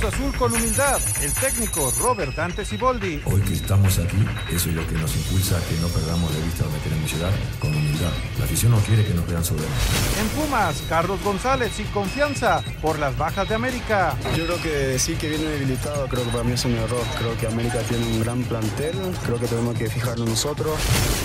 Cruz 0.00 0.14
Azul 0.14 0.34
con 0.36 0.54
humildad. 0.54 0.98
El 1.22 1.32
técnico 1.34 1.92
Robert 2.00 2.34
Dante 2.34 2.64
Siboldi. 2.64 3.20
Hoy 3.26 3.40
que 3.42 3.52
estamos 3.52 3.98
aquí, 3.98 4.16
eso 4.50 4.70
es 4.70 4.74
lo 4.74 4.86
que 4.86 4.94
nos 4.94 5.14
impulsa 5.14 5.58
a 5.58 5.60
que 5.60 5.76
no 5.76 5.88
perdamos 5.88 6.34
de 6.34 6.42
vista 6.42 6.64
donde 6.64 6.78
queremos 6.80 7.12
llegar, 7.12 7.32
con 7.58 7.74
humildad. 7.74 8.10
La 8.38 8.44
afición 8.44 8.72
no 8.72 8.78
quiere 8.78 9.04
que 9.04 9.12
nos 9.12 9.26
vean 9.26 9.44
soberbios. 9.44 9.70
En 10.18 10.28
Pumas, 10.28 10.82
Carlos 10.88 11.22
González 11.22 11.72
sin 11.74 11.86
confianza 11.88 12.62
por 12.80 12.98
las 12.98 13.16
bajas 13.18 13.48
de 13.48 13.54
América. 13.54 14.16
Yo 14.36 14.46
creo 14.46 14.62
que 14.62 14.98
sí 14.98 15.16
que 15.16 15.28
viene 15.28 15.44
debilitado, 15.44 16.06
creo 16.08 16.24
que 16.24 16.30
para 16.30 16.44
mí 16.44 16.52
es 16.52 16.64
un 16.64 16.76
error. 16.76 17.04
Creo 17.18 17.36
que 17.36 17.46
América 17.46 17.80
tiene 17.88 18.06
un 18.06 18.20
gran 18.20 18.42
plantel, 18.44 18.96
creo 19.24 19.38
que 19.38 19.46
tenemos 19.46 19.76
que 19.76 19.90
fijarnos 19.90 20.28
nosotros. 20.28 20.78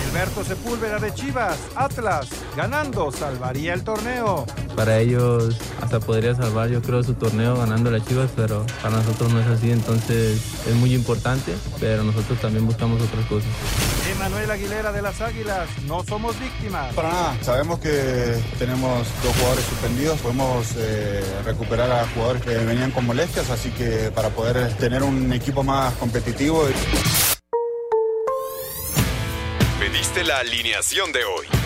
Gilberto 0.04 0.44
Sepúlveda 0.44 0.98
de 0.98 1.14
Chivas, 1.14 1.58
Atlas, 1.76 2.28
ganando 2.56 3.10
salvaría 3.10 3.72
el 3.72 3.84
torneo. 3.84 4.44
Para 4.74 4.98
ellos 4.98 5.56
hasta 5.80 6.00
podría 6.00 6.34
salvar 6.34 6.68
yo 6.68 6.82
creo 6.82 7.02
su 7.02 7.14
torneo 7.14 7.56
ganando 7.56 7.90
las 7.90 8.06
Chivas, 8.06 8.30
pero 8.36 8.65
para 8.82 8.96
nosotros 8.96 9.32
no 9.32 9.40
es 9.40 9.46
así, 9.46 9.70
entonces 9.70 10.40
es 10.66 10.74
muy 10.74 10.94
importante, 10.94 11.54
pero 11.80 12.02
nosotros 12.02 12.40
también 12.40 12.66
buscamos 12.66 13.00
otras 13.02 13.24
cosas. 13.26 13.48
Emanuel 14.10 14.50
Aguilera 14.50 14.92
de 14.92 15.02
las 15.02 15.20
Águilas, 15.20 15.68
no 15.86 16.04
somos 16.04 16.38
víctimas. 16.38 16.94
Para 16.94 17.08
nada, 17.08 17.36
sabemos 17.42 17.78
que 17.80 18.36
tenemos 18.58 19.06
dos 19.22 19.34
jugadores 19.36 19.64
suspendidos, 19.64 20.18
podemos 20.20 20.66
eh, 20.76 21.22
recuperar 21.44 21.90
a 21.90 22.06
jugadores 22.08 22.42
que 22.42 22.56
venían 22.56 22.90
con 22.90 23.06
molestias, 23.06 23.50
así 23.50 23.70
que 23.70 24.10
para 24.14 24.30
poder 24.30 24.72
tener 24.74 25.02
un 25.02 25.32
equipo 25.32 25.62
más 25.62 25.94
competitivo. 25.94 26.66
Pediste 29.78 30.24
la 30.24 30.38
alineación 30.38 31.12
de 31.12 31.24
hoy. 31.24 31.65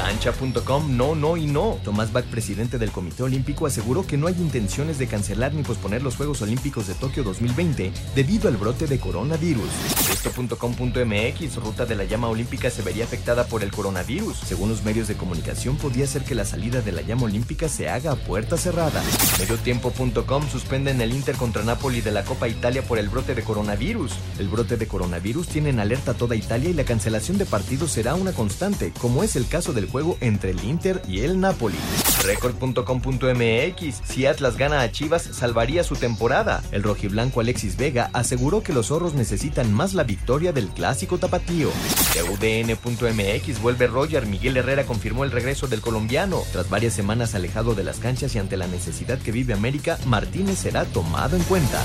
Cancha.com, 0.00 0.96
no, 0.96 1.14
no 1.14 1.36
y 1.36 1.46
no. 1.46 1.78
Tomás 1.84 2.10
Bach, 2.10 2.24
presidente 2.24 2.78
del 2.78 2.90
Comité 2.90 3.22
Olímpico, 3.22 3.66
aseguró 3.66 4.06
que 4.06 4.16
no 4.16 4.28
hay 4.28 4.34
intenciones 4.38 4.98
de 4.98 5.06
cancelar 5.06 5.52
ni 5.52 5.62
posponer 5.62 6.02
los 6.02 6.16
Juegos 6.16 6.40
Olímpicos 6.40 6.86
de 6.86 6.94
Tokio 6.94 7.22
2020 7.22 7.92
debido 8.14 8.48
al 8.48 8.56
brote 8.56 8.86
de 8.86 8.98
coronavirus. 8.98 9.68
Esto.com.mx, 10.10 11.56
ruta 11.56 11.84
de 11.84 11.96
la 11.96 12.04
llama 12.04 12.28
olímpica 12.28 12.70
se 12.70 12.80
vería 12.80 13.04
afectada 13.04 13.44
por 13.44 13.62
el 13.62 13.70
coronavirus. 13.70 14.38
Según 14.38 14.70
los 14.70 14.82
medios 14.84 15.06
de 15.06 15.16
comunicación, 15.16 15.76
podría 15.76 16.06
ser 16.06 16.24
que 16.24 16.34
la 16.34 16.46
salida 16.46 16.80
de 16.80 16.92
la 16.92 17.02
llama 17.02 17.24
olímpica 17.24 17.68
se 17.68 17.90
haga 17.90 18.12
a 18.12 18.16
puerta 18.16 18.56
cerrada. 18.56 19.02
Mediotiempo.com 19.38 20.48
suspenden 20.50 21.02
el 21.02 21.12
Inter 21.12 21.36
contra 21.36 21.62
Napoli 21.62 22.00
de 22.00 22.10
la 22.10 22.24
Copa 22.24 22.48
Italia 22.48 22.82
por 22.82 22.98
el 22.98 23.10
brote 23.10 23.34
de 23.34 23.42
coronavirus. 23.42 24.12
El 24.38 24.48
brote 24.48 24.78
de 24.78 24.88
coronavirus 24.88 25.48
tiene 25.48 25.68
en 25.68 25.78
alerta 25.78 26.14
toda 26.14 26.36
Italia 26.36 26.70
y 26.70 26.74
la 26.74 26.84
cancelación 26.84 27.36
de 27.36 27.44
partidos 27.44 27.92
será 27.92 28.14
una 28.14 28.32
constante, 28.32 28.94
como 28.98 29.22
es 29.22 29.36
el 29.36 29.46
caso 29.46 29.74
del 29.74 29.89
juego 29.90 30.16
entre 30.20 30.50
el 30.50 30.64
Inter 30.64 31.02
y 31.08 31.20
el 31.20 31.40
Napoli. 31.40 31.76
Record.com.mx 32.24 34.00
Si 34.04 34.26
Atlas 34.26 34.56
gana 34.56 34.80
a 34.82 34.92
Chivas, 34.92 35.22
salvaría 35.22 35.84
su 35.84 35.96
temporada. 35.96 36.62
El 36.72 36.82
rojiblanco 36.82 37.40
Alexis 37.40 37.76
Vega 37.76 38.10
aseguró 38.12 38.62
que 38.62 38.72
los 38.72 38.88
zorros 38.88 39.14
necesitan 39.14 39.72
más 39.72 39.94
la 39.94 40.04
victoria 40.04 40.52
del 40.52 40.68
clásico 40.68 41.18
tapatío. 41.18 41.70
De 42.14 42.22
UDN.mx 42.22 43.60
vuelve 43.62 43.86
Roger. 43.86 44.26
Miguel 44.26 44.56
Herrera 44.56 44.84
confirmó 44.84 45.24
el 45.24 45.30
regreso 45.30 45.66
del 45.66 45.80
colombiano. 45.80 46.42
Tras 46.52 46.68
varias 46.68 46.94
semanas 46.94 47.34
alejado 47.34 47.74
de 47.74 47.84
las 47.84 47.98
canchas 47.98 48.34
y 48.34 48.38
ante 48.38 48.56
la 48.56 48.66
necesidad 48.66 49.18
que 49.18 49.32
vive 49.32 49.54
América, 49.54 49.98
Martínez 50.06 50.58
será 50.58 50.84
tomado 50.84 51.36
en 51.36 51.42
cuenta. 51.44 51.82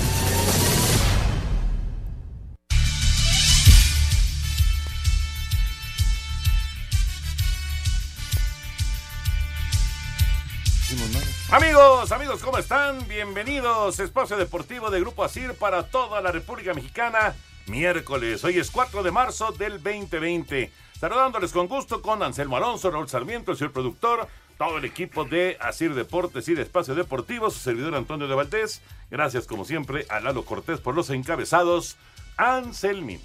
Amigos, 11.56 12.12
amigos, 12.12 12.42
¿cómo 12.42 12.58
están? 12.58 13.08
Bienvenidos. 13.08 13.98
Espacio 13.98 14.36
Deportivo 14.36 14.90
de 14.90 15.00
Grupo 15.00 15.24
Asir 15.24 15.54
para 15.54 15.84
toda 15.84 16.20
la 16.20 16.30
República 16.30 16.74
Mexicana. 16.74 17.34
Miércoles, 17.64 18.44
hoy 18.44 18.58
es 18.58 18.70
4 18.70 19.02
de 19.02 19.10
marzo 19.10 19.52
del 19.52 19.82
2020. 19.82 20.70
Saludándoles 21.00 21.52
con 21.52 21.66
gusto 21.66 22.02
con 22.02 22.22
Anselmo 22.22 22.58
Alonso, 22.58 22.90
Raúl 22.90 23.08
Sarmiento, 23.08 23.52
el 23.52 23.56
señor 23.56 23.72
productor, 23.72 24.28
todo 24.58 24.76
el 24.76 24.84
equipo 24.84 25.24
de 25.24 25.56
Asir 25.58 25.94
Deportes 25.94 26.46
y 26.48 26.54
de 26.54 26.60
Espacio 26.60 26.94
Deportivo, 26.94 27.48
su 27.50 27.60
servidor 27.60 27.94
Antonio 27.94 28.28
de 28.28 28.34
Valdés. 28.34 28.82
Gracias, 29.10 29.46
como 29.46 29.64
siempre, 29.64 30.04
a 30.10 30.20
Lalo 30.20 30.44
Cortés 30.44 30.80
por 30.80 30.94
los 30.94 31.08
encabezados. 31.08 31.96
Anselmín. 32.36 33.22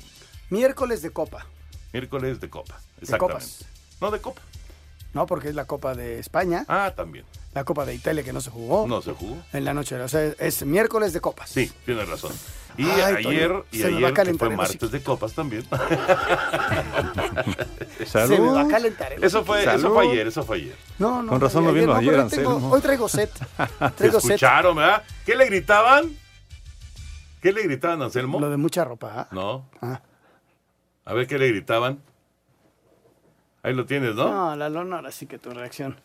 Miércoles 0.50 1.02
de 1.02 1.10
Copa. 1.10 1.48
Miércoles 1.92 2.40
de 2.40 2.50
Copa, 2.50 2.80
De 2.96 3.02
exactamente. 3.04 3.44
copas. 3.44 3.66
No 4.00 4.10
de 4.10 4.22
Copa. 4.22 4.42
No, 5.14 5.26
porque 5.26 5.50
es 5.50 5.56
la 5.56 5.66
Copa 5.66 5.94
de 5.94 6.20
España, 6.20 6.64
Ah, 6.70 6.94
también. 6.96 7.26
la 7.54 7.64
Copa 7.66 7.86
de 7.86 7.94
Italia 7.94 8.24
que 8.24 8.32
no 8.32 8.40
se 8.42 8.50
jugó. 8.50 8.88
No 8.88 9.02
se 9.02 9.12
jugó. 9.14 9.38
En 9.52 9.66
la 9.66 9.74
noche, 9.74 10.00
o 10.00 10.08
sea, 10.08 10.24
es 10.40 10.66
miércoles 10.66 11.12
de 11.14 11.20
copas. 11.20 11.50
Sí, 11.50 11.72
tienes 11.86 12.08
razón. 12.08 12.32
Y 12.78 12.86
Ay, 12.90 13.16
ayer, 13.28 13.52
y 13.72 13.84
ayer 13.84 14.14
que 14.14 14.34
fue 14.36 14.50
martes 14.56 14.90
de 14.92 15.04
copas 15.04 15.34
también. 15.34 15.64
Se 18.06 18.28
me 18.28 18.40
va 18.40 18.62
a 18.62 18.68
calentar 18.70 19.14
el 19.14 19.24
Eso 19.24 19.44
fue, 19.44 19.64
eso 19.64 19.94
fue 19.94 20.08
ayer, 20.10 20.28
eso 20.28 20.44
fue 20.44 20.58
ayer. 20.58 20.76
No, 21.00 21.22
no. 21.22 21.30
Con 21.30 21.42
razón 21.42 21.64
no 21.66 21.70
ayer 21.72 21.82
vino 21.82 21.94
no, 21.94 22.00
ayer, 22.00 22.14
hoy 22.14 22.30
tengo- 22.30 22.50
Anselmo. 22.52 22.72
Hoy 22.74 22.82
traigo 22.82 23.10
set. 23.10 23.32
¿Te 23.34 23.90
Traigo 23.98 24.20
set. 24.22 24.32
escucharon, 24.32 24.76
verdad? 24.78 25.04
¿Qué 25.26 25.36
le 25.36 25.46
gritaban? 25.46 26.16
¿Qué 27.42 27.52
le 27.52 27.64
gritaban, 27.64 28.02
Anselmo? 28.02 28.40
Lo 28.40 28.50
de 28.50 28.58
mucha 28.58 28.84
ropa. 28.86 29.12
¿ah? 29.16 29.28
No. 29.32 29.66
Ah. 29.82 30.02
A 31.06 31.14
ver 31.14 31.28
qué 31.28 31.38
le 31.38 31.48
gritaban. 31.50 32.00
Ahí 33.64 33.74
lo 33.74 33.86
tienes, 33.86 34.16
¿no? 34.16 34.30
No, 34.30 34.56
la 34.56 34.70
lona, 34.70 34.98
ahora 34.98 35.12
sí 35.12 35.26
que 35.28 35.38
tu 35.38 35.52
reacción. 35.52 35.96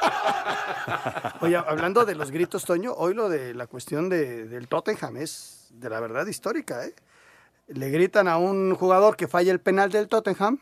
Oye, 1.40 1.56
hablando 1.56 2.04
de 2.04 2.14
los 2.14 2.30
gritos, 2.30 2.64
Toño, 2.64 2.92
hoy 2.92 3.14
lo 3.14 3.28
de 3.28 3.54
la 3.54 3.66
cuestión 3.66 4.08
de- 4.08 4.46
del 4.46 4.68
Tottenham 4.68 5.16
es 5.16 5.68
de 5.70 5.88
la 5.90 6.00
verdad 6.00 6.26
histórica, 6.26 6.84
¿eh? 6.84 6.94
Le 7.68 7.90
gritan 7.90 8.28
a 8.28 8.36
un 8.36 8.74
jugador 8.74 9.16
que 9.16 9.28
falla 9.28 9.52
el 9.52 9.60
penal 9.60 9.90
del 9.90 10.08
Tottenham, 10.08 10.58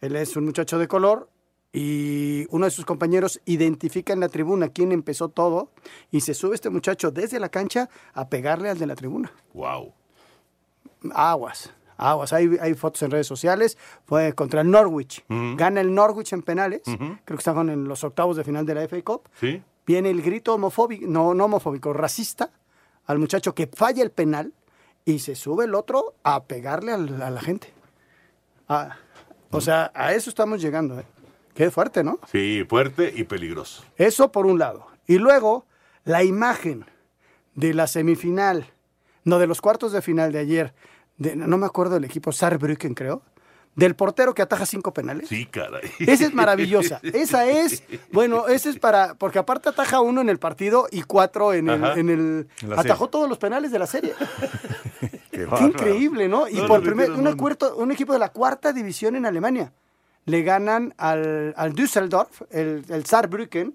él 0.00 0.16
es 0.16 0.36
un 0.36 0.44
muchacho 0.44 0.78
de 0.78 0.88
color, 0.88 1.28
y 1.76 2.46
uno 2.50 2.66
de 2.66 2.70
sus 2.70 2.84
compañeros 2.84 3.40
identifica 3.46 4.12
en 4.12 4.20
la 4.20 4.28
tribuna 4.28 4.68
quién 4.68 4.92
empezó 4.92 5.28
todo, 5.28 5.70
y 6.12 6.20
se 6.20 6.32
sube 6.32 6.54
este 6.54 6.70
muchacho 6.70 7.10
desde 7.10 7.40
la 7.40 7.48
cancha 7.48 7.90
a 8.12 8.28
pegarle 8.28 8.70
al 8.70 8.78
de 8.78 8.86
la 8.86 8.94
tribuna. 8.94 9.32
Wow. 9.54 9.92
Aguas, 11.12 11.74
aguas. 11.96 12.32
Hay, 12.32 12.56
hay 12.60 12.74
fotos 12.74 13.02
en 13.02 13.10
redes 13.10 13.26
sociales. 13.26 13.76
Fue 14.06 14.32
contra 14.34 14.60
el 14.60 14.70
Norwich. 14.70 15.24
Gana 15.28 15.80
el 15.80 15.92
Norwich 15.92 16.32
en 16.32 16.42
penales. 16.42 16.82
Creo 16.84 17.18
que 17.26 17.34
estaban 17.34 17.68
en 17.68 17.88
los 17.88 18.04
octavos 18.04 18.36
de 18.36 18.44
final 18.44 18.64
de 18.64 18.74
la 18.76 18.88
FA 18.88 19.02
Cup. 19.02 19.28
¿Sí? 19.40 19.60
Viene 19.84 20.10
el 20.10 20.22
grito 20.22 20.54
homofóbico, 20.54 21.06
no, 21.08 21.34
no 21.34 21.44
homofóbico, 21.46 21.92
racista, 21.92 22.50
al 23.06 23.18
muchacho 23.18 23.54
que 23.54 23.66
falla 23.66 24.02
el 24.02 24.12
penal 24.12 24.54
y 25.04 25.18
se 25.18 25.34
sube 25.34 25.64
el 25.64 25.74
otro 25.74 26.14
a 26.22 26.44
pegarle 26.44 26.92
a 26.92 26.98
la 26.98 27.40
gente. 27.40 27.74
Ah, 28.68 28.96
o 29.50 29.60
sea, 29.60 29.90
a 29.92 30.14
eso 30.14 30.30
estamos 30.30 30.62
llegando. 30.62 30.98
¿eh? 30.98 31.04
Qué 31.54 31.70
fuerte, 31.70 32.02
¿no? 32.02 32.18
Sí, 32.30 32.64
fuerte 32.68 33.12
y 33.14 33.24
peligroso. 33.24 33.84
Eso 33.96 34.32
por 34.32 34.46
un 34.46 34.58
lado. 34.58 34.86
Y 35.06 35.18
luego, 35.18 35.66
la 36.04 36.24
imagen 36.24 36.84
de 37.54 37.74
la 37.74 37.86
semifinal, 37.86 38.66
no, 39.24 39.38
de 39.38 39.46
los 39.46 39.60
cuartos 39.60 39.92
de 39.92 40.02
final 40.02 40.32
de 40.32 40.40
ayer, 40.40 40.74
de, 41.16 41.36
no 41.36 41.56
me 41.58 41.66
acuerdo 41.66 41.94
del 41.94 42.04
equipo, 42.04 42.32
Saarbrücken 42.32 42.94
creo, 42.94 43.22
del 43.76 43.94
portero 43.96 44.34
que 44.34 44.42
ataja 44.42 44.66
cinco 44.66 44.92
penales. 44.92 45.28
Sí, 45.28 45.46
caray. 45.46 45.90
Esa 46.00 46.26
es 46.26 46.34
maravillosa. 46.34 47.00
Esa 47.12 47.46
es, 47.46 47.82
bueno, 48.12 48.46
esa 48.48 48.70
es 48.70 48.78
para, 48.78 49.14
porque 49.14 49.38
aparte 49.38 49.68
ataja 49.68 50.00
uno 50.00 50.20
en 50.20 50.28
el 50.28 50.38
partido 50.38 50.86
y 50.90 51.02
cuatro 51.02 51.52
en 51.52 51.68
el, 51.68 51.84
en 51.84 52.08
el 52.08 52.48
atajó 52.72 53.04
serie. 53.04 53.10
todos 53.10 53.28
los 53.28 53.38
penales 53.38 53.72
de 53.72 53.78
la 53.78 53.86
serie. 53.86 54.14
Qué 55.30 55.46
Qué 55.58 55.64
increíble, 55.64 56.28
¿no? 56.28 56.48
Y 56.48 56.54
No, 56.54 56.68
por 56.68 56.78
no, 56.78 56.84
primer, 56.84 57.10
no, 57.10 57.76
un 57.76 57.90
equipo 57.90 58.12
de 58.12 58.20
la 58.20 58.28
cuarta 58.28 58.72
división 58.72 59.16
en 59.16 59.26
Alemania. 59.26 59.72
Le 60.26 60.42
ganan 60.42 60.94
al, 60.96 61.52
al 61.56 61.74
Düsseldorf, 61.74 62.42
el, 62.50 62.84
el 62.88 63.04
Saarbrücken, 63.04 63.74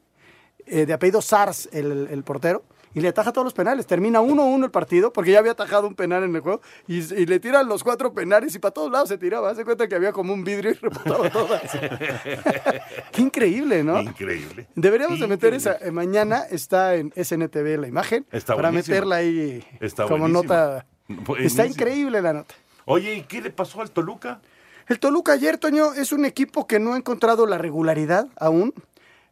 eh, 0.66 0.86
de 0.86 0.94
apellido 0.94 1.22
Sars, 1.22 1.70
el, 1.72 2.08
el 2.12 2.24
portero, 2.24 2.64
y 2.96 3.02
le 3.02 3.08
ataja 3.10 3.32
todos 3.32 3.46
los 3.46 3.54
penales. 3.54 3.86
Termina 3.86 4.20
1-1 4.20 4.64
el 4.66 4.72
partido 4.72 5.14
porque 5.14 5.32
ya 5.32 5.38
había 5.40 5.52
atajado 5.52 5.88
un 5.88 5.94
penal 5.94 6.24
en 6.24 6.36
el 6.36 6.42
juego 6.42 6.60
y, 6.88 6.98
y 7.14 7.26
le 7.28 7.40
tiran 7.40 7.68
los 7.68 7.84
cuatro 7.84 8.14
penales 8.14 8.56
y 8.56 8.60
para 8.60 8.74
todos 8.74 8.92
lados 8.92 9.10
se 9.10 9.20
tiraba. 9.20 9.52
Hace 9.52 9.64
cuenta 9.64 9.88
que 9.88 9.94
había 9.94 10.12
como 10.12 10.34
un 10.34 10.44
vidrio 10.44 10.72
y 10.72 10.74
rebotaba 10.74 11.30
todas. 11.30 11.62
Qué 13.12 13.22
increíble, 13.22 13.84
¿no? 13.84 14.02
Increíble. 14.02 14.68
Deberíamos 14.76 15.20
de 15.20 15.28
meter 15.28 15.54
esa. 15.54 15.78
eh, 15.82 15.92
mañana 15.92 16.44
está 16.50 16.96
en 16.96 17.12
SNTV 17.16 17.78
la 17.80 17.88
imagen 17.88 18.26
Está 18.32 18.56
para 18.56 18.72
meterla 18.72 19.18
ahí 19.18 19.64
Está 19.80 20.04
como 20.08 20.28
buenísima. 20.28 20.56
nota. 20.56 20.86
Está 21.40 21.66
increíble 21.68 22.22
la 22.22 22.34
nota. 22.34 22.56
Oye, 22.86 23.14
¿y 23.16 23.22
qué 23.24 23.40
le 23.42 23.52
pasó 23.52 23.82
al 23.82 23.92
Toluca? 23.92 24.42
El 24.90 25.00
Toluca 25.00 25.34
ayer, 25.34 25.60
Toño, 25.60 25.94
es 25.94 26.12
un 26.12 26.26
equipo 26.26 26.66
que 26.66 26.80
no 26.80 26.94
ha 26.94 26.98
encontrado 26.98 27.46
la 27.46 27.60
regularidad 27.60 28.28
aún. 28.38 28.74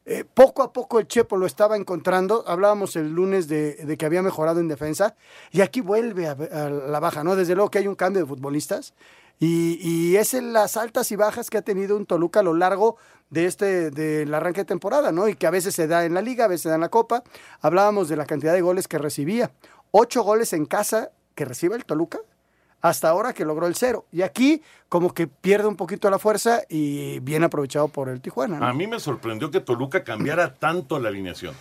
Eh, 0.06 0.24
poco 0.24 0.62
a 0.62 0.72
poco 0.72 1.00
el 1.00 1.08
Chepo 1.08 1.36
lo 1.36 1.48
estaba 1.48 1.76
encontrando. 1.76 2.44
Hablábamos 2.46 2.96
el 2.96 3.10
lunes 3.10 3.48
de, 3.48 3.96
que 3.98 4.06
había 4.06 4.22
mejorado 4.22 4.60
en 4.60 4.68
defensa 4.68 5.16
y 5.52 5.62
aquí 5.62 5.82
vuelve 5.82 6.28
a, 6.28 6.34
a 6.34 6.70
la 6.70 7.00
baja, 7.00 7.24
¿no? 7.24 7.36
Desde 7.36 7.56
luego 7.56 7.72
que 7.72 7.80
hay 7.80 7.88
un 7.88 7.96
cambio 7.96 8.22
de 8.22 8.28
futbolistas 8.28 8.94
y, 9.40 9.80
y 9.82 10.18
es 10.18 10.36
en 10.36 10.54
las 10.54 10.78
altas 10.78 11.12
y 11.12 11.16
bajas 11.16 11.50
que 11.50 11.58
ha 11.58 11.64
tenido 11.64 11.98
un 11.98 12.06
Toluca 12.06 12.42
a 12.42 12.44
lo 12.44 12.54
largo 12.54 12.98
de 13.32 13.48
este 13.48 13.90
del 13.90 14.32
arranque 14.36 14.62
de 14.62 14.66
temporada, 14.66 15.12
¿no? 15.12 15.28
Y 15.28 15.34
que 15.34 15.48
a 15.48 15.52
veces 15.52 15.74
se 15.74 15.88
da 15.88 16.06
en 16.06 16.14
la 16.14 16.22
liga, 16.22 16.46
a 16.46 16.50
veces 16.50 16.62
se 16.62 16.70
da 16.70 16.76
en 16.76 16.82
la 16.82 16.90
copa. 16.90 17.24
Hablábamos 17.62 18.10
de 18.10 18.16
la 18.16 18.28
cantidad 18.28 18.54
de 18.54 18.62
goles 18.62 18.88
que 18.88 19.00
recibía. 19.00 19.50
Ocho 19.90 20.22
goles 20.22 20.54
en 20.54 20.68
casa 20.68 21.10
que 21.34 21.46
recibe 21.46 21.76
el 21.76 21.84
Toluca 21.84 22.20
hasta 22.82 23.10
ahora 23.10 23.34
que 23.34 23.46
logró 23.46 23.68
el 23.68 23.76
cero. 23.76 24.06
Y 24.12 24.22
aquí 24.22 24.62
como 24.90 25.14
que 25.14 25.28
pierde 25.28 25.68
un 25.68 25.76
poquito 25.76 26.10
la 26.10 26.20
fuerza 26.20 26.62
y 26.70 27.20
bien 27.20 27.44
aprovechado 27.44 27.88
por 27.88 28.10
el 28.10 28.22
Tijuana. 28.22 28.60
¿no? 28.60 28.66
A 28.66 28.74
mí 28.74 28.88
me 28.88 29.00
sorprendió 29.00 29.52
que 29.52 29.60
Toluca 29.60 30.04
cambiara 30.04 30.54
tanto 30.60 31.00
la 31.00 31.10
alineación. 31.10 31.56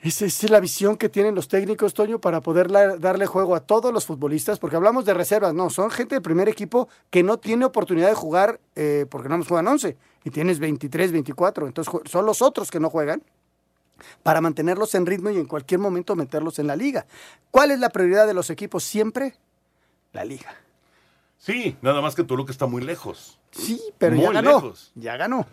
Esa 0.00 0.26
es 0.26 0.48
la 0.48 0.60
visión 0.60 0.96
que 0.96 1.08
tienen 1.08 1.34
los 1.34 1.48
técnicos, 1.48 1.92
Toño, 1.92 2.20
para 2.20 2.40
poder 2.40 2.70
darle 2.70 3.26
juego 3.26 3.56
a 3.56 3.60
todos 3.60 3.92
los 3.92 4.06
futbolistas, 4.06 4.60
porque 4.60 4.76
hablamos 4.76 5.04
de 5.04 5.12
reservas, 5.12 5.54
no, 5.54 5.70
son 5.70 5.90
gente 5.90 6.14
del 6.14 6.22
primer 6.22 6.48
equipo 6.48 6.88
que 7.10 7.24
no 7.24 7.38
tiene 7.38 7.64
oportunidad 7.64 8.06
de 8.06 8.14
jugar 8.14 8.60
eh, 8.76 9.06
porque 9.10 9.28
no 9.28 9.38
nos 9.38 9.48
juegan 9.48 9.66
11 9.66 9.96
y 10.22 10.30
tienes 10.30 10.60
23, 10.60 11.10
24, 11.10 11.66
entonces 11.66 11.92
son 12.04 12.26
los 12.26 12.42
otros 12.42 12.70
que 12.70 12.78
no 12.78 12.90
juegan 12.90 13.22
para 14.22 14.40
mantenerlos 14.40 14.94
en 14.94 15.04
ritmo 15.04 15.30
y 15.30 15.36
en 15.36 15.46
cualquier 15.46 15.80
momento 15.80 16.14
meterlos 16.14 16.60
en 16.60 16.68
la 16.68 16.76
liga. 16.76 17.06
¿Cuál 17.50 17.72
es 17.72 17.80
la 17.80 17.90
prioridad 17.90 18.28
de 18.28 18.34
los 18.34 18.50
equipos 18.50 18.84
siempre? 18.84 19.34
La 20.12 20.24
liga. 20.24 20.54
Sí, 21.36 21.76
nada 21.82 22.00
más 22.00 22.14
que 22.14 22.24
Toluca 22.24 22.50
está 22.52 22.66
muy 22.66 22.82
lejos. 22.82 23.38
Sí, 23.52 23.80
pero 23.98 24.16
Muy 24.16 24.24
ya 24.24 24.32
ganó. 24.32 24.50
lejos. 24.56 24.90
Ya 24.94 25.16
ganó. 25.16 25.46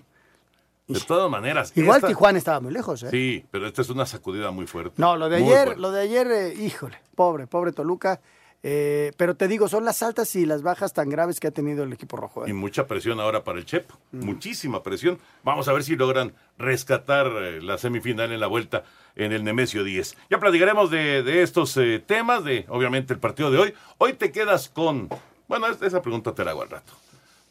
De 0.87 0.99
todas 0.99 1.29
maneras. 1.31 1.71
Igual 1.75 1.97
esta- 1.97 2.07
Tijuana 2.07 2.37
estaba 2.37 2.59
muy 2.59 2.71
lejos, 2.71 3.01
¿eh? 3.03 3.09
Sí, 3.09 3.45
pero 3.51 3.67
esta 3.67 3.81
es 3.81 3.89
una 3.89 4.05
sacudida 4.05 4.51
muy 4.51 4.67
fuerte. 4.67 4.93
No, 5.01 5.15
lo 5.17 5.29
de 5.29 5.37
ayer, 5.37 5.77
lo 5.79 5.91
de 5.91 6.01
ayer, 6.01 6.27
eh, 6.31 6.53
híjole, 6.53 6.99
pobre, 7.15 7.47
pobre 7.47 7.71
Toluca. 7.71 8.21
Eh, 8.67 9.11
pero 9.17 9.35
te 9.35 9.47
digo, 9.47 9.67
son 9.67 9.85
las 9.85 10.01
altas 10.01 10.35
y 10.35 10.47
las 10.47 10.63
bajas 10.63 10.91
tan 10.91 11.07
graves 11.07 11.39
que 11.39 11.45
ha 11.45 11.51
tenido 11.51 11.83
el 11.83 11.93
equipo 11.93 12.17
rojo. 12.17 12.45
¿eh? 12.45 12.49
Y 12.49 12.53
mucha 12.53 12.87
presión 12.87 13.19
ahora 13.19 13.43
para 13.43 13.59
el 13.59 13.65
Chepo. 13.65 13.95
Muchísima 14.11 14.81
presión. 14.81 15.19
Vamos 15.43 15.67
a 15.67 15.73
ver 15.73 15.83
si 15.83 15.95
logran 15.95 16.33
rescatar 16.57 17.27
eh, 17.27 17.61
la 17.61 17.77
semifinal 17.77 18.31
en 18.31 18.39
la 18.39 18.47
vuelta 18.47 18.83
en 19.15 19.31
el 19.33 19.43
Nemesio 19.43 19.83
10. 19.83 20.17
Ya 20.31 20.39
platicaremos 20.39 20.89
de, 20.89 21.21
de 21.21 21.43
estos 21.43 21.77
eh, 21.77 22.03
temas, 22.03 22.43
de 22.43 22.65
obviamente 22.69 23.13
el 23.13 23.19
partido 23.19 23.51
de 23.51 23.59
hoy. 23.59 23.73
Hoy 23.99 24.13
te 24.13 24.31
quedas 24.31 24.67
con. 24.69 25.09
Bueno, 25.47 25.67
es- 25.67 25.79
esa 25.83 26.01
pregunta 26.01 26.33
te 26.33 26.43
la 26.43 26.49
hago 26.51 26.63
al 26.63 26.69
rato. 26.71 26.93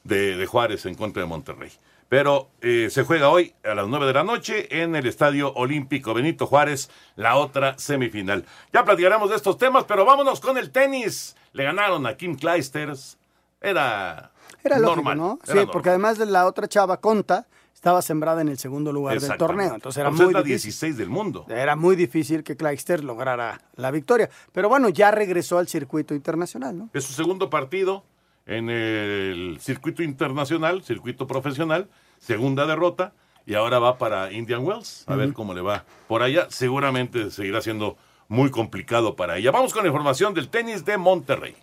De, 0.03 0.37
de 0.37 0.47
Juárez 0.47 0.85
en 0.87 0.97
contra 0.97 1.23
de 1.23 1.29
Monterrey. 1.29 1.71
Pero 2.15 2.51
eh, 2.61 2.91
se 2.93 3.03
juega 3.03 3.29
hoy 3.29 3.55
a 3.65 3.75
las 3.75 3.89
9 3.89 4.07
de 4.07 4.13
la 4.13 4.23
noche 4.23 4.69
en 4.83 4.95
el 4.95 5.05
Estadio 5.09 5.53
Olímpico 5.55 6.15
Benito 6.15 6.47
Juárez, 6.47 6.89
la 7.17 7.35
otra 7.35 7.77
semifinal. 7.77 8.45
Ya 8.73 8.85
platicaremos 8.85 9.31
de 9.31 9.35
estos 9.35 9.59
temas, 9.59 9.83
pero 9.83 10.05
vámonos 10.05 10.39
con 10.39 10.57
el 10.57 10.71
tenis. 10.71 11.35
Le 11.55 11.65
ganaron 11.65 12.07
a 12.07 12.17
Kim 12.17 12.37
Clijsters. 12.37 13.19
Era, 13.61 14.31
Era 14.63 14.79
lógico, 14.79 14.95
normal. 15.03 15.19
¿no? 15.19 15.39
era 15.43 15.47
Sí, 15.47 15.55
normal. 15.57 15.73
porque 15.73 15.89
además 15.89 16.17
de 16.17 16.27
la 16.27 16.47
otra 16.47 16.69
chava, 16.69 17.01
Conta, 17.01 17.49
estaba 17.75 18.01
sembrada 18.01 18.43
en 18.43 18.49
el 18.49 18.59
segundo 18.59 18.93
lugar 18.93 19.19
del 19.19 19.37
torneo. 19.37 19.75
Entonces 19.75 19.99
era 19.99 20.11
Pues 20.11 20.21
es 20.21 20.25
muy 20.27 20.35
la 20.35 20.43
difícil. 20.43 20.71
16 20.71 20.97
del 20.97 21.09
mundo. 21.09 21.47
Era 21.49 21.75
muy 21.75 21.97
difícil 21.97 22.45
que 22.45 22.57
Clijster 22.57 23.03
lograra 23.03 23.61
la 23.75 23.91
victoria. 23.91 24.31
Pero 24.53 24.69
bueno, 24.69 24.89
ya 24.89 25.11
regresó 25.11 25.59
al 25.59 25.67
circuito 25.67 26.15
internacional, 26.15 26.79
¿no? 26.79 26.91
Es 26.93 27.03
su 27.07 27.13
segundo 27.13 27.51
partido 27.51 28.05
en 28.47 28.71
el 28.71 29.59
circuito 29.61 30.05
internacional, 30.05 30.85
circuito 30.85 31.27
profesional, 31.27 31.89
segunda 32.25 32.67
derrota, 32.67 33.13
y 33.47 33.55
ahora 33.55 33.79
va 33.79 33.99
para 33.99 34.33
Indian 34.33 34.65
Wells, 34.65 35.05
a 35.07 35.17
ver 35.17 35.35
cómo 35.35 35.53
le 35.53 35.61
va 35.61 35.85
por 36.09 36.23
allá. 36.23 36.47
Seguramente 36.49 37.31
seguirá 37.31 37.61
siendo 37.61 37.97
muy 38.29 38.51
complicado 38.51 39.17
para 39.17 39.37
ella. 39.37 39.51
Vamos 39.51 39.75
con 39.75 39.83
la 39.83 39.89
información 39.89 40.33
del 40.33 40.49
tenis 40.49 40.85
de 40.85 40.97
Monterrey. 40.97 41.55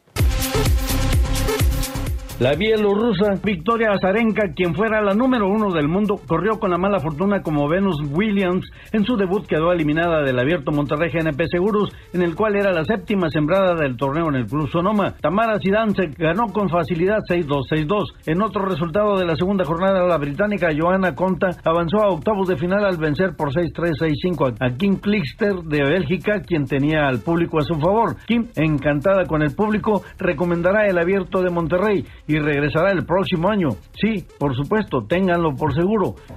La 2.41 2.55
bielorrusa 2.55 3.35
Victoria 3.43 3.91
Azarenka, 3.91 4.51
quien 4.55 4.73
fuera 4.73 4.99
la 4.99 5.13
número 5.13 5.47
uno 5.47 5.71
del 5.71 5.87
mundo, 5.87 6.19
corrió 6.27 6.57
con 6.57 6.71
la 6.71 6.79
mala 6.79 6.99
fortuna 6.99 7.43
como 7.43 7.69
Venus 7.69 8.01
Williams. 8.11 8.67
En 8.91 9.05
su 9.05 9.15
debut 9.15 9.45
quedó 9.45 9.71
eliminada 9.71 10.23
del 10.23 10.39
abierto 10.39 10.71
Monterrey 10.71 11.11
GNP 11.11 11.39
Seguros, 11.51 11.91
en 12.13 12.23
el 12.23 12.33
cual 12.33 12.55
era 12.55 12.71
la 12.71 12.83
séptima 12.83 13.29
sembrada 13.29 13.75
del 13.75 13.95
torneo 13.95 14.29
en 14.29 14.37
el 14.37 14.47
Club 14.47 14.67
Sonoma. 14.71 15.13
Tamara 15.21 15.59
Zidane 15.59 15.93
ganó 16.17 16.47
con 16.47 16.67
facilidad 16.67 17.19
6-2, 17.29 17.61
6-2. 17.69 18.05
En 18.25 18.41
otro 18.41 18.65
resultado 18.65 19.19
de 19.19 19.27
la 19.27 19.35
segunda 19.35 19.63
jornada, 19.63 20.03
la 20.07 20.17
británica 20.17 20.69
Johanna 20.75 21.13
Conta 21.13 21.49
avanzó 21.63 21.99
a 22.01 22.09
octavos 22.09 22.47
de 22.47 22.57
final 22.57 22.83
al 22.83 22.97
vencer 22.97 23.35
por 23.37 23.53
6-3, 23.53 23.99
6-5 23.99 24.55
a 24.59 24.77
Kim 24.77 24.95
Klister 24.95 25.57
de 25.57 25.83
Bélgica, 25.83 26.41
quien 26.41 26.65
tenía 26.65 27.05
al 27.05 27.19
público 27.19 27.59
a 27.59 27.63
su 27.63 27.75
favor. 27.75 28.15
Kim, 28.25 28.47
encantada 28.55 29.27
con 29.27 29.43
el 29.43 29.53
público, 29.53 30.01
recomendará 30.17 30.87
el 30.87 30.97
abierto 30.97 31.43
de 31.43 31.51
Monterrey 31.51 32.03
y 32.31 32.39
regresará 32.39 32.91
el 32.91 33.05
próximo 33.05 33.49
año. 33.49 33.71
Sí, 34.01 34.25
por 34.39 34.55
supuesto, 34.55 35.05
ténganlo 35.05 35.53
por 35.53 35.73
seguro. 35.73 36.15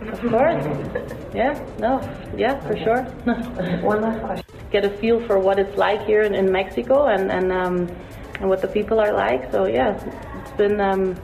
Get 4.72 4.84
a 4.84 4.90
feel 4.98 5.20
for 5.26 5.38
what 5.38 5.60
it's 5.60 5.78
like 5.78 6.04
here 6.04 6.22
in, 6.22 6.34
in 6.34 6.50
Mexico 6.50 7.06
and 7.06 7.30
and 7.30 7.52
um, 7.52 7.86
and 8.40 8.48
what 8.48 8.60
the 8.60 8.66
people 8.66 8.98
are 8.98 9.12
like. 9.12 9.52
So 9.52 9.68
yeah, 9.68 9.94
it's 10.42 10.50
been. 10.56 10.80
Um, 10.80 11.14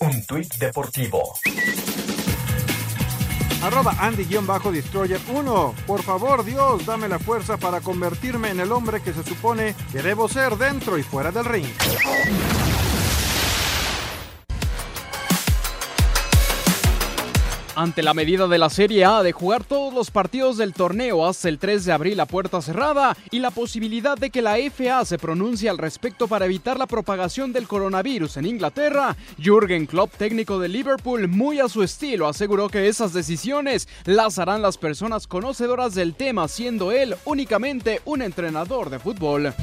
Un 0.02 0.25
tuit 0.25 0.54
deportivo. 0.57 1.35
Arroba 3.62 3.95
Andy-Destroyer 3.99 5.21
1. 5.28 5.75
Por 5.87 6.02
favor, 6.02 6.42
Dios, 6.42 6.87
dame 6.87 7.07
la 7.07 7.19
fuerza 7.19 7.59
para 7.59 7.83
convertirme 7.83 8.49
en 8.49 8.61
el 8.61 8.73
hombre 8.73 9.02
que 9.02 9.12
se 9.12 9.23
supone 9.23 9.75
que 9.92 10.00
debo 10.02 10.26
ser 10.26 10.57
dentro 10.57 10.97
y 10.97 11.02
fuera 11.02 11.30
del 11.30 11.45
ring. 11.45 11.69
Ante 17.80 18.02
la 18.02 18.12
medida 18.12 18.46
de 18.46 18.58
la 18.58 18.68
Serie 18.68 19.06
A 19.06 19.22
de 19.22 19.32
jugar 19.32 19.64
todos 19.64 19.94
los 19.94 20.10
partidos 20.10 20.58
del 20.58 20.75
torneo 20.75 21.26
hasta 21.26 21.49
el 21.49 21.58
3 21.58 21.87
de 21.87 21.92
abril 21.92 22.20
a 22.20 22.26
puerta 22.26 22.60
cerrada 22.60 23.16
y 23.30 23.38
la 23.38 23.50
posibilidad 23.50 24.18
de 24.18 24.28
que 24.28 24.42
la 24.42 24.58
FA 24.70 25.02
se 25.06 25.16
pronuncie 25.16 25.70
al 25.70 25.78
respecto 25.78 26.28
para 26.28 26.44
evitar 26.44 26.78
la 26.78 26.87
propagación 26.87 27.54
del 27.54 27.66
coronavirus 27.66 28.37
en 28.37 28.44
Inglaterra, 28.44 29.16
Jürgen 29.42 29.87
Klopp, 29.87 30.12
técnico 30.18 30.58
de 30.58 30.68
Liverpool, 30.68 31.26
muy 31.26 31.58
a 31.58 31.70
su 31.70 31.82
estilo, 31.82 32.28
aseguró 32.28 32.68
que 32.68 32.87
esas 32.87 33.14
decisiones 33.14 33.88
las 34.04 34.38
harán 34.38 34.60
las 34.60 34.76
personas 34.76 35.26
conocedoras 35.26 35.94
del 35.94 36.14
tema, 36.14 36.49
siendo 36.49 36.92
él 36.92 37.16
únicamente 37.25 38.02
un 38.04 38.20
entrenador 38.20 38.90
de 38.90 38.99
fútbol. 38.99 39.54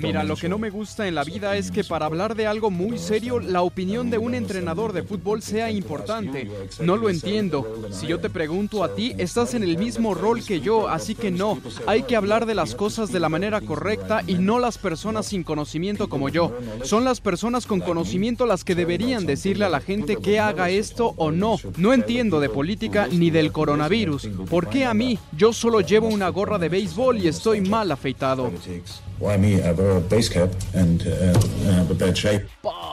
Mira, 0.00 0.22
lo 0.22 0.36
que 0.36 0.48
no 0.48 0.58
me 0.58 0.70
gusta 0.70 1.08
en 1.08 1.16
la 1.16 1.24
vida 1.24 1.56
es 1.56 1.72
que 1.72 1.82
para 1.82 2.06
hablar 2.06 2.36
de 2.36 2.46
algo 2.46 2.70
muy 2.70 2.98
serio, 2.98 3.40
la 3.40 3.62
opinión 3.62 4.11
de 4.12 4.18
un 4.18 4.34
entrenador 4.34 4.92
de 4.92 5.02
fútbol 5.02 5.42
sea 5.42 5.70
importante. 5.70 6.48
No 6.80 6.96
lo 6.96 7.08
entiendo. 7.08 7.88
Si 7.90 8.06
yo 8.06 8.20
te 8.20 8.28
pregunto 8.28 8.84
a 8.84 8.94
ti, 8.94 9.14
estás 9.16 9.54
en 9.54 9.62
el 9.62 9.78
mismo 9.78 10.14
rol 10.14 10.44
que 10.44 10.60
yo, 10.60 10.88
así 10.88 11.14
que 11.14 11.30
no. 11.30 11.58
Hay 11.86 12.02
que 12.02 12.14
hablar 12.14 12.44
de 12.44 12.54
las 12.54 12.74
cosas 12.74 13.10
de 13.10 13.20
la 13.20 13.30
manera 13.30 13.62
correcta 13.62 14.22
y 14.26 14.34
no 14.34 14.58
las 14.58 14.76
personas 14.76 15.26
sin 15.26 15.42
conocimiento 15.44 16.10
como 16.10 16.28
yo. 16.28 16.52
Son 16.84 17.04
las 17.04 17.22
personas 17.22 17.66
con 17.66 17.80
conocimiento 17.80 18.44
las 18.44 18.64
que 18.64 18.74
deberían 18.74 19.24
decirle 19.24 19.64
a 19.64 19.70
la 19.70 19.80
gente 19.80 20.16
que 20.16 20.38
haga 20.38 20.68
esto 20.68 21.14
o 21.16 21.30
no. 21.30 21.56
No 21.78 21.94
entiendo 21.94 22.38
de 22.38 22.50
política 22.50 23.08
ni 23.10 23.30
del 23.30 23.50
coronavirus. 23.50 24.28
¿Por 24.50 24.68
qué 24.68 24.84
a 24.84 24.92
mí? 24.92 25.18
Yo 25.36 25.54
solo 25.54 25.80
llevo 25.80 26.08
una 26.08 26.28
gorra 26.28 26.58
de 26.58 26.68
béisbol 26.68 27.16
y 27.18 27.28
estoy 27.28 27.62
mal 27.62 27.90
afeitado. 27.90 28.52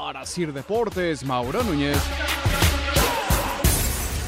Para 0.10 0.25
Sir 0.25 0.51
Deportes, 0.51 1.24
Mauro 1.24 1.62
Núñez. 1.62 2.00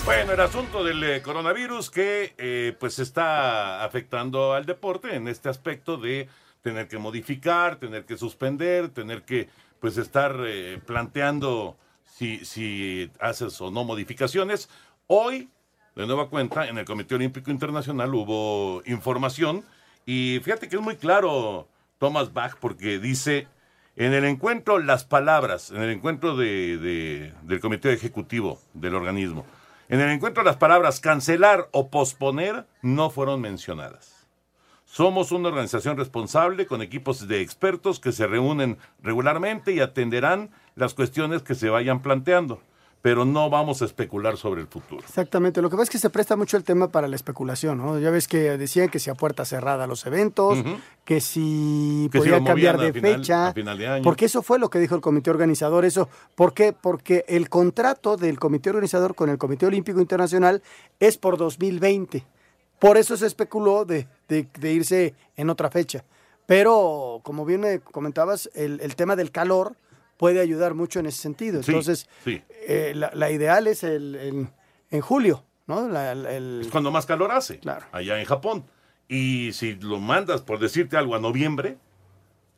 Bueno, 0.06 0.34
el 0.34 0.40
asunto 0.40 0.84
del 0.84 1.04
eh, 1.04 1.24
coronavirus 1.24 1.90
que 1.90 2.36
eh, 2.38 2.78
pues 2.80 3.00
está 3.00 3.84
afectando 3.84 4.54
al 4.54 4.68
deporte 4.68 5.16
en 5.16 5.28
este 5.28 5.50
aspecto 5.50 5.98
de 5.98 6.30
tener 6.62 6.88
que 6.88 7.00
modificar, 7.00 7.78
tener 7.78 8.06
que 8.06 8.16
suspender, 8.16 8.90
tener 8.90 9.24
que 9.24 9.50
pues 9.80 9.98
estar 9.98 10.36
eh, 10.46 10.80
planteando 10.86 11.76
si, 12.04 12.46
si 12.46 13.10
haces 13.20 13.60
o 13.60 13.72
no 13.72 13.84
modificaciones. 13.84 14.70
Hoy, 15.08 15.50
de 15.96 16.06
nueva 16.06 16.30
cuenta, 16.30 16.68
en 16.68 16.78
el 16.78 16.86
Comité 16.86 17.16
Olímpico 17.16 17.50
Internacional 17.50 18.14
hubo 18.14 18.84
información 18.86 19.66
y 20.06 20.42
fíjate 20.44 20.70
que 20.70 20.76
es 20.76 20.82
muy 20.84 20.98
claro 20.98 21.68
Thomas 21.98 22.32
Bach 22.32 22.56
porque 22.60 23.00
dice 23.00 23.48
en 23.96 24.14
el 24.14 24.24
encuentro 24.26 24.80
las 24.80 25.06
palabras, 25.06 25.72
en 25.72 25.82
el 25.82 25.90
encuentro 25.92 26.36
de, 26.36 26.78
de- 26.78 27.34
del 27.44 27.60
Comité 27.60 27.92
Ejecutivo 27.94 28.60
del 28.74 28.96
organismo, 28.96 29.46
en 29.90 30.00
el 30.00 30.10
encuentro 30.10 30.44
las 30.44 30.58
palabras 30.58 31.00
cancelar 31.02 31.68
o 31.72 31.90
posponer 31.90 32.66
no 32.82 33.10
fueron 33.10 33.42
mencionadas. 33.42 34.28
Somos 34.86 35.32
una 35.32 35.50
organización 35.50 35.98
responsable 35.98 36.66
con 36.66 36.82
equipos 36.82 37.28
de 37.28 37.42
expertos 37.42 38.00
que 38.00 38.12
se 38.12 38.28
reúnen 38.28 38.78
regularmente 39.02 39.72
y 39.74 39.80
atenderán 39.80 40.50
las 40.76 40.94
cuestiones 40.94 41.44
que 41.44 41.56
se 41.56 41.70
vayan 41.70 42.02
planteando, 42.02 42.62
pero 43.02 43.26
no 43.26 43.50
vamos 43.50 43.82
a 43.82 43.86
especular 43.86 44.38
sobre 44.38 44.62
el 44.62 44.68
futuro. 44.68 45.02
Exactamente, 45.02 45.62
lo 45.62 45.70
que 45.70 45.76
pasa 45.76 45.84
es 45.86 45.90
que 45.90 45.98
se 45.98 46.10
presta 46.12 46.36
mucho 46.36 46.56
el 46.58 46.64
tema 46.64 46.90
para 46.90 47.08
la 47.08 47.16
especulación, 47.16 47.80
¿no? 47.80 47.98
Ya 48.00 48.12
ves 48.12 48.28
que 48.28 48.58
decían 48.58 48.90
que 48.90 49.00
si 49.00 49.10
a 49.10 49.16
puerta 49.16 49.44
cerrada 49.44 49.88
los 49.88 50.06
eventos, 50.06 50.60
que 51.04 51.20
si 51.20 52.10
Que 52.12 52.20
podía 52.20 52.44
cambiar 52.44 52.78
de 52.80 52.94
final- 52.94 53.16
fecha, 53.16 53.54
de 53.54 54.02
porque 54.04 54.26
eso 54.26 54.44
fue 54.44 54.60
lo 54.60 54.70
que 54.70 54.78
dijo 54.80 54.94
el 54.96 55.02
comité 55.02 55.32
organizador, 55.32 55.84
eso, 55.84 56.10
¿por 56.36 56.54
qué? 56.54 56.74
Porque 56.74 57.26
el 57.28 57.50
contrato 57.50 58.18
del 58.18 58.38
comité 58.40 58.70
organizador 58.70 59.16
con 59.16 59.30
el 59.30 59.38
Comité 59.40 59.66
Olímpico 59.66 60.00
Internacional 60.00 60.62
es 61.00 61.18
por 61.18 61.38
2020, 61.38 62.24
por 62.78 62.98
eso 62.98 63.18
se 63.18 63.26
especuló 63.26 63.84
de, 63.86 64.08
de- 64.28 64.48
de 64.60 64.74
irse 64.74 65.16
en 65.38 65.50
otra 65.50 65.72
fecha, 65.72 66.04
pero 66.46 67.20
como 67.24 67.46
bien 67.46 67.62
me 67.62 67.80
comentabas, 67.80 68.50
el, 68.54 68.80
el 68.82 68.96
tema 68.96 69.16
del 69.16 69.32
calor 69.32 69.76
puede 70.22 70.40
ayudar 70.40 70.76
mucho 70.76 71.00
en 71.00 71.08
ese 71.08 71.20
sentido, 71.20 71.62
entonces 71.66 72.08
sí. 72.24 72.44
eh, 72.68 72.94
la, 72.96 73.10
la 73.16 73.32
ideal 73.32 73.66
es 73.66 73.84
el, 73.84 74.14
el- 74.14 74.48
en 74.92 75.02
julio, 75.02 75.44
¿no? 75.66 75.90
La- 75.90 76.12
el- 76.12 76.62
Es 76.62 76.68
cuando 76.68 76.92
más 76.92 77.08
calor 77.08 77.32
hace, 77.32 77.60
allá 77.92 78.20
en 78.20 78.26
Japón. 78.26 78.64
Y 79.08 79.52
si 79.54 79.74
lo 79.78 79.98
mandas, 80.00 80.42
por 80.42 80.60
decirte 80.60 80.96
algo, 80.96 81.16
a 81.16 81.20
noviembre, 81.20 81.80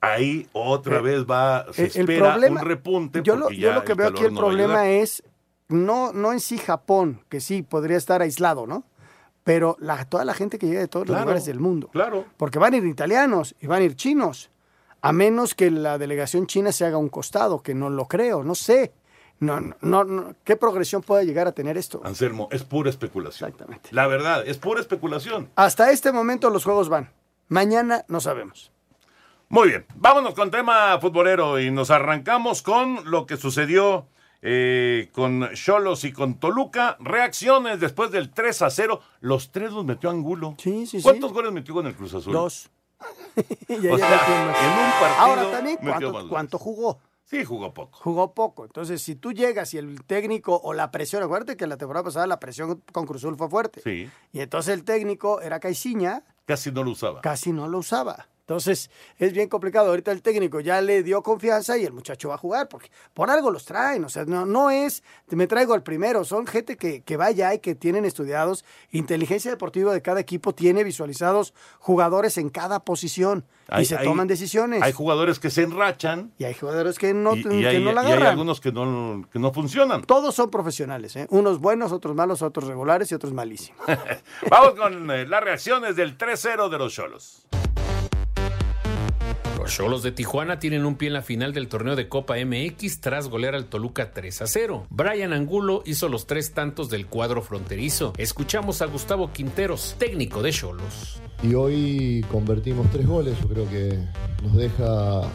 ahí 0.02 0.46
otra 0.52 0.98
Eh, 0.98 1.02
vez 1.02 1.26
va, 1.26 1.66
se 1.72 1.84
el- 1.84 1.88
espera 2.02 2.34
problema- 2.34 2.60
un 2.62 2.68
repunte. 2.68 3.22
yo 3.24 3.38
lo, 3.38 3.50
yo 3.50 3.82
que 3.86 3.94
veo 3.94 4.10
aquí 4.10 4.26
el 4.26 4.34
no 4.34 4.40
problema 4.42 4.90
es 4.90 5.24
no, 5.70 6.12
no 6.12 6.34
en 6.34 6.42
sí 6.42 6.58
Japón, 6.58 7.22
que 7.30 7.40
sí 7.40 7.62
podría 7.64 7.96
estar 7.96 8.22
aislado, 8.22 8.68
¿no? 8.68 8.84
Pero 9.46 9.78
la, 9.80 10.04
toda 10.04 10.26
la 10.26 10.34
gente 10.34 10.60
que 10.60 10.68
llega 10.68 10.82
de 10.82 10.90
todos 10.90 11.08
los 11.08 11.14
Claro, 11.16 11.28
lugares 11.28 11.46
del 11.46 11.62
mundo. 11.62 11.88
Claro. 11.94 12.26
Porque 12.36 12.60
van 12.60 12.74
a 12.74 12.78
ir 12.78 12.86
italianos 12.86 13.56
y 13.62 13.68
van 13.68 13.82
a 13.82 13.86
ir 13.86 13.96
chinos. 13.96 14.50
A 15.04 15.12
menos 15.12 15.54
que 15.54 15.70
la 15.70 15.98
delegación 15.98 16.48
china 16.48 16.72
se 16.72 16.86
haga 16.86 16.98
un 16.98 17.10
costado, 17.10 17.62
que 17.62 17.76
no 17.76 17.90
lo 17.90 18.08
creo, 18.08 18.42
no 18.42 18.56
sé. 18.56 18.94
No, 19.38 19.60
no, 19.60 19.76
no, 19.82 20.04
no. 20.06 20.36
¿Qué 20.46 20.56
progresión 20.56 21.02
puede 21.02 21.26
llegar 21.26 21.46
a 21.46 21.52
tener 21.52 21.78
esto? 21.78 22.00
Anselmo, 22.06 22.48
es 22.52 22.64
pura 22.64 22.90
especulación. 22.90 23.50
Exactamente. 23.50 23.90
La 23.92 24.08
verdad, 24.08 24.48
es 24.48 24.58
pura 24.58 24.80
especulación. 24.80 25.50
Hasta 25.58 25.92
este 25.92 26.14
momento 26.14 26.50
los 26.50 26.64
juegos 26.64 26.88
van. 26.88 27.12
Mañana 27.50 28.06
no 28.08 28.22
sabemos. 28.22 28.72
Muy 29.50 29.68
bien, 29.68 29.86
vámonos 29.96 30.36
con 30.36 30.50
tema 30.50 30.98
futbolero 31.02 31.60
y 31.60 31.70
nos 31.70 31.92
arrancamos 31.92 32.62
con 32.62 33.12
lo 33.12 33.26
que 33.26 33.36
sucedió 33.36 34.08
eh, 34.42 35.10
con 35.12 35.50
Cholos 35.54 36.06
y 36.06 36.14
con 36.14 36.40
Toluca. 36.40 36.96
Reacciones 37.02 37.82
después 37.82 38.10
del 38.10 38.30
3 38.30 38.62
a 38.62 38.70
0. 38.70 39.02
Los 39.20 39.52
tres 39.52 39.74
los 39.74 39.84
metió 39.84 40.10
Angulo. 40.10 40.56
Sí, 40.60 40.88
sí, 40.88 41.02
¿Cuántos 41.02 41.34
goles 41.34 41.52
metió 41.52 41.74
con 41.74 41.88
el 41.88 41.94
Cruz 41.94 42.14
Azul? 42.14 42.32
Dos. 42.32 42.70
Y 43.68 43.88
O 43.88 43.98
sea, 43.98 44.10
en 44.28 44.70
un 44.70 44.92
partido 45.00 45.20
Ahora 45.20 45.52
también, 45.52 45.78
¿cuánto, 45.82 46.30
cuánto 46.30 46.58
jugó? 46.60 47.00
Sí, 47.26 47.44
jugó 47.44 47.74
poco. 47.74 47.98
Jugó 48.04 48.34
poco. 48.34 48.66
Entonces, 48.66 49.02
si 49.02 49.16
tú 49.16 49.32
llegas 49.32 49.74
y 49.74 49.78
el 49.80 50.04
técnico 50.04 50.60
o 50.64 50.74
la 50.74 50.92
presión, 50.92 51.24
acuérdate 51.24 51.58
que 51.58 51.66
la 51.66 51.78
temporada 51.78 52.04
pasada 52.04 52.28
la 52.28 52.40
presión 52.40 52.84
con 52.92 53.08
Cruzul 53.08 53.36
fue 53.38 53.50
fuerte. 53.50 53.82
Sí, 53.82 54.10
Y 54.34 54.42
entonces 54.42 54.74
el 54.74 54.84
técnico 54.84 55.42
era 55.42 55.60
Caiciña, 55.60 56.24
casi 56.46 56.72
no 56.72 56.84
lo 56.84 56.92
usaba. 56.92 57.22
casi 57.22 57.52
no 57.52 57.68
lo 57.68 57.80
usaba. 57.80 58.28
Entonces, 58.44 58.92
es 59.18 59.32
bien 59.32 59.48
complicado. 59.48 59.90
Ahorita 59.90 60.12
el 60.12 60.22
técnico 60.22 60.60
ya 60.60 60.82
le 60.82 61.02
dio 61.02 61.24
confianza 61.24 61.78
y 61.78 61.86
el 61.86 61.94
muchacho 61.94 62.28
va 62.30 62.36
a 62.36 62.38
jugar, 62.38 62.68
porque 62.68 62.92
por 63.14 63.30
algo 63.30 63.50
los 63.52 63.64
traen. 63.64 64.04
O 64.04 64.10
sea, 64.10 64.26
no, 64.26 64.46
no 64.46 64.70
es, 64.70 65.02
me 65.30 65.48
traigo 65.48 65.74
al 65.74 65.82
primero, 65.82 66.26
son 66.26 66.46
gente 66.46 66.76
que, 66.76 67.02
que 67.04 67.16
vaya 67.16 67.54
y 67.54 67.60
que 67.60 67.74
tienen 67.74 68.04
estudiados. 68.04 68.66
Inteligencia 68.92 69.50
deportiva 69.50 69.94
de 69.94 70.02
cada 70.02 70.20
equipo 70.20 70.54
tiene 70.54 70.84
visualizados 70.84 71.54
jugadores 71.80 72.38
en 72.38 72.50
cada 72.50 72.84
posición 72.84 73.46
y 73.80 73.86
se 73.86 73.98
toman 73.98 74.28
decisiones. 74.28 74.82
Hay 74.82 74.92
jugadores 74.92 75.40
que 75.40 75.50
se 75.50 75.64
enrachan 75.64 76.34
y 76.38 76.44
hay 76.44 76.54
jugadores 76.54 77.00
que 77.00 77.14
no, 77.14 77.38
y, 77.38 77.44
que 77.44 77.56
y 77.62 77.66
hay, 77.66 77.84
no 77.84 77.94
la 77.94 78.04
y 78.04 78.08
hay 78.08 78.12
agarran. 78.12 78.32
algunos 78.32 78.60
que 78.60 78.74
no, 78.74 79.26
que 79.32 79.40
no 79.40 79.54
funcionan. 79.54 80.04
Todos 80.04 80.36
son 80.36 80.50
profesionales, 80.52 81.16
¿eh? 81.16 81.28
unos 81.30 81.60
buenos, 81.60 81.94
otros 81.94 82.14
malos, 82.14 82.42
otros 82.42 82.68
regulares 82.68 83.10
y 83.12 83.16
otros 83.16 83.32
malísimos. 83.32 83.82
Vamos 84.50 84.74
con 84.74 85.10
eh, 85.12 85.26
las 85.26 85.42
reacciones 85.42 85.96
del 85.96 86.18
3-0 86.18 86.70
de 86.70 86.78
los 86.78 86.94
Cholos. 86.94 87.48
Los 89.64 89.76
Cholos 89.76 90.04
de 90.04 90.12
Tijuana 90.12 90.60
tienen 90.60 90.86
un 90.86 90.96
pie 90.96 91.08
en 91.08 91.14
la 91.14 91.22
final 91.22 91.54
del 91.54 91.70
torneo 91.70 91.96
de 91.96 92.10
Copa 92.10 92.36
MX 92.36 93.00
tras 93.00 93.30
golear 93.30 93.56
al 93.56 93.68
Toluca 93.68 94.12
3 94.12 94.42
a 94.42 94.46
0. 94.46 94.88
Brian 94.90 95.32
Angulo 95.32 95.84
hizo 95.86 96.10
los 96.10 96.28
tres 96.28 96.52
tantos 96.52 96.90
del 96.90 97.08
cuadro 97.08 97.42
fronterizo. 97.42 98.12
Escuchamos 98.18 98.82
a 98.82 98.88
Gustavo 98.88 99.32
Quinteros, 99.32 99.96
técnico 99.98 100.42
de 100.42 100.52
Cholos. 100.52 101.22
Y 101.44 101.54
hoy 101.54 102.26
convertimos 102.30 102.92
tres 102.92 103.08
goles, 103.08 103.40
yo 103.40 103.48
creo 103.48 103.70
que 103.70 104.00
nos 104.44 104.54
deja 104.54 105.32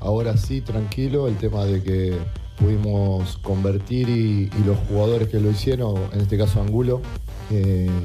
ahora 0.00 0.38
sí 0.38 0.62
tranquilo 0.62 1.28
el 1.28 1.36
tema 1.36 1.66
de 1.66 1.82
que 1.82 2.16
pudimos 2.58 3.36
convertir 3.42 4.08
y, 4.08 4.48
y 4.58 4.64
los 4.64 4.78
jugadores 4.88 5.28
que 5.28 5.38
lo 5.38 5.50
hicieron, 5.50 5.96
en 6.14 6.22
este 6.22 6.38
caso 6.38 6.62
Angulo, 6.62 7.02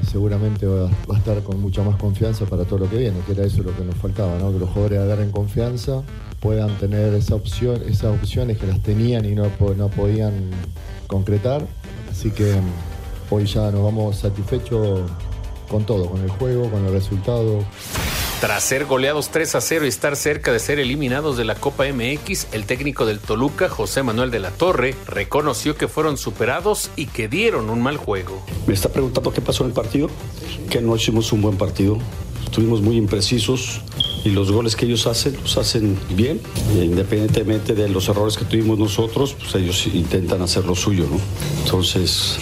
seguramente 0.08 0.66
va, 0.66 0.88
a 0.88 1.18
estar 1.18 1.42
con 1.42 1.60
mucha 1.60 1.82
más 1.82 1.96
confianza 1.96 2.44
para 2.46 2.64
todo 2.64 2.80
lo 2.80 2.90
que 2.90 2.96
viene, 2.96 3.18
que 3.26 3.32
era 3.32 3.44
eso 3.44 3.62
lo 3.62 3.76
que 3.76 3.84
nos 3.84 3.96
faltaba, 3.96 4.36
que 4.38 4.58
los 4.58 4.68
jugadores 4.68 5.00
agarren 5.00 5.30
confianza, 5.30 6.02
puedan 6.40 6.76
tener 6.78 7.14
esa 7.14 7.34
opción, 7.34 7.82
esas 7.86 8.16
opciones 8.16 8.58
que 8.58 8.66
las 8.66 8.80
tenían 8.80 9.24
y 9.24 9.34
no, 9.34 9.50
no 9.76 9.88
podían 9.88 10.50
concretar. 11.06 11.66
Así 12.10 12.30
que 12.30 12.54
mm, 12.54 13.34
hoy 13.34 13.46
ya 13.46 13.70
nos 13.70 13.82
vamos 13.82 14.16
satisfechos 14.16 15.00
con 15.68 15.84
todo, 15.84 16.06
con 16.06 16.20
el 16.20 16.30
juego, 16.30 16.70
con 16.70 16.84
el 16.86 16.92
resultado. 16.92 17.60
Tras 18.42 18.64
ser 18.64 18.86
goleados 18.86 19.28
3 19.30 19.54
a 19.54 19.60
0 19.60 19.84
y 19.84 19.88
estar 19.88 20.16
cerca 20.16 20.52
de 20.52 20.58
ser 20.58 20.80
eliminados 20.80 21.36
de 21.36 21.44
la 21.44 21.54
Copa 21.54 21.84
MX, 21.84 22.48
el 22.50 22.64
técnico 22.64 23.06
del 23.06 23.20
Toluca, 23.20 23.68
José 23.68 24.02
Manuel 24.02 24.32
de 24.32 24.40
la 24.40 24.50
Torre, 24.50 24.96
reconoció 25.06 25.76
que 25.76 25.86
fueron 25.86 26.16
superados 26.16 26.90
y 26.96 27.06
que 27.06 27.28
dieron 27.28 27.70
un 27.70 27.80
mal 27.80 27.98
juego. 27.98 28.44
Me 28.66 28.74
está 28.74 28.88
preguntando 28.88 29.32
qué 29.32 29.40
pasó 29.40 29.62
en 29.62 29.68
el 29.68 29.74
partido, 29.74 30.10
que 30.68 30.80
no 30.80 30.96
hicimos 30.96 31.32
un 31.32 31.40
buen 31.40 31.56
partido, 31.56 31.98
estuvimos 32.44 32.82
muy 32.82 32.96
imprecisos, 32.96 33.80
y 34.24 34.30
los 34.30 34.50
goles 34.50 34.74
que 34.74 34.86
ellos 34.86 35.06
hacen 35.06 35.36
los 35.40 35.56
hacen 35.56 35.96
bien, 36.10 36.40
e 36.74 36.84
independientemente 36.84 37.74
de 37.76 37.88
los 37.88 38.08
errores 38.08 38.36
que 38.36 38.44
tuvimos 38.44 38.76
nosotros, 38.76 39.36
pues 39.38 39.54
ellos 39.54 39.86
intentan 39.86 40.42
hacer 40.42 40.64
lo 40.64 40.74
suyo, 40.74 41.06
¿no? 41.08 41.20
Entonces, 41.62 42.38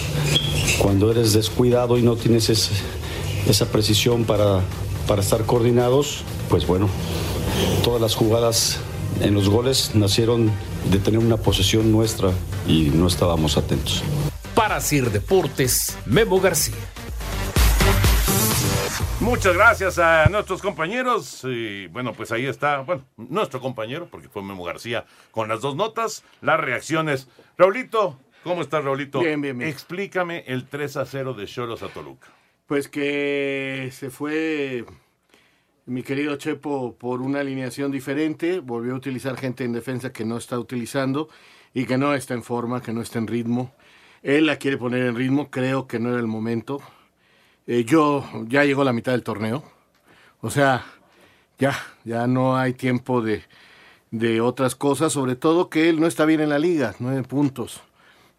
cuando 0.79 1.11
eres 1.11 1.33
descuidado 1.33 1.99
y 1.99 2.01
no 2.01 2.15
tienes 2.15 2.49
esa 2.49 3.65
precisión 3.67 4.23
para, 4.23 4.63
para 5.07 5.21
estar 5.21 5.45
coordinados, 5.45 6.23
pues 6.49 6.65
bueno, 6.65 6.89
todas 7.83 8.01
las 8.01 8.15
jugadas 8.15 8.79
en 9.21 9.33
los 9.33 9.49
goles 9.49 9.91
nacieron 9.93 10.51
de 10.89 10.99
tener 10.99 11.19
una 11.19 11.37
posesión 11.37 11.91
nuestra 11.91 12.31
y 12.67 12.89
no 12.89 13.07
estábamos 13.07 13.57
atentos. 13.57 14.03
Para 14.55 14.79
Sir 14.79 15.11
Deportes, 15.11 15.97
Memo 16.05 16.39
García. 16.39 16.75
Muchas 19.19 19.53
gracias 19.53 19.99
a 19.99 20.25
nuestros 20.29 20.63
compañeros. 20.63 21.43
Y 21.43 21.85
bueno, 21.87 22.11
pues 22.13 22.31
ahí 22.31 22.47
está, 22.47 22.79
bueno, 22.79 23.03
nuestro 23.17 23.61
compañero, 23.61 24.07
porque 24.09 24.27
fue 24.27 24.41
Memo 24.41 24.63
García, 24.63 25.05
con 25.29 25.47
las 25.47 25.61
dos 25.61 25.75
notas, 25.75 26.23
las 26.41 26.59
reacciones. 26.59 27.27
Raulito, 27.55 28.17
¿cómo 28.43 28.63
estás, 28.63 28.83
Raulito? 28.83 29.19
Bien, 29.19 29.39
bien, 29.39 29.59
bien. 29.59 29.69
Explícame 29.69 30.43
el 30.47 30.65
3 30.67 30.97
a 30.97 31.05
0 31.05 31.35
de 31.35 31.45
Cholos 31.45 31.83
a 31.83 31.89
Toluca. 31.89 32.29
Pues 32.71 32.87
que 32.87 33.89
se 33.91 34.09
fue 34.09 34.85
mi 35.85 36.03
querido 36.03 36.37
Chepo 36.37 36.95
por 36.97 37.21
una 37.21 37.41
alineación 37.41 37.91
diferente, 37.91 38.61
volvió 38.61 38.93
a 38.93 38.95
utilizar 38.95 39.35
gente 39.35 39.65
en 39.65 39.73
defensa 39.73 40.13
que 40.13 40.23
no 40.23 40.37
está 40.37 40.57
utilizando 40.57 41.27
y 41.73 41.83
que 41.83 41.97
no 41.97 42.13
está 42.13 42.33
en 42.33 42.43
forma, 42.43 42.81
que 42.81 42.93
no 42.93 43.01
está 43.01 43.19
en 43.19 43.27
ritmo. 43.27 43.73
Él 44.23 44.45
la 44.45 44.55
quiere 44.55 44.77
poner 44.77 45.05
en 45.05 45.17
ritmo, 45.17 45.51
creo 45.51 45.85
que 45.85 45.99
no 45.99 46.11
era 46.11 46.19
el 46.19 46.27
momento. 46.27 46.81
Eh, 47.67 47.83
yo 47.83 48.23
ya 48.47 48.63
llegó 48.63 48.85
la 48.85 48.93
mitad 48.93 49.11
del 49.11 49.23
torneo, 49.23 49.65
o 50.39 50.49
sea, 50.49 50.85
ya, 51.59 51.75
ya 52.05 52.25
no 52.25 52.55
hay 52.55 52.73
tiempo 52.73 53.21
de, 53.21 53.43
de 54.11 54.39
otras 54.39 54.75
cosas, 54.75 55.11
sobre 55.11 55.35
todo 55.35 55.69
que 55.69 55.89
él 55.89 55.99
no 55.99 56.07
está 56.07 56.23
bien 56.23 56.39
en 56.39 56.47
la 56.47 56.57
liga, 56.57 56.95
nueve 56.99 57.23
puntos. 57.23 57.81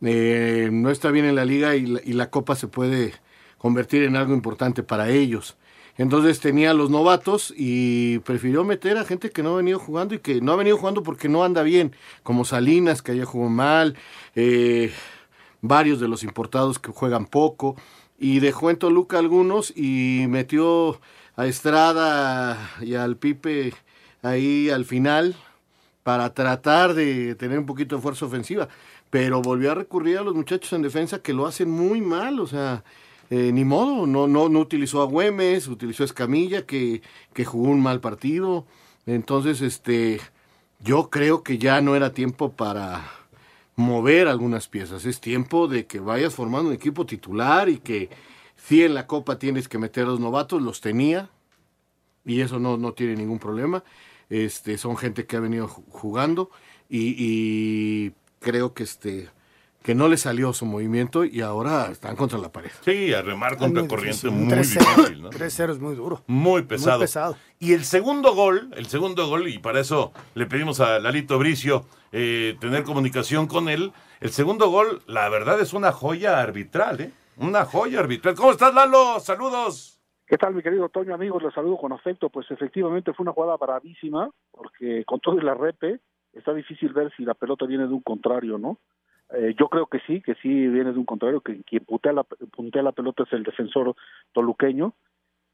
Eh, 0.00 0.70
no 0.72 0.88
está 0.88 1.10
bien 1.10 1.26
en 1.26 1.34
la 1.34 1.44
liga 1.44 1.76
y 1.76 1.84
la, 1.84 2.00
y 2.02 2.14
la 2.14 2.30
copa 2.30 2.56
se 2.56 2.66
puede 2.66 3.12
convertir 3.62 4.02
en 4.02 4.16
algo 4.16 4.34
importante 4.34 4.82
para 4.82 5.08
ellos. 5.08 5.56
Entonces 5.96 6.40
tenía 6.40 6.72
a 6.72 6.74
los 6.74 6.90
novatos 6.90 7.54
y 7.56 8.18
prefirió 8.20 8.64
meter 8.64 8.98
a 8.98 9.04
gente 9.04 9.30
que 9.30 9.44
no 9.44 9.52
ha 9.52 9.56
venido 9.58 9.78
jugando 9.78 10.16
y 10.16 10.18
que 10.18 10.40
no 10.40 10.52
ha 10.52 10.56
venido 10.56 10.76
jugando 10.76 11.04
porque 11.04 11.28
no 11.28 11.44
anda 11.44 11.62
bien, 11.62 11.94
como 12.24 12.44
Salinas, 12.44 13.02
que 13.02 13.12
haya 13.12 13.24
jugado 13.24 13.50
mal, 13.50 13.96
eh, 14.34 14.92
varios 15.60 16.00
de 16.00 16.08
los 16.08 16.24
importados 16.24 16.80
que 16.80 16.90
juegan 16.90 17.26
poco, 17.26 17.76
y 18.18 18.40
dejó 18.40 18.68
en 18.68 18.78
Toluca 18.78 19.20
algunos 19.20 19.72
y 19.76 20.24
metió 20.28 21.00
a 21.36 21.46
Estrada 21.46 22.58
y 22.80 22.94
al 22.94 23.16
Pipe 23.16 23.74
ahí 24.22 24.70
al 24.70 24.84
final 24.84 25.36
para 26.02 26.34
tratar 26.34 26.94
de 26.94 27.36
tener 27.36 27.60
un 27.60 27.66
poquito 27.66 27.94
de 27.94 28.02
fuerza 28.02 28.26
ofensiva, 28.26 28.68
pero 29.08 29.40
volvió 29.40 29.70
a 29.70 29.76
recurrir 29.76 30.18
a 30.18 30.22
los 30.22 30.34
muchachos 30.34 30.72
en 30.72 30.82
defensa 30.82 31.22
que 31.22 31.32
lo 31.32 31.46
hacen 31.46 31.70
muy 31.70 32.00
mal, 32.00 32.40
o 32.40 32.46
sea, 32.48 32.82
eh, 33.34 33.50
ni 33.50 33.64
modo, 33.64 34.06
no, 34.06 34.26
no, 34.26 34.50
no 34.50 34.58
utilizó 34.60 35.00
a 35.00 35.06
Güemes, 35.06 35.66
utilizó 35.68 36.02
a 36.02 36.06
Escamilla, 36.06 36.66
que, 36.66 37.00
que 37.32 37.44
jugó 37.46 37.70
un 37.70 37.80
mal 37.80 37.98
partido. 38.00 38.66
Entonces, 39.06 39.62
este, 39.62 40.20
yo 40.80 41.08
creo 41.08 41.42
que 41.42 41.56
ya 41.56 41.80
no 41.80 41.96
era 41.96 42.12
tiempo 42.12 42.52
para 42.52 43.10
mover 43.74 44.28
algunas 44.28 44.68
piezas. 44.68 45.06
Es 45.06 45.18
tiempo 45.18 45.66
de 45.66 45.86
que 45.86 45.98
vayas 45.98 46.34
formando 46.34 46.68
un 46.68 46.74
equipo 46.74 47.06
titular 47.06 47.70
y 47.70 47.78
que 47.78 48.10
si 48.56 48.82
en 48.84 48.92
la 48.92 49.06
Copa 49.06 49.38
tienes 49.38 49.66
que 49.66 49.78
meter 49.78 50.04
a 50.04 50.08
los 50.08 50.20
novatos, 50.20 50.60
los 50.60 50.80
tenía, 50.82 51.30
y 52.26 52.42
eso 52.42 52.58
no, 52.58 52.76
no 52.76 52.92
tiene 52.92 53.16
ningún 53.16 53.38
problema. 53.38 53.82
Este, 54.28 54.76
son 54.76 54.96
gente 54.96 55.24
que 55.24 55.36
ha 55.36 55.40
venido 55.40 55.68
ju- 55.68 55.84
jugando 55.88 56.50
y, 56.88 57.14
y 57.18 58.12
creo 58.40 58.74
que 58.74 58.82
este 58.84 59.30
que 59.82 59.94
no 59.94 60.08
le 60.08 60.16
salió 60.16 60.52
su 60.52 60.64
movimiento 60.64 61.24
y 61.24 61.40
ahora 61.40 61.88
están 61.90 62.16
contra 62.16 62.38
la 62.38 62.50
pared. 62.52 62.70
Sí, 62.82 63.12
a 63.12 63.22
remar 63.22 63.56
contra 63.56 63.82
muy 63.82 63.88
corriente 63.88 64.28
difícil. 64.28 64.30
muy 64.30 64.52
3-0, 64.52 64.96
difícil, 64.96 65.22
¿no? 65.22 65.30
3-0 65.30 65.70
es 65.70 65.78
muy 65.80 65.94
duro. 65.94 66.22
Muy 66.26 66.62
pesado. 66.62 66.98
Muy 66.98 67.04
pesado. 67.04 67.36
Y 67.58 67.72
el 67.72 67.84
segundo 67.84 68.34
gol, 68.34 68.70
el 68.76 68.86
segundo 68.86 69.28
gol, 69.28 69.48
y 69.48 69.58
para 69.58 69.80
eso 69.80 70.12
le 70.34 70.46
pedimos 70.46 70.80
a 70.80 70.98
Lalito 70.98 71.38
Bricio 71.38 71.84
eh, 72.12 72.56
tener 72.60 72.84
comunicación 72.84 73.46
con 73.46 73.68
él. 73.68 73.92
El 74.20 74.30
segundo 74.30 74.70
gol, 74.70 75.02
la 75.06 75.28
verdad, 75.28 75.60
es 75.60 75.72
una 75.72 75.92
joya 75.92 76.40
arbitral, 76.40 77.00
¿eh? 77.00 77.12
Una 77.38 77.64
joya 77.64 78.00
arbitral. 78.00 78.34
¿Cómo 78.34 78.52
estás, 78.52 78.74
Lalo? 78.74 79.18
Saludos. 79.18 79.98
¿Qué 80.26 80.38
tal, 80.38 80.54
mi 80.54 80.62
querido 80.62 80.88
Toño, 80.88 81.14
amigos? 81.14 81.42
Les 81.42 81.52
saludo 81.52 81.76
con 81.76 81.92
afecto. 81.92 82.30
Pues 82.30 82.50
efectivamente 82.50 83.12
fue 83.12 83.24
una 83.24 83.32
jugada 83.32 83.56
bravísima, 83.56 84.30
porque 84.50 85.04
con 85.04 85.18
todo 85.20 85.38
y 85.38 85.42
la 85.42 85.54
repe, 85.54 86.00
está 86.32 86.54
difícil 86.54 86.92
ver 86.92 87.12
si 87.16 87.24
la 87.24 87.34
pelota 87.34 87.66
viene 87.66 87.86
de 87.86 87.92
un 87.92 88.00
contrario, 88.02 88.58
¿no? 88.58 88.78
Eh, 89.34 89.54
yo 89.58 89.68
creo 89.68 89.86
que 89.86 90.00
sí, 90.00 90.20
que 90.20 90.34
sí 90.36 90.48
viene 90.48 90.92
de 90.92 90.98
un 90.98 91.06
contrario, 91.06 91.40
que 91.40 91.62
quien 91.62 91.84
puntea 91.84 92.12
la, 92.12 92.24
puntea 92.24 92.82
la 92.82 92.92
pelota 92.92 93.22
es 93.22 93.32
el 93.32 93.44
defensor 93.44 93.94
toluqueño, 94.32 94.92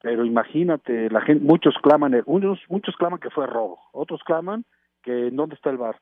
pero 0.01 0.25
imagínate, 0.25 1.09
la 1.09 1.21
gente, 1.21 1.43
muchos 1.43 1.75
claman, 1.81 2.21
unos, 2.25 2.59
muchos 2.69 2.95
claman 2.95 3.19
que 3.19 3.29
fue 3.29 3.47
robo, 3.47 3.79
otros 3.91 4.21
claman 4.23 4.65
que 5.01 5.29
dónde 5.31 5.55
está 5.55 5.69
el 5.69 5.77
bar. 5.77 5.97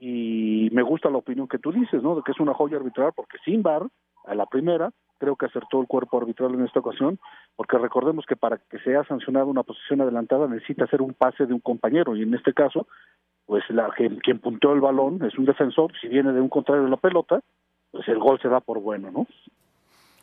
Y 0.00 0.68
me 0.72 0.82
gusta 0.82 1.10
la 1.10 1.18
opinión 1.18 1.48
que 1.48 1.58
tú 1.58 1.72
dices, 1.72 2.02
¿no? 2.02 2.14
De 2.14 2.22
que 2.22 2.32
es 2.32 2.40
una 2.40 2.54
joya 2.54 2.76
arbitral, 2.76 3.12
porque 3.14 3.38
sin 3.44 3.62
bar, 3.62 3.82
a 4.24 4.34
la 4.34 4.46
primera, 4.46 4.90
creo 5.18 5.36
que 5.36 5.46
acertó 5.46 5.80
el 5.80 5.86
cuerpo 5.86 6.18
arbitral 6.18 6.54
en 6.54 6.64
esta 6.64 6.80
ocasión, 6.80 7.18
porque 7.56 7.78
recordemos 7.78 8.24
que 8.26 8.36
para 8.36 8.58
que 8.58 8.78
sea 8.80 9.04
sancionada 9.04 9.46
una 9.46 9.64
posición 9.64 10.00
adelantada 10.00 10.46
necesita 10.46 10.84
hacer 10.84 11.02
un 11.02 11.14
pase 11.14 11.46
de 11.46 11.54
un 11.54 11.60
compañero, 11.60 12.14
y 12.14 12.22
en 12.22 12.34
este 12.34 12.52
caso, 12.52 12.86
pues 13.48 13.64
la, 13.70 13.88
quien, 13.96 14.20
quien 14.20 14.40
punteó 14.40 14.74
el 14.74 14.80
balón 14.80 15.24
es 15.24 15.38
un 15.38 15.46
defensor, 15.46 15.90
si 15.98 16.06
viene 16.06 16.32
de 16.34 16.40
un 16.40 16.50
contrario 16.50 16.84
de 16.84 16.90
la 16.90 16.98
pelota, 16.98 17.40
pues 17.90 18.06
el 18.06 18.18
gol 18.18 18.38
se 18.42 18.48
da 18.48 18.60
por 18.60 18.78
bueno, 18.78 19.10
¿no? 19.10 19.26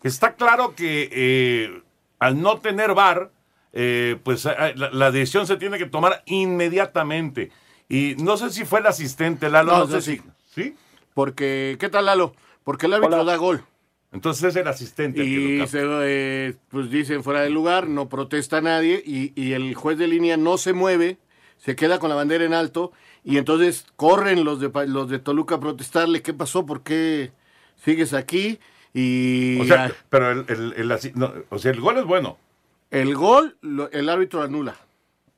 Está 0.03 0.35
claro 0.35 0.75
que 0.75 1.09
eh, 1.11 1.81
al 2.19 2.39
no 2.39 2.59
tener 2.59 2.93
VAR, 2.93 3.31
eh, 3.73 4.19
pues 4.23 4.45
eh, 4.45 4.75
la, 4.75 4.91
la 4.91 5.09
decisión 5.09 5.47
se 5.47 5.57
tiene 5.57 5.79
que 5.79 5.87
tomar 5.87 6.21
inmediatamente. 6.27 7.51
Y 7.89 8.13
no 8.19 8.37
sé 8.37 8.51
si 8.51 8.63
fue 8.63 8.79
el 8.79 8.85
asistente, 8.85 9.49
Lalo. 9.49 9.75
No, 9.79 9.87
sé 9.87 10.01
sí. 10.01 10.17
si. 10.53 10.61
¿Sí? 10.61 10.75
Porque, 11.15 11.77
¿qué 11.79 11.89
tal, 11.89 12.05
Lalo? 12.05 12.33
Porque 12.63 12.85
el 12.85 12.93
árbitro 12.93 13.25
da 13.25 13.37
gol. 13.37 13.63
Entonces 14.11 14.43
es 14.43 14.55
el 14.55 14.67
asistente. 14.67 15.21
el 15.21 15.27
que 15.27 15.57
lo 15.57 15.63
Y 15.63 15.67
se, 15.67 15.79
eh, 15.83 16.53
pues 16.69 16.91
dicen 16.91 17.23
fuera 17.23 17.41
del 17.41 17.53
lugar, 17.53 17.87
no 17.87 18.07
protesta 18.07 18.61
nadie 18.61 19.01
y, 19.03 19.33
y 19.35 19.53
el 19.53 19.73
juez 19.73 19.97
de 19.97 20.07
línea 20.07 20.37
no 20.37 20.59
se 20.59 20.73
mueve, 20.73 21.17
se 21.57 21.75
queda 21.75 21.99
con 21.99 22.09
la 22.09 22.15
bandera 22.15 22.45
en 22.45 22.53
alto 22.53 22.91
y 23.23 23.37
entonces 23.37 23.85
corren 23.95 24.43
los 24.43 24.59
de, 24.59 24.69
los 24.87 25.09
de 25.09 25.19
Toluca 25.19 25.55
a 25.55 25.59
protestarle, 25.59 26.21
¿qué 26.21 26.33
pasó? 26.33 26.65
¿Por 26.65 26.83
qué 26.83 27.31
sigues 27.83 28.13
aquí? 28.13 28.59
Y 28.93 29.59
O 29.61 29.65
sea, 29.65 29.91
pero 30.09 30.31
el, 30.31 30.45
el- 30.47 30.73
el 30.91 30.99
no, 31.15 31.33
o 31.49 31.57
sea, 31.59 31.71
el 31.71 31.81
gol 31.81 31.97
es 31.97 32.05
bueno. 32.05 32.37
el 32.91 33.15
gol, 33.15 33.57
lo- 33.61 33.89
el 33.91 34.07
árbitro 34.09 34.41
anula. 34.41 34.75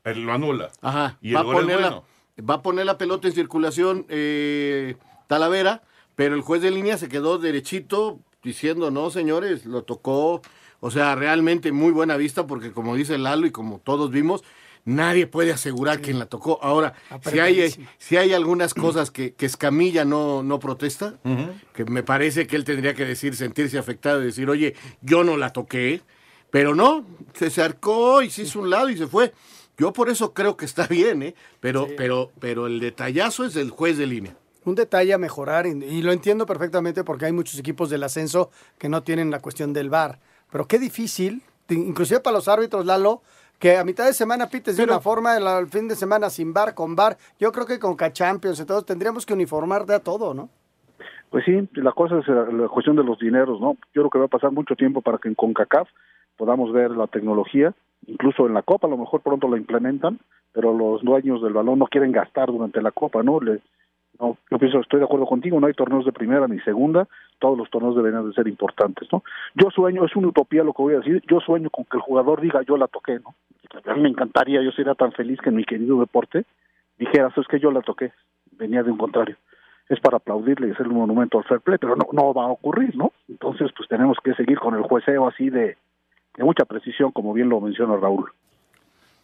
Él 0.03 0.21
lo 0.23 0.33
anula. 0.33 0.69
Ajá. 0.81 1.17
Y 1.21 1.29
el 1.29 1.37
va, 1.37 1.39
a 1.39 1.43
gol 1.43 1.55
es 1.55 1.61
poner 1.61 1.77
bueno. 1.79 2.03
la, 2.37 2.43
va 2.43 2.53
a 2.55 2.61
poner 2.61 2.85
la 2.85 2.97
pelota 2.97 3.27
en 3.27 3.33
circulación 3.33 4.05
eh, 4.09 4.95
Talavera, 5.27 5.81
pero 6.15 6.35
el 6.35 6.41
juez 6.41 6.61
de 6.61 6.71
línea 6.71 6.97
se 6.97 7.09
quedó 7.09 7.37
derechito 7.39 8.19
diciendo, 8.43 8.91
no, 8.91 9.09
señores, 9.09 9.65
lo 9.65 9.83
tocó. 9.83 10.41
O 10.79 10.91
sea, 10.91 11.15
realmente 11.15 11.71
muy 11.71 11.91
buena 11.91 12.15
vista 12.17 12.45
porque 12.45 12.71
como 12.71 12.95
dice 12.95 13.17
Lalo 13.17 13.47
y 13.47 13.51
como 13.51 13.79
todos 13.79 14.11
vimos, 14.11 14.43
nadie 14.87 15.27
puede 15.27 15.51
asegurar 15.51 16.01
quién 16.01 16.17
la 16.17 16.25
tocó. 16.25 16.59
Ahora, 16.61 16.93
si 17.29 17.39
hay, 17.39 17.51
Apretadísimo. 17.51 17.89
si 17.97 18.17
hay 18.17 18.33
algunas 18.33 18.73
cosas 18.73 19.11
que, 19.11 19.33
que 19.33 19.45
Escamilla 19.45 20.05
no, 20.05 20.41
no 20.43 20.59
protesta, 20.59 21.15
que 21.73 21.85
me 21.85 22.03
parece 22.03 22.47
que 22.47 22.55
él 22.55 22.63
tendría 22.63 22.93
que 22.93 23.05
decir, 23.05 23.35
sentirse 23.35 23.77
afectado 23.77 24.21
y 24.21 24.27
decir, 24.27 24.49
oye, 24.49 24.75
yo 25.01 25.25
no 25.25 25.35
la 25.35 25.51
toqué, 25.51 26.01
pero 26.49 26.73
no, 26.73 27.05
se 27.33 27.47
acercó 27.47 28.21
y 28.21 28.29
se 28.29 28.43
hizo 28.43 28.61
un 28.61 28.69
lado 28.69 28.89
y 28.89 28.97
se 28.97 29.07
fue. 29.07 29.33
Yo 29.77 29.91
por 29.91 30.09
eso 30.09 30.33
creo 30.33 30.55
que 30.55 30.65
está 30.65 30.87
bien, 30.87 31.21
¿eh? 31.21 31.35
Pero, 31.59 31.87
pero, 31.97 32.31
pero 32.39 32.65
el 32.65 32.79
detallazo 32.79 33.43
es 33.43 33.57
el 33.57 33.69
juez 33.69 33.97
de 33.97 34.07
línea. 34.07 34.37
Un 34.63 34.75
detalle 34.75 35.13
a 35.13 35.17
mejorar, 35.17 35.67
y, 35.67 36.01
lo 36.01 36.11
entiendo 36.13 36.45
perfectamente 36.45 37.03
porque 37.03 37.25
hay 37.25 37.31
muchos 37.31 37.59
equipos 37.59 37.89
del 37.89 38.03
ascenso 38.03 38.49
que 38.77 38.89
no 38.89 39.03
tienen 39.03 39.31
la 39.31 39.39
cuestión 39.39 39.73
del 39.73 39.89
VAR. 39.89 40.19
Pero 40.49 40.67
qué 40.67 40.79
difícil, 40.79 41.43
inclusive 41.69 42.21
para 42.21 42.37
los 42.37 42.47
árbitros, 42.47 42.85
Lalo, 42.85 43.21
que 43.59 43.77
a 43.77 43.83
mitad 43.83 44.05
de 44.05 44.13
semana 44.13 44.47
pites 44.47 44.77
de 44.77 44.83
una 44.83 44.99
forma, 44.99 45.35
el, 45.35 45.47
el 45.47 45.67
fin 45.67 45.87
de 45.87 45.95
semana 45.95 46.29
sin 46.29 46.53
VAR, 46.53 46.73
con 46.73 46.95
VAR. 46.95 47.17
Yo 47.39 47.51
creo 47.51 47.65
que 47.65 47.79
con 47.79 47.95
K-Champions 47.95 48.59
y 48.59 48.65
todo, 48.65 48.83
tendríamos 48.83 49.25
que 49.25 49.33
uniformar 49.33 49.85
de 49.85 49.95
a 49.95 49.99
todo, 49.99 50.33
¿no? 50.33 50.49
Pues 51.29 51.43
sí, 51.45 51.67
la 51.73 51.91
cosa 51.91 52.19
es 52.19 52.27
la, 52.27 52.45
la 52.45 52.67
cuestión 52.69 52.95
de 52.95 53.03
los 53.03 53.19
dineros, 53.19 53.59
¿no? 53.59 53.75
Yo 53.93 54.01
creo 54.01 54.09
que 54.09 54.19
va 54.19 54.25
a 54.25 54.29
pasar 54.29 54.51
mucho 54.51 54.75
tiempo 54.75 55.01
para 55.01 55.17
que 55.17 55.27
en 55.27 55.35
CONCACAF 55.35 55.89
podamos 56.37 56.71
ver 56.71 56.91
la 56.91 57.07
tecnología, 57.07 57.73
incluso 58.05 58.47
en 58.47 58.53
la 58.53 58.61
Copa, 58.61 58.87
a 58.87 58.89
lo 58.89 58.97
mejor 58.97 59.21
pronto 59.21 59.49
la 59.49 59.57
implementan, 59.57 60.19
pero 60.53 60.73
los 60.73 61.03
dueños 61.03 61.41
del 61.41 61.53
balón 61.53 61.79
no 61.79 61.87
quieren 61.87 62.11
gastar 62.11 62.47
durante 62.47 62.81
la 62.81 62.91
Copa, 62.91 63.23
¿no? 63.23 63.39
Le, 63.39 63.59
no, 64.19 64.37
Yo 64.49 64.57
pienso, 64.57 64.79
estoy 64.79 64.99
de 64.99 65.05
acuerdo 65.05 65.25
contigo, 65.25 65.59
no 65.59 65.67
hay 65.67 65.73
torneos 65.73 66.05
de 66.05 66.11
primera 66.11 66.47
ni 66.47 66.59
segunda, 66.61 67.07
todos 67.39 67.57
los 67.57 67.69
torneos 67.69 67.95
deberían 67.95 68.27
de 68.27 68.33
ser 68.33 68.47
importantes, 68.47 69.07
¿no? 69.11 69.23
Yo 69.55 69.69
sueño, 69.69 70.05
es 70.05 70.15
una 70.15 70.29
utopía 70.29 70.63
lo 70.63 70.73
que 70.73 70.81
voy 70.81 70.95
a 70.95 70.99
decir, 70.99 71.21
yo 71.27 71.39
sueño 71.39 71.69
con 71.69 71.85
que 71.85 71.97
el 71.97 72.01
jugador 72.01 72.41
diga 72.41 72.61
yo 72.63 72.77
la 72.77 72.87
toqué, 72.87 73.19
¿no? 73.19 73.35
A 73.85 73.93
mí 73.93 74.01
me 74.01 74.09
encantaría, 74.09 74.61
yo 74.61 74.71
sería 74.71 74.95
tan 74.95 75.11
feliz 75.11 75.39
que 75.41 75.49
en 75.49 75.55
mi 75.55 75.63
querido 75.63 75.99
deporte 75.99 76.45
dijera, 76.97 77.31
es 77.35 77.47
que 77.47 77.59
yo 77.59 77.71
la 77.71 77.81
toqué, 77.81 78.11
venía 78.51 78.83
de 78.83 78.91
un 78.91 78.97
contrario. 78.97 79.37
Es 79.89 79.99
para 80.01 80.17
aplaudirle 80.17 80.67
y 80.67 80.71
hacerle 80.71 80.93
un 80.93 80.99
monumento 80.99 81.37
al 81.37 81.45
fair 81.45 81.61
play, 81.61 81.77
pero 81.79 81.95
no, 81.95 82.07
no 82.11 82.33
va 82.33 82.45
a 82.45 82.51
ocurrir, 82.51 82.95
¿no? 82.97 83.13
Entonces, 83.29 83.71
pues 83.75 83.87
tenemos 83.87 84.17
que 84.21 84.33
seguir 84.33 84.59
con 84.59 84.75
el 84.75 84.81
jueceo 84.81 85.27
así 85.27 85.49
de, 85.49 85.77
de 86.35 86.43
mucha 86.43 86.65
precisión, 86.65 87.11
como 87.11 87.33
bien 87.33 87.49
lo 87.49 87.61
menciona 87.61 87.95
Raúl. 87.95 88.29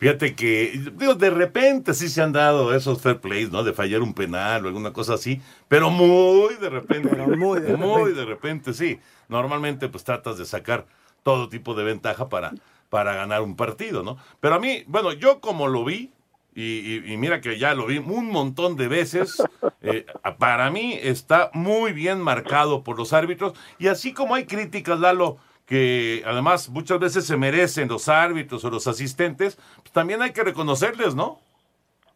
Fíjate 0.03 0.35
que, 0.35 0.81
digo, 0.97 1.15
de 1.15 1.29
repente 1.29 1.93
sí 1.93 2.09
se 2.09 2.21
han 2.21 2.33
dado 2.33 2.75
esos 2.75 3.01
fair 3.01 3.21
plays, 3.21 3.49
¿no? 3.53 3.63
De 3.63 3.71
fallar 3.71 4.01
un 4.01 4.13
penal 4.13 4.65
o 4.65 4.67
alguna 4.67 4.91
cosa 4.91 5.13
así, 5.13 5.39
pero 5.69 5.89
muy 5.89 6.55
de 6.55 6.69
repente. 6.69 7.15
muy 7.37 7.61
de 7.61 7.77
Muy 7.77 8.11
de 8.11 8.25
repente, 8.25 8.73
sí. 8.73 8.99
Normalmente, 9.29 9.87
pues 9.87 10.03
tratas 10.03 10.37
de 10.37 10.43
sacar 10.43 10.85
todo 11.23 11.47
tipo 11.47 11.73
de 11.73 11.85
ventaja 11.85 12.27
para, 12.27 12.53
para 12.89 13.13
ganar 13.15 13.43
un 13.43 13.55
partido, 13.55 14.03
¿no? 14.03 14.17
Pero 14.41 14.55
a 14.55 14.59
mí, 14.59 14.83
bueno, 14.87 15.13
yo 15.13 15.39
como 15.39 15.69
lo 15.69 15.85
vi, 15.85 16.11
y, 16.53 16.61
y- 16.63 17.13
y 17.13 17.15
mira 17.15 17.39
que 17.39 17.57
ya 17.57 17.73
lo 17.73 17.85
vi 17.85 17.99
un 17.99 18.27
montón 18.27 18.75
de 18.75 18.89
veces, 18.89 19.49
eh, 19.81 20.05
para 20.37 20.69
mí 20.69 20.99
está 21.01 21.49
muy 21.53 21.93
bien 21.93 22.19
marcado 22.19 22.83
por 22.83 22.97
los 22.97 23.13
árbitros, 23.13 23.53
y 23.79 23.87
así 23.87 24.11
como 24.11 24.35
hay 24.35 24.43
críticas, 24.47 24.99
Lalo, 24.99 25.37
que 25.65 26.21
además 26.25 26.69
muchas 26.69 26.99
veces 26.99 27.25
se 27.25 27.37
merecen 27.37 27.87
los 27.87 28.09
árbitros 28.09 28.63
o 28.65 28.69
los 28.69 28.87
asistentes, 28.87 29.55
pues 29.77 29.91
también 29.91 30.21
hay 30.21 30.31
que 30.33 30.43
reconocerles, 30.43 31.15
¿no? 31.15 31.37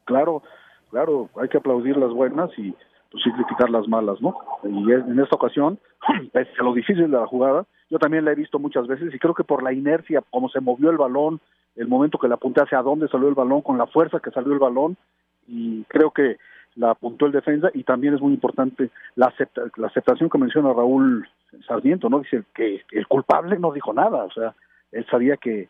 Claro, 0.06 0.44
claro, 0.92 1.30
hay 1.42 1.50
que 1.50 1.58
aplaudir 1.58 1.98
las 1.98 2.12
buenas 2.12 2.50
y 2.58 2.74
pues 3.12 3.24
sí 3.24 3.32
criticar 3.32 3.70
las 3.70 3.88
malas, 3.88 4.22
¿no? 4.22 4.38
Y 4.64 4.92
en 4.92 5.18
esta 5.20 5.36
ocasión, 5.36 5.80
pese 6.34 6.52
a 6.60 6.64
lo 6.64 6.74
difícil 6.74 7.10
de 7.10 7.18
la 7.18 7.26
jugada, 7.28 7.66
yo 7.90 8.00
también 8.00 8.26
la 8.26 8.32
he 8.32 8.36
visto 8.36 8.60
muchas 8.60 8.86
veces 8.88 9.14
y 9.14 9.20
creo 9.20 9.34
que 9.34 9.46
por 9.46 9.64
la 9.64 9.72
inercia, 9.72 10.22
como 10.30 10.50
se 10.50 10.60
movió 10.60 10.90
el 10.90 10.98
balón, 10.98 11.40
el 11.78 11.88
momento 11.88 12.18
que 12.18 12.28
la 12.28 12.36
apunté 12.36 12.62
hacia 12.62 12.82
dónde 12.82 13.08
salió 13.08 13.30
el 13.30 13.36
balón, 13.36 13.62
con 13.62 13.78
la 13.78 13.88
fuerza 13.88 14.20
que 14.20 14.32
salió 14.32 14.52
el 14.52 14.60
balón, 14.60 14.98
y 15.48 15.84
creo 15.84 16.12
que 16.12 16.38
la 16.76 16.92
apuntó 16.92 17.26
el 17.26 17.32
defensa 17.32 17.70
y 17.74 17.84
también 17.84 18.14
es 18.14 18.22
muy 18.22 18.34
importante 18.34 18.90
la, 19.16 19.28
acepta- 19.28 19.72
la 19.78 19.88
aceptación 19.88 20.30
que 20.30 20.38
menciona 20.38 20.74
Raúl 20.74 21.28
Sarmiento, 21.68 22.10
¿no? 22.10 22.20
Dice 22.20 22.44
que 22.54 22.84
el 22.92 23.08
culpable 23.08 23.58
no 23.60 23.72
dijo 23.72 23.94
nada, 23.94 24.24
o 24.26 24.32
sea, 24.32 24.54
él 24.92 25.06
sabía 25.10 25.38
que, 25.38 25.70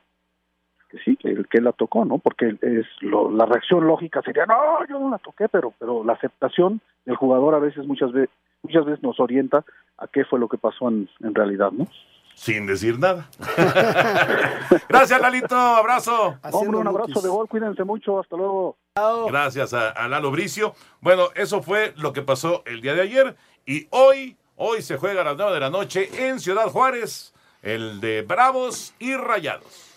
que 0.89 0.97
sí, 0.99 1.15
que, 1.17 1.43
que 1.49 1.57
él 1.57 1.63
la 1.65 1.71
tocó, 1.73 2.05
¿no? 2.05 2.17
Porque 2.17 2.57
es 2.61 2.85
lo- 3.01 3.29
la 3.31 3.45
reacción 3.45 3.85
lógica 3.87 4.21
sería, 4.21 4.45
no, 4.45 4.85
yo 4.87 4.99
no 4.99 5.09
la 5.09 5.17
toqué, 5.19 5.47
pero, 5.49 5.73
pero 5.79 6.03
la 6.03 6.13
aceptación 6.13 6.81
del 7.05 7.15
jugador 7.15 7.55
a 7.55 7.59
veces, 7.59 7.85
muchas 7.87 8.11
veces, 8.11 8.29
muchas 8.63 8.85
veces 8.85 9.03
nos 9.03 9.19
orienta 9.19 9.63
a 9.97 10.07
qué 10.07 10.25
fue 10.25 10.39
lo 10.39 10.47
que 10.47 10.57
pasó 10.57 10.87
en, 10.89 11.09
en 11.21 11.33
realidad, 11.35 11.71
¿no? 11.71 11.87
Sin 12.35 12.67
decir 12.67 12.99
nada. 12.99 13.27
Gracias, 14.89 15.19
Lalito. 15.19 15.55
Abrazo. 15.55 16.37
Hombre, 16.51 16.77
un 16.77 16.87
abrazo 16.87 17.19
de 17.21 17.29
gol, 17.29 17.47
cuídense 17.47 17.83
mucho, 17.83 18.19
hasta 18.19 18.35
luego. 18.35 18.77
Gracias 19.27 19.73
a, 19.73 19.89
a 19.89 20.07
Lalo 20.07 20.29
Bricio. 20.31 20.73
Bueno, 21.01 21.23
eso 21.35 21.61
fue 21.63 21.93
lo 21.97 22.13
que 22.13 22.21
pasó 22.21 22.61
el 22.65 22.81
día 22.81 22.93
de 22.93 23.01
ayer. 23.01 23.35
Y 23.65 23.87
hoy, 23.89 24.37
hoy 24.57 24.81
se 24.81 24.97
juega 24.97 25.21
a 25.21 25.23
las 25.23 25.37
9 25.37 25.53
de 25.53 25.59
la 25.59 25.69
noche 25.69 26.09
en 26.27 26.39
Ciudad 26.39 26.67
Juárez, 26.67 27.33
el 27.61 28.01
de 28.01 28.23
Bravos 28.23 28.93
y 28.99 29.15
Rayados. 29.15 29.93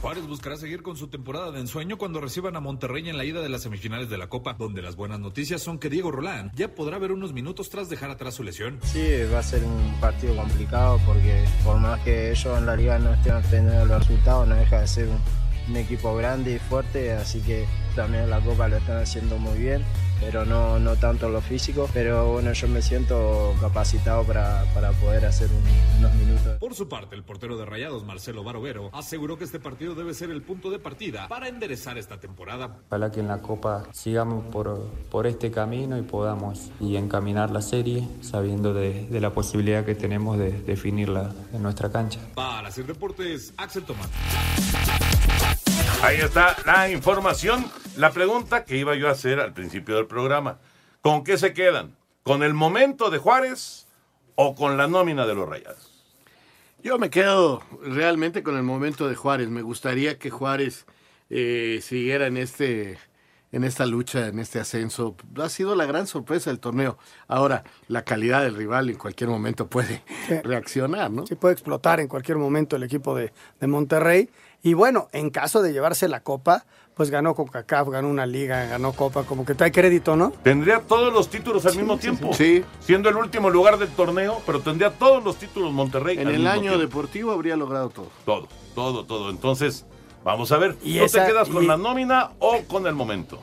Juárez 0.00 0.26
buscará 0.26 0.56
seguir 0.56 0.82
con 0.82 0.96
su 0.96 1.08
temporada 1.08 1.52
de 1.52 1.60
ensueño 1.60 1.96
cuando 1.96 2.20
reciban 2.20 2.56
a 2.56 2.60
Monterrey 2.60 3.08
en 3.08 3.16
la 3.16 3.24
ida 3.24 3.40
de 3.40 3.48
las 3.48 3.62
semifinales 3.62 4.10
de 4.10 4.18
la 4.18 4.28
Copa, 4.28 4.54
donde 4.54 4.82
las 4.82 4.96
buenas 4.96 5.20
noticias 5.20 5.62
son 5.62 5.78
que 5.78 5.88
Diego 5.90 6.10
Rolán 6.10 6.50
ya 6.56 6.74
podrá 6.74 6.98
ver 6.98 7.12
unos 7.12 7.32
minutos 7.32 7.70
tras 7.70 7.88
dejar 7.88 8.10
atrás 8.10 8.34
su 8.34 8.42
lesión. 8.42 8.80
Sí, 8.82 9.00
va 9.32 9.38
a 9.38 9.42
ser 9.44 9.62
un 9.62 10.00
partido 10.00 10.34
complicado 10.34 11.00
porque 11.06 11.44
por 11.64 11.78
más 11.78 12.00
que 12.00 12.32
ellos 12.32 12.58
en 12.58 12.66
la 12.66 12.74
liga 12.74 12.98
no 12.98 13.12
estén 13.14 13.36
obteniendo 13.36 13.84
los 13.86 13.98
resultados, 14.00 14.48
no 14.48 14.56
deja 14.56 14.80
de 14.80 14.88
ser 14.88 15.08
un, 15.08 15.20
un 15.68 15.76
equipo 15.76 16.16
grande 16.16 16.56
y 16.56 16.58
fuerte, 16.58 17.12
así 17.12 17.40
que 17.40 17.66
también 17.94 18.24
en 18.24 18.30
la 18.30 18.40
Copa 18.40 18.66
lo 18.66 18.78
están 18.78 18.98
haciendo 18.98 19.38
muy 19.38 19.56
bien, 19.56 19.84
pero 20.24 20.44
no, 20.44 20.78
no 20.78 20.96
tanto 20.96 21.26
en 21.26 21.32
lo 21.32 21.40
físico. 21.40 21.88
Pero 21.92 22.32
bueno, 22.32 22.52
yo 22.52 22.68
me 22.68 22.80
siento 22.82 23.54
capacitado 23.60 24.24
para, 24.24 24.64
para 24.74 24.92
poder 24.92 25.26
hacer 25.26 25.48
un- 25.50 25.98
unos 25.98 26.14
minutos. 26.14 26.58
Por 26.58 26.74
su 26.74 26.88
parte, 26.88 27.14
el 27.16 27.22
portero 27.24 27.56
de 27.56 27.64
Rayados, 27.66 28.04
Marcelo 28.04 28.42
Barovero, 28.44 28.90
aseguró 28.92 29.36
que 29.36 29.44
este 29.44 29.58
partido 29.60 29.94
debe 29.94 30.14
ser 30.14 30.30
el 30.30 30.42
punto 30.42 30.70
de 30.70 30.78
partida 30.78 31.28
para 31.28 31.48
enderezar 31.48 31.98
esta 31.98 32.18
temporada. 32.20 32.78
Ojalá 32.88 33.10
que 33.10 33.20
en 33.20 33.28
la 33.28 33.38
Copa 33.42 33.84
sigamos 33.92 34.44
por, 34.46 34.80
por 35.10 35.26
este 35.26 35.50
camino 35.50 35.98
y 35.98 36.02
podamos 36.02 36.70
y 36.80 36.96
encaminar 36.96 37.50
la 37.50 37.62
serie 37.62 38.06
sabiendo 38.20 38.72
de, 38.74 39.06
de 39.06 39.20
la 39.20 39.30
posibilidad 39.30 39.84
que 39.84 39.94
tenemos 39.94 40.38
de 40.38 40.50
definirla 40.62 41.32
en 41.52 41.62
nuestra 41.62 41.90
cancha. 41.90 42.20
Para 42.34 42.68
hacer 42.68 42.86
deportes, 42.86 43.52
Axel 43.56 43.84
Tomás. 43.84 44.08
Ahí 46.02 46.18
está 46.18 46.56
la 46.66 46.90
información. 46.90 47.64
La 47.96 48.10
pregunta 48.10 48.64
que 48.64 48.76
iba 48.76 48.94
yo 48.94 49.08
a 49.08 49.12
hacer 49.12 49.40
al 49.40 49.52
principio 49.52 49.96
del 49.96 50.06
programa. 50.06 50.58
¿Con 51.00 51.24
qué 51.24 51.38
se 51.38 51.52
quedan? 51.52 51.96
¿Con 52.22 52.42
el 52.42 52.54
momento 52.54 53.10
de 53.10 53.18
Juárez 53.18 53.86
o 54.34 54.54
con 54.54 54.76
la 54.76 54.86
nómina 54.86 55.26
de 55.26 55.34
los 55.34 55.48
Rayados? 55.48 55.90
Yo 56.82 56.98
me 56.98 57.10
quedo 57.10 57.62
realmente 57.82 58.42
con 58.42 58.56
el 58.56 58.62
momento 58.62 59.08
de 59.08 59.14
Juárez. 59.14 59.48
Me 59.48 59.62
gustaría 59.62 60.18
que 60.18 60.30
Juárez 60.30 60.86
eh, 61.30 61.80
siguiera 61.82 62.26
en 62.26 62.36
este 62.36 62.98
en 63.52 63.64
esta 63.64 63.84
lucha, 63.84 64.28
en 64.28 64.38
este 64.38 64.58
ascenso. 64.58 65.14
Ha 65.36 65.48
sido 65.50 65.76
la 65.76 65.84
gran 65.84 66.06
sorpresa 66.06 66.50
del 66.50 66.58
torneo. 66.58 66.98
Ahora, 67.28 67.64
la 67.86 68.02
calidad 68.02 68.42
del 68.42 68.56
rival 68.56 68.88
en 68.88 68.96
cualquier 68.96 69.28
momento 69.28 69.66
puede 69.68 70.02
reaccionar, 70.42 71.10
¿no? 71.10 71.26
Sí, 71.26 71.34
puede 71.34 71.52
explotar 71.52 72.00
en 72.00 72.08
cualquier 72.08 72.38
momento 72.38 72.76
el 72.76 72.82
equipo 72.82 73.14
de, 73.14 73.32
de 73.60 73.66
Monterrey. 73.66 74.30
Y 74.62 74.74
bueno, 74.74 75.08
en 75.12 75.30
caso 75.30 75.60
de 75.62 75.72
llevarse 75.72 76.08
la 76.08 76.20
copa, 76.20 76.64
pues 76.94 77.10
ganó 77.10 77.34
CONCACAF, 77.34 77.88
ganó 77.88 78.08
una 78.08 78.26
liga, 78.26 78.64
ganó 78.66 78.92
copa, 78.92 79.24
como 79.24 79.44
que 79.44 79.54
trae 79.54 79.72
crédito, 79.72 80.14
¿no? 80.14 80.30
Tendría 80.42 80.80
todos 80.80 81.12
los 81.12 81.28
títulos 81.28 81.66
al 81.66 81.74
mismo 81.76 81.98
tiempo. 81.98 82.32
Sí. 82.32 82.62
Siendo 82.80 83.08
el 83.08 83.16
último 83.16 83.50
lugar 83.50 83.78
del 83.78 83.88
torneo, 83.88 84.40
pero 84.46 84.60
tendría 84.60 84.90
todos 84.90 85.24
los 85.24 85.36
títulos 85.36 85.72
Monterrey. 85.72 86.18
En 86.18 86.28
al 86.28 86.34
el 86.34 86.40
mismo 86.40 86.52
año 86.52 86.60
tiempo. 86.62 86.78
deportivo 86.78 87.32
habría 87.32 87.56
logrado 87.56 87.88
todo. 87.90 88.08
Todo, 88.24 88.48
todo, 88.74 89.04
todo. 89.04 89.30
Entonces, 89.30 89.84
vamos 90.22 90.52
a 90.52 90.58
ver. 90.58 90.76
Y 90.82 90.98
¿Tú 90.98 91.04
esa- 91.06 91.24
te 91.26 91.32
quedas 91.32 91.48
con 91.48 91.64
y- 91.64 91.66
la 91.66 91.76
nómina 91.76 92.30
o 92.38 92.58
con 92.68 92.86
el 92.86 92.94
momento? 92.94 93.38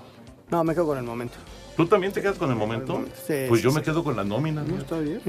No, 0.49 0.63
me 0.63 0.73
quedo 0.73 0.85
con 0.87 0.97
el 0.97 1.03
momento. 1.03 1.35
¿Tú 1.75 1.85
también 1.85 2.13
te 2.13 2.21
quedas 2.21 2.37
con 2.37 2.49
el 2.49 2.55
momento? 2.55 3.01
Sí, 3.27 3.45
pues 3.49 3.59
sí, 3.59 3.63
yo 3.65 3.71
sí. 3.71 3.75
me 3.75 3.81
quedo 3.81 4.03
con 4.05 4.15
la 4.15 4.23
nómina. 4.23 4.63
¿no? 4.63 4.77
Está 4.77 4.99
bien. 4.99 5.21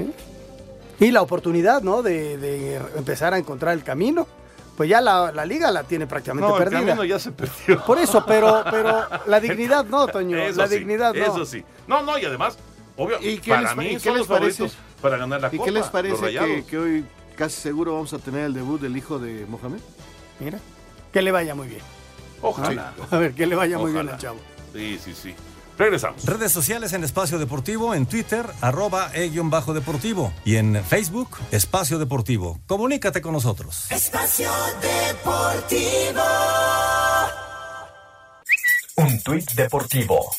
Y 0.99 1.11
la 1.11 1.21
oportunidad, 1.21 1.81
¿no? 1.81 2.01
De, 2.01 2.37
de 2.37 2.75
empezar 2.95 3.33
a 3.33 3.37
encontrar 3.37 3.73
el 3.73 3.83
camino. 3.83 4.27
Pues 4.77 4.89
ya 4.89 5.01
la, 5.01 5.31
la 5.31 5.45
liga 5.45 5.69
la 5.71 5.83
tiene 5.83 6.07
prácticamente 6.07 6.47
No, 6.49 6.57
el 6.57 6.63
perdida. 6.63 6.79
camino 6.79 7.03
ya 7.03 7.19
se 7.19 7.31
perdió. 7.31 7.83
Por 7.85 7.99
eso, 7.99 8.25
pero, 8.25 8.63
pero 8.71 9.05
la 9.27 9.39
dignidad 9.39 9.85
no, 9.85 10.07
Toño. 10.07 10.37
Eso 10.37 10.59
la 10.61 10.67
sí, 10.67 10.77
dignidad 10.79 11.13
no. 11.13 11.23
Eso 11.23 11.45
sí. 11.45 11.63
No, 11.87 12.01
no, 12.01 12.17
y 12.17 12.25
además, 12.25 12.57
obvio, 12.97 13.17
¿Y 13.21 13.37
qué 13.39 13.51
para 13.51 13.61
les, 13.61 13.75
mí 13.77 13.85
y 13.85 13.93
qué 13.93 13.99
son 13.99 14.13
les 14.13 14.19
los 14.19 14.27
parece? 14.27 14.57
favoritos 14.57 14.77
para 15.01 15.17
ganar 15.17 15.41
la 15.41 15.47
¿Y 15.47 15.57
Copa. 15.57 15.65
qué 15.65 15.71
les 15.71 15.87
parece 15.87 16.63
que, 16.67 16.77
hoy 16.77 17.05
casi 17.35 17.59
seguro 17.61 17.93
vamos 17.93 18.13
a 18.13 18.19
tener 18.19 18.45
el 18.45 18.53
debut 18.53 18.79
del 18.81 18.95
hijo 18.95 19.19
de 19.19 19.45
Mohamed? 19.47 19.79
Mira, 20.39 20.57
que 21.11 21.21
le 21.21 21.31
vaya 21.31 21.53
muy 21.53 21.67
bien. 21.67 21.81
Ojalá. 22.41 22.93
A 23.11 23.17
ver, 23.17 23.33
que 23.33 23.45
le 23.45 23.55
vaya 23.55 23.77
muy 23.77 23.91
bien 23.91 24.09
al 24.09 24.17
chavo. 24.17 24.39
Sí, 24.73 24.97
sí, 25.03 25.13
sí. 25.13 25.35
Regresamos. 25.77 26.25
Redes 26.25 26.51
sociales 26.51 26.93
en 26.93 27.03
Espacio 27.03 27.39
Deportivo, 27.39 27.95
en 27.95 28.05
Twitter, 28.05 28.45
arroba 28.61 29.11
e-deportivo. 29.13 30.33
Y 30.45 30.57
en 30.57 30.83
Facebook, 30.83 31.37
Espacio 31.51 31.99
Deportivo. 31.99 32.59
Comunícate 32.67 33.21
con 33.21 33.33
nosotros. 33.33 33.91
Espacio 33.91 34.51
Deportivo. 34.81 36.21
Un 38.97 39.21
tuit 39.21 39.51
deportivo. 39.53 40.31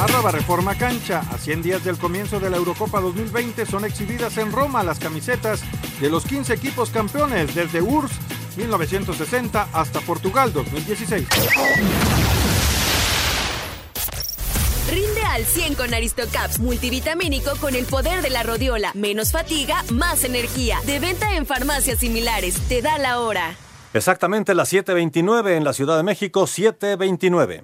Arroba 0.00 0.30
Reforma 0.30 0.76
Cancha. 0.76 1.20
A 1.30 1.38
100 1.38 1.62
días 1.62 1.84
del 1.84 1.98
comienzo 1.98 2.40
de 2.40 2.50
la 2.50 2.56
Eurocopa 2.56 3.00
2020 3.00 3.66
son 3.66 3.84
exhibidas 3.84 4.38
en 4.38 4.52
Roma 4.52 4.82
las 4.82 4.98
camisetas 4.98 5.62
de 6.00 6.10
los 6.10 6.24
15 6.24 6.54
equipos 6.54 6.90
campeones 6.90 7.54
desde 7.54 7.80
URSS 7.80 8.18
1960 8.56 9.68
hasta 9.72 10.00
Portugal 10.00 10.52
2016. 10.52 11.26
Rinde 14.94 15.22
al 15.22 15.44
100 15.44 15.74
con 15.74 15.92
Aristocaps 15.92 16.60
multivitamínico 16.60 17.56
con 17.60 17.74
el 17.74 17.84
poder 17.84 18.22
de 18.22 18.30
la 18.30 18.44
rodiola. 18.44 18.92
Menos 18.94 19.32
fatiga, 19.32 19.82
más 19.90 20.22
energía. 20.22 20.78
De 20.86 21.00
venta 21.00 21.34
en 21.34 21.46
farmacias 21.46 21.98
similares. 21.98 22.60
Te 22.68 22.80
da 22.80 22.96
la 22.98 23.18
hora. 23.18 23.56
Exactamente 23.92 24.54
las 24.54 24.72
7.29 24.72 25.56
en 25.56 25.64
la 25.64 25.72
Ciudad 25.72 25.96
de 25.96 26.04
México, 26.04 26.42
7.29. 26.44 27.62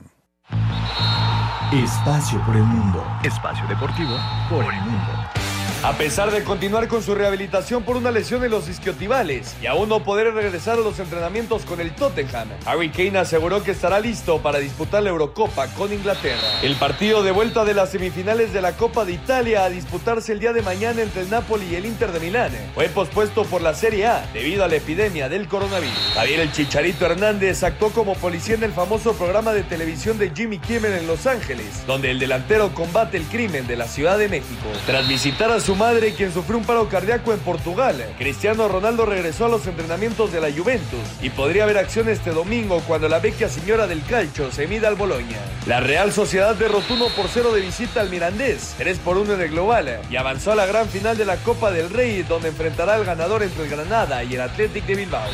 Espacio 1.72 2.44
por 2.44 2.56
el 2.56 2.64
mundo. 2.64 3.06
Espacio 3.22 3.64
deportivo 3.68 4.16
por 4.48 4.64
el 4.64 4.80
mundo. 4.80 5.39
A 5.82 5.94
pesar 5.94 6.30
de 6.30 6.44
continuar 6.44 6.88
con 6.88 7.02
su 7.02 7.14
rehabilitación 7.14 7.84
por 7.84 7.96
una 7.96 8.10
lesión 8.10 8.44
en 8.44 8.50
los 8.50 8.68
isquiotibales 8.68 9.56
y 9.62 9.66
aún 9.66 9.88
no 9.88 10.04
poder 10.04 10.34
regresar 10.34 10.76
a 10.76 10.82
los 10.82 10.98
entrenamientos 10.98 11.62
con 11.62 11.80
el 11.80 11.94
Tottenham, 11.94 12.48
Harry 12.66 12.90
Kane 12.90 13.18
aseguró 13.18 13.62
que 13.62 13.70
estará 13.70 13.98
listo 13.98 14.42
para 14.42 14.58
disputar 14.58 15.02
la 15.02 15.08
Eurocopa 15.08 15.68
con 15.68 15.90
Inglaterra. 15.90 16.60
El 16.62 16.76
partido 16.76 17.22
de 17.22 17.30
vuelta 17.30 17.64
de 17.64 17.72
las 17.72 17.92
semifinales 17.92 18.52
de 18.52 18.60
la 18.60 18.72
Copa 18.72 19.06
de 19.06 19.12
Italia 19.12 19.64
a 19.64 19.70
disputarse 19.70 20.32
el 20.32 20.40
día 20.40 20.52
de 20.52 20.60
mañana 20.60 21.00
entre 21.00 21.22
el 21.22 21.30
Napoli 21.30 21.64
y 21.70 21.76
el 21.76 21.86
Inter 21.86 22.12
de 22.12 22.20
Milán 22.20 22.52
fue 22.74 22.90
pospuesto 22.90 23.44
por 23.44 23.62
la 23.62 23.72
Serie 23.72 24.06
A 24.06 24.28
debido 24.34 24.64
a 24.64 24.68
la 24.68 24.76
epidemia 24.76 25.30
del 25.30 25.48
coronavirus. 25.48 26.12
Javier 26.12 26.40
el 26.40 26.52
Chicharito 26.52 27.06
Hernández 27.06 27.62
actuó 27.62 27.88
como 27.88 28.16
policía 28.16 28.54
en 28.54 28.64
el 28.64 28.72
famoso 28.72 29.14
programa 29.14 29.54
de 29.54 29.62
televisión 29.62 30.18
de 30.18 30.30
Jimmy 30.36 30.58
Kimmel 30.58 30.92
en 30.92 31.06
Los 31.06 31.26
Ángeles, 31.26 31.86
donde 31.86 32.10
el 32.10 32.18
delantero 32.18 32.74
combate 32.74 33.16
el 33.16 33.24
crimen 33.24 33.66
de 33.66 33.76
la 33.76 33.88
Ciudad 33.88 34.18
de 34.18 34.28
México. 34.28 34.68
Tras 34.84 35.08
visitar 35.08 35.50
a 35.50 35.58
su 35.58 35.69
madre, 35.74 36.14
quien 36.14 36.32
sufrió 36.32 36.58
un 36.58 36.64
paro 36.64 36.88
cardíaco 36.88 37.32
en 37.32 37.38
Portugal, 37.40 38.04
Cristiano 38.18 38.68
Ronaldo 38.68 39.06
regresó 39.06 39.46
a 39.46 39.48
los 39.48 39.66
entrenamientos 39.66 40.32
de 40.32 40.40
la 40.40 40.50
Juventus 40.50 41.00
y 41.20 41.30
podría 41.30 41.64
haber 41.64 41.78
acción 41.78 42.08
este 42.08 42.30
domingo 42.30 42.82
cuando 42.86 43.08
la 43.08 43.18
vecchia 43.18 43.48
señora 43.48 43.86
del 43.86 44.04
calcio 44.04 44.50
se 44.50 44.66
mida 44.66 44.88
al 44.88 44.96
Boloña. 44.96 45.38
La 45.66 45.80
Real 45.80 46.12
Sociedad 46.12 46.54
derrotó 46.54 46.94
1 46.94 47.08
por 47.16 47.28
0 47.28 47.52
de 47.52 47.60
visita 47.60 48.00
al 48.00 48.10
Mirandés, 48.10 48.74
3 48.78 48.98
por 48.98 49.18
1 49.18 49.34
en 49.34 49.40
el 49.40 49.50
global, 49.50 50.00
y 50.10 50.16
avanzó 50.16 50.52
a 50.52 50.56
la 50.56 50.66
gran 50.66 50.88
final 50.88 51.16
de 51.16 51.24
la 51.24 51.36
Copa 51.36 51.70
del 51.70 51.90
Rey, 51.90 52.22
donde 52.22 52.48
enfrentará 52.48 52.94
al 52.94 53.04
ganador 53.04 53.42
entre 53.42 53.64
el 53.64 53.70
Granada 53.70 54.24
y 54.24 54.34
el 54.34 54.40
Athletic 54.40 54.84
de 54.86 54.94
Bilbao. 54.94 55.28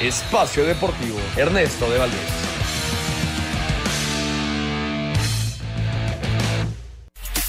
Espacio 0.00 0.64
Deportivo, 0.64 1.18
Ernesto 1.36 1.90
de 1.90 1.98
Valdés. 1.98 2.47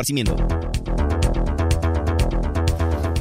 esparcimiento. 0.00 0.36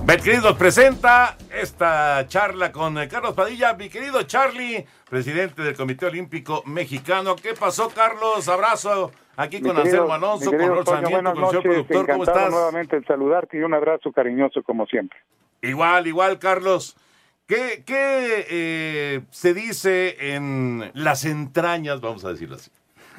Betcris 0.06 0.42
nos 0.42 0.58
presenta 0.58 1.38
esta 1.54 2.26
charla 2.28 2.72
con 2.72 2.98
eh, 2.98 3.08
Carlos 3.08 3.34
Padilla. 3.36 3.74
Mi 3.74 3.90
querido 3.90 4.24
Charlie, 4.24 4.86
presidente 5.08 5.62
del 5.62 5.76
Comité 5.76 6.08
Olímpico 6.08 6.64
Mexicano. 6.66 7.36
¿Qué 7.36 7.54
pasó, 7.54 7.90
Carlos? 7.90 8.48
Abrazo 8.48 9.12
aquí 9.36 9.62
con 9.62 9.76
querido- 9.76 9.82
Anselmo 9.84 10.14
Alonso, 10.14 10.50
con 10.52 10.60
Rol 10.68 10.86
Sarmiento, 10.86 11.34
con 11.34 11.44
el 11.44 11.50
señor 11.50 11.64
productor. 11.64 12.08
¿Cómo 12.08 12.24
estás? 12.24 12.50
nuevamente 12.50 12.96
en 12.96 13.06
saludarte 13.06 13.58
y 13.58 13.62
un 13.62 13.74
abrazo 13.74 14.12
cariñoso 14.12 14.64
como 14.64 14.88
siempre. 14.88 15.20
Igual, 15.62 16.08
igual, 16.08 16.40
Carlos. 16.40 16.96
¿Qué, 17.46 17.84
qué 17.86 18.46
eh, 18.50 19.22
se 19.32 19.54
dice 19.54 20.36
en 20.36 20.92
las 20.94 21.26
entrañas, 21.26 22.00
vamos 22.00 22.24
a 22.26 22.30
decirlo 22.30 22.56
así, 22.56 22.72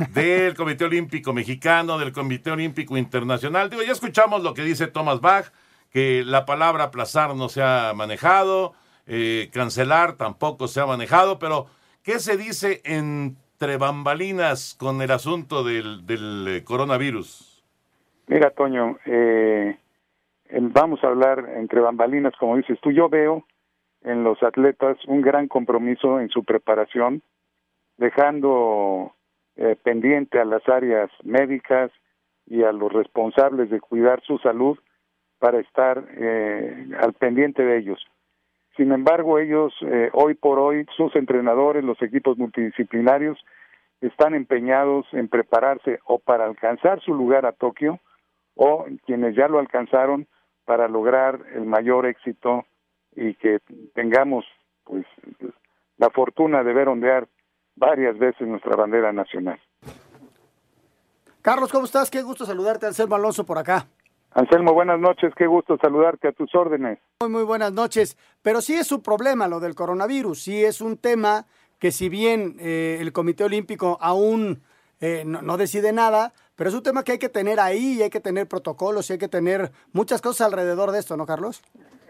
del 0.08 0.54
Comité 0.54 0.84
Olímpico 0.84 1.32
Mexicano, 1.32 1.98
del 1.98 2.12
Comité 2.12 2.50
Olímpico 2.50 2.96
Internacional? 2.96 3.68
Digo, 3.68 3.82
ya 3.82 3.92
escuchamos 3.92 4.42
lo 4.42 4.54
que 4.54 4.62
dice 4.62 4.86
Thomas 4.86 5.20
Bach, 5.20 5.52
que 5.90 6.22
la 6.24 6.46
palabra 6.46 6.84
aplazar 6.84 7.34
no 7.34 7.48
se 7.48 7.62
ha 7.62 7.92
manejado, 7.94 8.72
eh, 9.06 9.50
cancelar 9.52 10.14
tampoco 10.14 10.68
se 10.68 10.80
ha 10.80 10.86
manejado, 10.86 11.38
pero 11.38 11.66
¿qué 12.02 12.18
se 12.18 12.36
dice 12.36 12.80
entre 12.84 13.76
bambalinas 13.76 14.74
con 14.78 15.02
el 15.02 15.10
asunto 15.10 15.64
del, 15.64 16.04
eh, 16.48 16.64
coronavirus? 16.64 17.62
Mira, 18.26 18.50
Toño, 18.50 18.98
eh, 19.04 19.76
vamos 20.50 21.02
a 21.04 21.08
hablar 21.08 21.44
entre 21.56 21.80
bambalinas, 21.80 22.32
como 22.38 22.56
dices 22.56 22.78
tú. 22.80 22.92
Yo 22.92 23.08
veo 23.08 23.44
en 24.02 24.24
los 24.24 24.42
atletas 24.42 24.96
un 25.06 25.20
gran 25.20 25.48
compromiso 25.48 26.20
en 26.20 26.28
su 26.30 26.44
preparación, 26.44 27.22
dejando 27.98 29.14
eh, 29.62 29.76
pendiente 29.82 30.40
a 30.40 30.46
las 30.46 30.66
áreas 30.70 31.10
médicas 31.22 31.90
y 32.46 32.62
a 32.62 32.72
los 32.72 32.90
responsables 32.90 33.68
de 33.68 33.78
cuidar 33.78 34.22
su 34.22 34.38
salud 34.38 34.78
para 35.38 35.60
estar 35.60 36.02
eh, 36.16 36.88
al 36.98 37.12
pendiente 37.12 37.62
de 37.62 37.76
ellos. 37.76 38.02
Sin 38.78 38.90
embargo, 38.90 39.38
ellos 39.38 39.74
eh, 39.82 40.08
hoy 40.14 40.32
por 40.32 40.58
hoy, 40.58 40.86
sus 40.96 41.14
entrenadores, 41.14 41.84
los 41.84 42.00
equipos 42.00 42.38
multidisciplinarios, 42.38 43.38
están 44.00 44.34
empeñados 44.34 45.06
en 45.12 45.28
prepararse 45.28 46.00
o 46.06 46.18
para 46.18 46.46
alcanzar 46.46 47.02
su 47.02 47.12
lugar 47.12 47.44
a 47.44 47.52
Tokio 47.52 48.00
o 48.54 48.86
quienes 49.04 49.36
ya 49.36 49.46
lo 49.46 49.58
alcanzaron 49.58 50.26
para 50.64 50.88
lograr 50.88 51.38
el 51.54 51.66
mayor 51.66 52.06
éxito 52.06 52.64
y 53.14 53.34
que 53.34 53.58
tengamos 53.94 54.46
pues 54.84 55.04
la 55.98 56.08
fortuna 56.08 56.64
de 56.64 56.72
ver 56.72 56.88
ondear 56.88 57.28
varias 57.80 58.16
veces 58.18 58.46
nuestra 58.46 58.76
bandera 58.76 59.12
nacional. 59.12 59.58
Carlos, 61.42 61.72
¿cómo 61.72 61.86
estás? 61.86 62.10
Qué 62.10 62.22
gusto 62.22 62.44
saludarte, 62.44 62.86
Anselmo 62.86 63.16
Alonso, 63.16 63.44
por 63.44 63.58
acá. 63.58 63.86
Anselmo, 64.32 64.74
buenas 64.74 65.00
noches, 65.00 65.32
qué 65.34 65.46
gusto 65.46 65.76
saludarte 65.78 66.28
a 66.28 66.32
tus 66.32 66.54
órdenes. 66.54 66.98
Muy, 67.20 67.30
muy 67.30 67.42
buenas 67.42 67.72
noches. 67.72 68.16
Pero 68.42 68.60
sí 68.60 68.74
es 68.74 68.92
un 68.92 69.02
problema 69.02 69.48
lo 69.48 69.58
del 69.58 69.74
coronavirus, 69.74 70.42
sí 70.42 70.62
es 70.62 70.80
un 70.80 70.98
tema 70.98 71.46
que 71.80 71.90
si 71.90 72.08
bien 72.10 72.56
eh, 72.60 72.98
el 73.00 73.12
Comité 73.12 73.44
Olímpico 73.44 73.96
aún 74.00 74.62
eh, 75.00 75.24
no, 75.26 75.40
no 75.40 75.56
decide 75.56 75.92
nada, 75.92 76.34
pero 76.54 76.68
es 76.68 76.76
un 76.76 76.82
tema 76.82 77.02
que 77.02 77.12
hay 77.12 77.18
que 77.18 77.30
tener 77.30 77.58
ahí 77.58 77.94
y 77.98 78.02
hay 78.02 78.10
que 78.10 78.20
tener 78.20 78.46
protocolos 78.46 79.08
y 79.08 79.14
hay 79.14 79.18
que 79.18 79.28
tener 79.28 79.70
muchas 79.94 80.20
cosas 80.20 80.46
alrededor 80.46 80.92
de 80.92 80.98
esto, 80.98 81.16
¿no, 81.16 81.24
Carlos? 81.24 81.62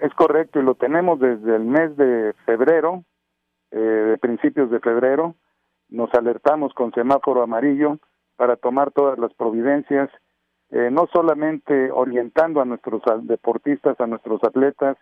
Es 0.02 0.12
correcto, 0.14 0.58
y 0.58 0.64
lo 0.64 0.74
tenemos 0.74 1.20
desde 1.20 1.54
el 1.54 1.64
mes 1.64 1.96
de 1.96 2.34
febrero, 2.44 3.04
eh, 3.70 3.78
de 3.78 4.18
principios 4.18 4.68
de 4.70 4.80
febrero. 4.80 5.36
Nos 5.90 6.12
alertamos 6.14 6.72
con 6.74 6.92
semáforo 6.92 7.42
amarillo 7.42 7.98
para 8.36 8.56
tomar 8.56 8.92
todas 8.92 9.18
las 9.18 9.34
providencias, 9.34 10.08
eh, 10.70 10.88
no 10.90 11.08
solamente 11.12 11.90
orientando 11.90 12.60
a 12.60 12.64
nuestros 12.64 13.02
deportistas, 13.22 14.00
a 14.00 14.06
nuestros 14.06 14.42
atletas, 14.44 14.96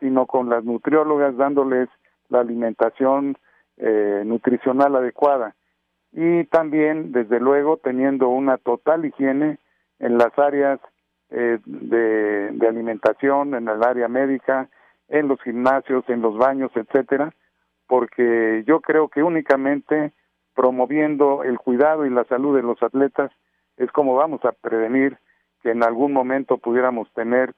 sino 0.00 0.26
con 0.26 0.50
las 0.50 0.64
nutriólogas 0.64 1.36
dándoles 1.36 1.88
la 2.28 2.40
alimentación 2.40 3.36
eh, 3.76 4.22
nutricional 4.26 4.96
adecuada. 4.96 5.54
Y 6.12 6.44
también, 6.44 7.12
desde 7.12 7.40
luego, 7.40 7.76
teniendo 7.76 8.28
una 8.28 8.58
total 8.58 9.04
higiene 9.04 9.58
en 9.98 10.18
las 10.18 10.36
áreas 10.38 10.80
eh, 11.30 11.58
de, 11.64 12.50
de 12.52 12.68
alimentación, 12.68 13.54
en 13.54 13.68
el 13.68 13.82
área 13.82 14.08
médica, 14.08 14.68
en 15.08 15.28
los 15.28 15.40
gimnasios, 15.42 16.04
en 16.08 16.22
los 16.22 16.36
baños, 16.36 16.70
etcétera, 16.74 17.32
porque 17.86 18.64
yo 18.66 18.80
creo 18.80 19.08
que 19.08 19.22
únicamente 19.22 20.12
promoviendo 20.54 21.42
el 21.42 21.58
cuidado 21.58 22.06
y 22.06 22.10
la 22.10 22.24
salud 22.24 22.56
de 22.56 22.62
los 22.62 22.82
atletas 22.82 23.30
es 23.76 23.90
como 23.92 24.14
vamos 24.14 24.44
a 24.44 24.52
prevenir 24.52 25.18
que 25.62 25.70
en 25.70 25.82
algún 25.82 26.12
momento 26.12 26.58
pudiéramos 26.58 27.12
tener 27.12 27.54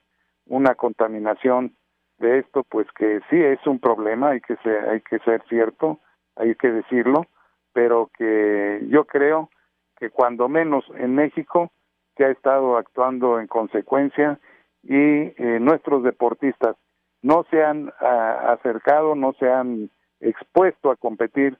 una 0.47 0.75
contaminación 0.75 1.75
de 2.17 2.39
esto, 2.39 2.63
pues 2.63 2.87
que 2.97 3.19
sí 3.29 3.41
es 3.41 3.65
un 3.67 3.79
problema, 3.79 4.29
hay 4.29 4.41
que 4.41 4.55
ser, 4.57 4.89
hay 4.89 5.01
que 5.01 5.19
ser 5.19 5.43
cierto, 5.47 5.99
hay 6.35 6.55
que 6.55 6.71
decirlo, 6.71 7.27
pero 7.73 8.09
que 8.17 8.81
yo 8.89 9.05
creo 9.05 9.49
que 9.97 10.09
cuando 10.09 10.49
menos 10.49 10.85
en 10.95 11.15
México 11.15 11.71
se 12.15 12.25
ha 12.25 12.29
estado 12.29 12.77
actuando 12.77 13.39
en 13.39 13.47
consecuencia 13.47 14.39
y 14.83 14.95
eh, 14.95 15.59
nuestros 15.59 16.03
deportistas 16.03 16.75
no 17.21 17.45
se 17.51 17.63
han 17.63 17.91
ah, 17.99 18.53
acercado, 18.57 19.15
no 19.15 19.33
se 19.33 19.49
han 19.51 19.89
expuesto 20.19 20.89
a 20.89 20.95
competir 20.95 21.57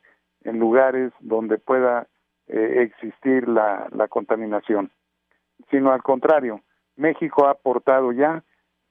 en 0.48 0.60
lugares 0.60 1.12
donde 1.20 1.58
pueda 1.58 2.08
eh, 2.48 2.82
existir 2.82 3.48
la, 3.48 3.88
la 3.92 4.08
contaminación, 4.08 4.92
sino 5.70 5.92
al 5.92 6.02
contrario, 6.02 6.62
México 6.96 7.48
ha 7.48 7.52
aportado 7.52 8.14
ya 8.14 8.44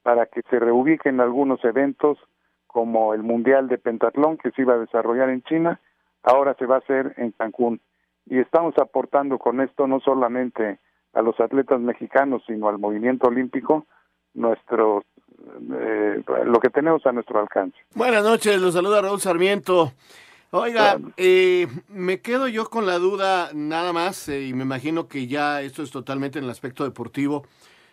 para 0.03 0.27
que 0.27 0.41
se 0.49 0.59
reubiquen 0.59 1.19
algunos 1.19 1.63
eventos 1.65 2.19
como 2.67 3.15
el 3.15 3.23
Mundial 3.23 3.67
de 3.67 3.79
Pentatlón 3.79 4.37
que 4.37 4.51
se 4.51 4.61
iba 4.61 4.75
a 4.75 4.79
desarrollar 4.79 5.29
en 5.29 5.41
China, 5.43 5.81
ahora 6.21 6.53
se 6.59 6.67
va 6.67 6.75
a 6.75 6.79
hacer 6.79 7.15
en 7.17 7.31
Cancún. 7.31 7.81
Y 8.27 8.37
estamos 8.39 8.77
aportando 8.77 9.39
con 9.39 9.59
esto 9.59 9.87
no 9.87 9.99
solamente 9.99 10.79
a 11.13 11.21
los 11.23 11.39
atletas 11.39 11.79
mexicanos, 11.79 12.43
sino 12.45 12.69
al 12.69 12.77
movimiento 12.77 13.27
olímpico, 13.27 13.87
nuestro, 14.35 15.03
eh, 15.73 16.21
lo 16.45 16.59
que 16.59 16.69
tenemos 16.69 17.03
a 17.07 17.11
nuestro 17.11 17.39
alcance. 17.39 17.77
Buenas 17.95 18.23
noches, 18.23 18.61
los 18.61 18.75
saluda 18.75 19.01
Raúl 19.01 19.19
Sarmiento. 19.19 19.93
Oiga, 20.51 20.97
eh, 21.17 21.67
me 21.89 22.21
quedo 22.21 22.47
yo 22.47 22.69
con 22.69 22.85
la 22.85 22.99
duda 22.99 23.51
nada 23.53 23.91
más, 23.91 24.29
eh, 24.29 24.47
y 24.47 24.53
me 24.53 24.63
imagino 24.63 25.09
que 25.09 25.27
ya 25.27 25.61
esto 25.61 25.83
es 25.83 25.91
totalmente 25.91 26.39
en 26.39 26.45
el 26.45 26.51
aspecto 26.51 26.85
deportivo 26.85 27.45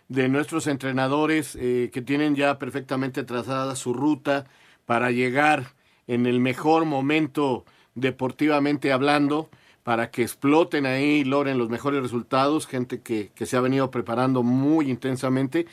de 0.07 0.29
nuestros 0.29 0.67
entrenadores 0.67 1.57
eh, 1.59 1.89
que 1.91 2.01
tienen 2.01 2.35
ya 2.35 2.57
perfectamente 2.57 3.23
trazada 3.23 3.75
su 3.75 3.93
ruta 3.93 4.45
para 4.85 5.11
llegar 5.11 5.73
en 6.07 6.25
el 6.25 6.39
mejor 6.39 6.85
momento 6.85 7.65
deportivamente 7.93 8.93
hablando, 8.93 9.49
para 9.83 10.09
que 10.09 10.21
exploten 10.21 10.85
ahí 10.85 11.03
y 11.03 11.23
logren 11.25 11.57
los 11.57 11.69
mejores 11.69 12.01
resultados, 12.01 12.67
gente 12.67 13.01
que, 13.01 13.31
que 13.35 13.45
se 13.45 13.57
ha 13.57 13.61
venido 13.61 13.91
preparando 13.91 14.43
muy 14.43 14.89
intensamente. 14.89 15.65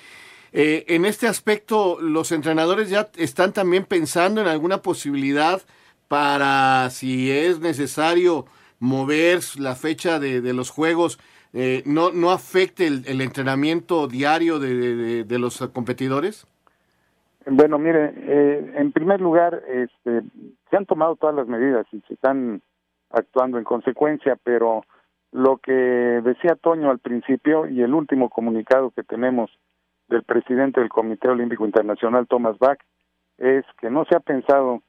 Eh, 0.53 0.85
en 0.89 1.05
este 1.05 1.29
aspecto, 1.29 1.99
los 2.01 2.33
entrenadores 2.33 2.91
ya 2.91 3.11
están 3.17 3.53
también 3.53 3.85
pensando 3.85 4.41
en 4.41 4.49
alguna 4.49 4.83
posibilidad 4.83 5.63
para, 6.13 6.91
si 6.91 7.31
es 7.31 7.59
necesario, 7.61 8.45
mover 8.81 9.39
la 9.59 9.75
fecha 9.75 10.19
de, 10.19 10.53
los 10.53 10.69
juegos, 10.69 11.19
eh, 11.55 11.83
no, 11.87 12.11
no 12.13 12.31
afecte 12.31 12.87
el, 12.87 13.23
entrenamiento 13.23 14.09
diario 14.09 14.59
de 14.59 15.39
los 15.39 15.67
competidores? 15.73 16.47
Bueno, 17.47 17.79
mire, 17.79 18.13
eh, 18.15 18.75
en 18.77 18.93
primer 18.93 19.23
lugar, 19.23 19.63
este, 19.67 20.21
se 20.69 20.77
han 20.77 20.85
tomado 20.85 21.17
todas 21.17 21.35
las 21.35 21.49
medidas 21.49 21.87
y 21.93 22.01
se 22.07 22.13
están 22.13 22.61
actuando 23.09 23.57
en 23.57 23.65
consecuencia, 23.65 24.37
pero 24.45 24.85
lo 25.31 25.57
que 25.57 25.73
decía 25.73 26.59
Toño 26.61 26.91
al 26.91 26.99
principio 26.99 27.67
y 27.67 27.81
el 27.81 27.95
último 27.95 28.29
comunicado 28.29 28.91
que 28.91 29.03
tenemos 29.03 29.51
del 30.09 30.25
presidente 30.25 30.81
del 30.81 30.91
Comité 30.91 31.31
Olímpico 31.31 31.65
Internacional, 31.65 32.27
Thomas 32.27 32.59
Bach, 32.59 32.79
es 33.39 33.65
que 33.81 33.89
no 33.89 34.05
se 34.05 34.15
ha 34.15 34.21
pensado 34.21 34.83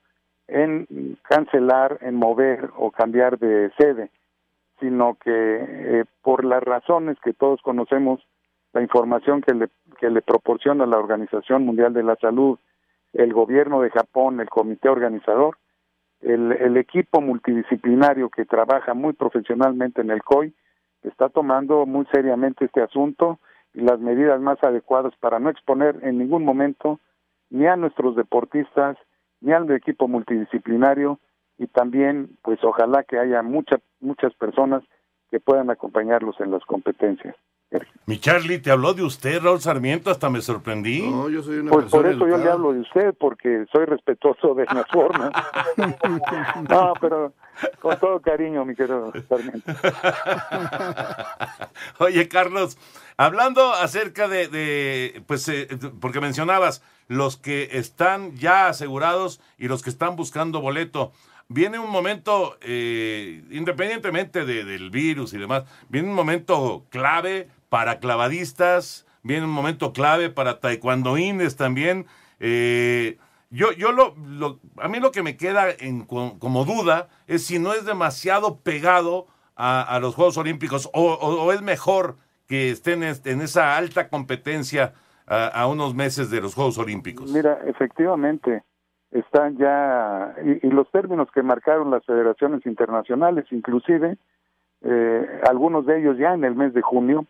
en 0.48 1.18
cancelar, 1.28 2.00
en 2.02 2.16
mover 2.16 2.70
o 2.78 2.92
cambiar 2.92 3.40
de 3.40 3.72
sede, 3.78 4.10
sino 4.80 5.16
que 5.16 5.30
eh, 5.32 6.06
por 6.22 6.44
las 6.44 6.62
razones 6.64 7.18
que 7.24 7.34
todos 7.34 7.62
conocemos, 7.62 8.22
la 8.74 8.82
información 8.82 9.42
que 9.42 9.54
le, 9.54 9.70
que 10.00 10.10
le 10.10 10.22
proporciona 10.22 10.86
la 10.86 10.98
Organización 10.98 11.66
Mundial 11.66 11.94
de 11.94 12.04
la 12.04 12.16
Salud, 12.16 12.58
el 13.14 13.32
gobierno 13.34 13.82
de 13.82 13.92
Japón, 13.92 14.40
el 14.40 14.50
comité 14.50 14.90
organizador, 14.90 15.58
el, 16.22 16.52
el 16.54 16.78
equipo 16.78 17.22
multidisciplinario 17.22 18.30
que 18.30 18.46
trabaja 18.46 18.94
muy 18.94 19.14
profesionalmente 19.14 20.02
en 20.02 20.10
el 20.10 20.24
COI, 20.24 20.54
está 21.04 21.30
tomando 21.30 21.86
muy 21.86 22.06
seriamente 22.12 22.66
este 22.66 22.82
asunto 22.82 23.40
y 23.74 23.82
las 23.82 24.00
medidas 24.00 24.40
más 24.42 24.58
adecuadas 24.64 25.14
para 25.20 25.40
no 25.40 25.50
exponer 25.50 26.00
en 26.02 26.18
ningún 26.18 26.44
momento 26.44 27.00
ni 27.50 27.68
a 27.68 27.76
nuestros 27.76 28.16
deportistas, 28.16 28.98
ni 29.44 29.52
al 29.52 29.70
equipo 29.72 30.08
multidisciplinario 30.08 31.20
y 31.58 31.68
también, 31.68 32.38
pues 32.42 32.60
ojalá 32.64 33.04
que 33.04 33.20
haya 33.20 33.44
muchas 33.44 33.82
muchas 34.00 34.34
personas 34.34 34.84
que 35.30 35.40
puedan 35.40 35.70
acompañarlos 35.70 36.40
en 36.40 36.52
las 36.52 36.64
competencias. 36.66 37.36
Mi 38.06 38.20
Charlie, 38.20 38.60
te 38.60 38.70
habló 38.70 38.94
de 38.94 39.04
usted, 39.04 39.42
Raúl 39.42 39.62
Sarmiento, 39.62 40.12
hasta 40.12 40.30
me 40.30 40.42
sorprendí. 40.42 41.10
No, 41.10 41.30
yo 41.30 41.42
soy 41.42 41.60
una 41.60 41.72
Pues 41.72 41.86
por 41.86 42.06
eso 42.06 42.28
yo 42.28 42.38
le 42.38 42.50
hablo 42.50 42.74
de 42.74 42.82
usted, 42.82 43.16
porque 43.18 43.66
soy 43.72 43.86
respetuoso 43.86 44.54
de 44.54 44.66
las 44.66 44.86
formas. 44.90 45.32
no, 46.70 46.94
pero 47.00 47.34
con 47.80 47.98
todo 47.98 48.20
cariño, 48.20 48.66
mi 48.66 48.76
querido 48.76 49.14
Sarmiento. 49.28 49.72
Oye, 52.00 52.28
Carlos, 52.28 52.78
hablando 53.18 53.74
acerca 53.74 54.28
de, 54.28 54.50
de, 54.50 55.24
pues, 55.26 55.48
eh, 55.48 55.68
porque 56.00 56.20
mencionabas 56.20 56.84
los 57.08 57.38
que 57.38 57.70
están 57.74 58.36
ya 58.38 58.68
asegurados 58.68 59.40
y 59.58 59.68
los 59.68 59.82
que 59.84 59.90
están 59.90 60.16
buscando 60.16 60.62
boleto. 60.62 61.12
Viene 61.50 61.78
un 61.78 61.90
momento, 61.90 62.58
eh, 62.62 63.44
independientemente 63.52 64.46
de- 64.46 64.64
del 64.64 64.90
virus 64.90 65.34
y 65.34 65.38
demás, 65.38 65.64
viene 65.90 66.10
un 66.10 66.16
momento 66.16 66.86
clave 66.90 67.50
para 67.70 68.00
clavadistas, 68.00 69.06
viene 69.24 69.46
un 69.46 69.52
momento 69.52 69.94
clave 69.94 70.30
para 70.30 70.60
taekwondoines 70.60 71.56
también. 71.56 72.06
Eh, 72.40 73.18
yo, 73.50 73.72
yo 73.74 73.92
lo, 73.92 74.16
a 74.78 74.88
mí 74.88 75.00
lo 75.00 75.12
que 75.12 75.22
me 75.22 75.38
queda 75.38 75.70
en, 75.70 76.06
co- 76.06 76.38
como 76.40 76.66
duda 76.66 77.10
es 77.28 77.46
si 77.46 77.60
no 77.60 77.74
es 77.74 77.86
demasiado 77.86 78.58
pegado 78.60 79.28
a, 79.56 80.00
los 80.00 80.16
Juegos 80.16 80.38
Olímpicos 80.38 80.90
o, 80.94 81.52
es 81.54 81.62
mejor 81.62 82.18
que 82.48 82.72
estén 82.72 83.04
est- 83.04 83.28
en 83.28 83.42
esa 83.42 83.78
alta 83.78 84.10
competencia 84.10 84.94
a, 85.28 85.68
unos 85.68 85.96
meses 85.96 86.30
de 86.30 86.42
los 86.42 86.56
Juegos 86.56 86.78
Olímpicos. 86.78 87.32
Mira, 87.32 87.60
efectivamente, 87.66 88.64
están 89.12 89.58
ya, 89.58 90.36
y, 90.44 90.68
y 90.68 90.70
los 90.72 90.90
términos 90.92 91.30
que 91.32 91.44
marcaron 91.44 91.92
las 91.92 92.06
federaciones 92.06 92.66
internacionales, 92.66 93.46
inclusive, 93.52 94.18
eh, 94.82 95.42
algunos 95.50 95.86
de 95.86 96.00
ellos 96.00 96.18
ya 96.18 96.34
en 96.34 96.44
el 96.44 96.56
mes 96.56 96.74
de 96.74 96.82
junio, 96.82 97.26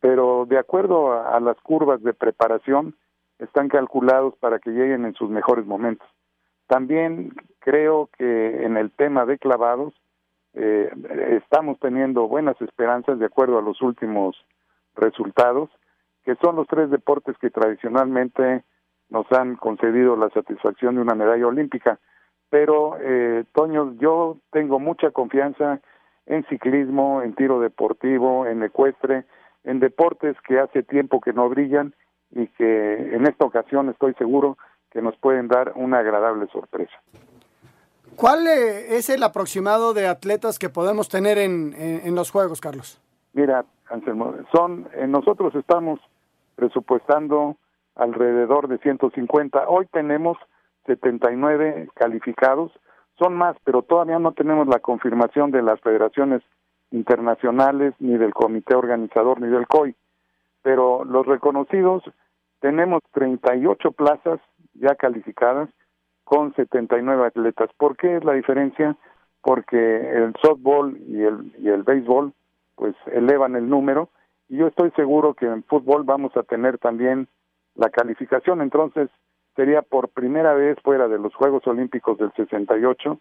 pero 0.00 0.46
de 0.46 0.58
acuerdo 0.58 1.12
a, 1.12 1.36
a 1.36 1.40
las 1.40 1.56
curvas 1.60 2.02
de 2.02 2.14
preparación, 2.14 2.94
están 3.38 3.68
calculados 3.68 4.34
para 4.40 4.58
que 4.58 4.70
lleguen 4.70 5.04
en 5.04 5.14
sus 5.14 5.30
mejores 5.30 5.66
momentos. 5.66 6.08
También 6.66 7.32
creo 7.60 8.10
que 8.16 8.64
en 8.64 8.76
el 8.76 8.90
tema 8.90 9.24
de 9.24 9.38
clavados, 9.38 9.94
eh, 10.54 10.90
estamos 11.42 11.78
teniendo 11.80 12.28
buenas 12.28 12.60
esperanzas 12.60 13.18
de 13.18 13.26
acuerdo 13.26 13.58
a 13.58 13.62
los 13.62 13.80
últimos 13.80 14.36
resultados, 14.96 15.70
que 16.28 16.36
son 16.42 16.56
los 16.56 16.66
tres 16.68 16.90
deportes 16.90 17.38
que 17.38 17.48
tradicionalmente 17.48 18.62
nos 19.08 19.24
han 19.32 19.56
concedido 19.56 20.14
la 20.14 20.28
satisfacción 20.28 20.96
de 20.96 21.00
una 21.00 21.14
medalla 21.14 21.46
olímpica. 21.46 21.98
Pero, 22.50 22.98
eh, 23.00 23.44
Toño, 23.54 23.94
yo 23.98 24.36
tengo 24.52 24.78
mucha 24.78 25.10
confianza 25.10 25.80
en 26.26 26.44
ciclismo, 26.50 27.22
en 27.22 27.34
tiro 27.34 27.60
deportivo, 27.60 28.44
en 28.44 28.62
ecuestre, 28.62 29.24
en 29.64 29.80
deportes 29.80 30.36
que 30.46 30.60
hace 30.60 30.82
tiempo 30.82 31.18
que 31.22 31.32
no 31.32 31.48
brillan 31.48 31.94
y 32.30 32.46
que 32.48 33.14
en 33.16 33.26
esta 33.26 33.46
ocasión 33.46 33.88
estoy 33.88 34.12
seguro 34.18 34.58
que 34.90 35.00
nos 35.00 35.16
pueden 35.16 35.48
dar 35.48 35.72
una 35.76 36.00
agradable 36.00 36.46
sorpresa. 36.48 36.92
¿Cuál 38.16 38.46
eh, 38.48 38.98
es 38.98 39.08
el 39.08 39.22
aproximado 39.22 39.94
de 39.94 40.06
atletas 40.08 40.58
que 40.58 40.68
podemos 40.68 41.08
tener 41.08 41.38
en, 41.38 41.72
en- 41.72 42.02
en 42.06 42.14
los 42.14 42.30
Juegos, 42.30 42.60
Carlos? 42.60 43.00
Mira, 43.32 43.64
Anselmo, 43.88 44.34
son, 44.54 44.86
eh, 44.94 45.06
nosotros 45.06 45.54
estamos 45.54 46.00
presupuestando 46.58 47.56
alrededor 47.94 48.66
de 48.66 48.78
150. 48.78 49.68
Hoy 49.68 49.86
tenemos 49.92 50.36
79 50.86 51.88
calificados, 51.94 52.72
son 53.16 53.36
más, 53.36 53.56
pero 53.62 53.82
todavía 53.82 54.18
no 54.18 54.32
tenemos 54.32 54.66
la 54.66 54.80
confirmación 54.80 55.52
de 55.52 55.62
las 55.62 55.80
federaciones 55.80 56.42
internacionales, 56.90 57.94
ni 58.00 58.18
del 58.18 58.34
comité 58.34 58.74
organizador, 58.74 59.40
ni 59.40 59.46
del 59.46 59.68
COI. 59.68 59.94
Pero 60.62 61.04
los 61.04 61.26
reconocidos, 61.26 62.02
tenemos 62.58 63.02
38 63.12 63.92
plazas 63.92 64.40
ya 64.74 64.96
calificadas 64.96 65.68
con 66.24 66.52
79 66.56 67.24
atletas. 67.24 67.70
¿Por 67.76 67.96
qué 67.96 68.16
es 68.16 68.24
la 68.24 68.32
diferencia? 68.32 68.96
Porque 69.42 69.76
el 69.76 70.34
softball 70.42 70.96
y 71.06 71.22
el, 71.22 71.52
y 71.58 71.68
el 71.68 71.84
béisbol 71.84 72.32
pues 72.74 72.96
elevan 73.12 73.54
el 73.54 73.68
número 73.68 74.08
y 74.48 74.56
yo 74.56 74.66
estoy 74.66 74.90
seguro 74.92 75.34
que 75.34 75.46
en 75.46 75.62
fútbol 75.64 76.04
vamos 76.04 76.36
a 76.36 76.42
tener 76.42 76.78
también 76.78 77.28
la 77.74 77.90
calificación, 77.90 78.60
entonces 78.60 79.08
sería 79.54 79.82
por 79.82 80.08
primera 80.08 80.54
vez 80.54 80.78
fuera 80.82 81.08
de 81.08 81.18
los 81.18 81.34
Juegos 81.34 81.66
Olímpicos 81.66 82.18
del 82.18 82.32
68 82.34 83.18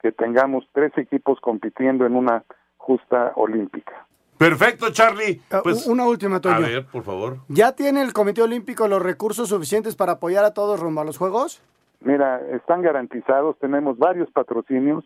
que 0.00 0.12
tengamos 0.12 0.64
tres 0.72 0.92
equipos 0.96 1.40
compitiendo 1.40 2.06
en 2.06 2.14
una 2.14 2.44
justa 2.76 3.32
olímpica. 3.34 4.06
Perfecto, 4.38 4.92
Charlie. 4.92 5.40
Pues, 5.64 5.86
una 5.86 6.06
última, 6.06 6.40
Toño. 6.40 6.54
a 6.54 6.60
ver, 6.60 6.86
por 6.86 7.02
favor. 7.02 7.38
¿Ya 7.48 7.72
tiene 7.72 8.02
el 8.02 8.12
Comité 8.12 8.42
Olímpico 8.42 8.86
los 8.86 9.02
recursos 9.02 9.48
suficientes 9.48 9.96
para 9.96 10.12
apoyar 10.12 10.44
a 10.44 10.54
todos 10.54 10.78
rumbo 10.78 11.00
a 11.00 11.04
los 11.04 11.18
Juegos? 11.18 11.60
Mira, 12.00 12.40
están 12.52 12.82
garantizados, 12.82 13.58
tenemos 13.58 13.98
varios 13.98 14.30
patrocinios 14.30 15.04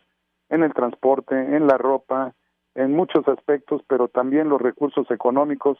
en 0.50 0.62
el 0.62 0.74
transporte, 0.74 1.34
en 1.34 1.66
la 1.66 1.78
ropa, 1.78 2.34
en 2.74 2.92
muchos 2.92 3.26
aspectos, 3.28 3.82
pero 3.86 4.08
también 4.08 4.48
los 4.48 4.60
recursos 4.60 5.10
económicos 5.10 5.78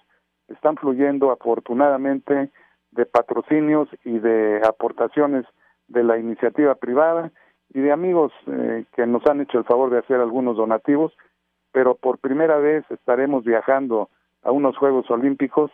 están 0.49 0.77
fluyendo 0.77 1.31
afortunadamente 1.31 2.51
de 2.91 3.07
patrocinios 3.07 3.89
y 4.05 4.19
de 4.19 4.61
aportaciones 4.67 5.47
de 5.89 6.05
la 6.05 6.19
iniciativa 6.19 6.75
privada 6.75 7.31
y 7.73 7.81
de 7.81 7.93
amigos 7.93 8.33
eh, 8.47 8.85
que 8.95 9.07
nos 9.07 9.25
han 9.27 9.41
hecho 9.41 9.59
el 9.59 9.65
favor 9.65 9.91
de 9.91 9.99
hacer 9.99 10.21
algunos 10.21 10.57
donativos, 10.57 11.13
pero 11.73 11.95
por 11.95 12.19
primera 12.19 12.59
vez 12.59 12.85
estaremos 12.91 13.45
viajando 13.45 14.11
a 14.43 14.51
unos 14.51 14.77
Juegos 14.77 15.11
Olímpicos 15.11 15.71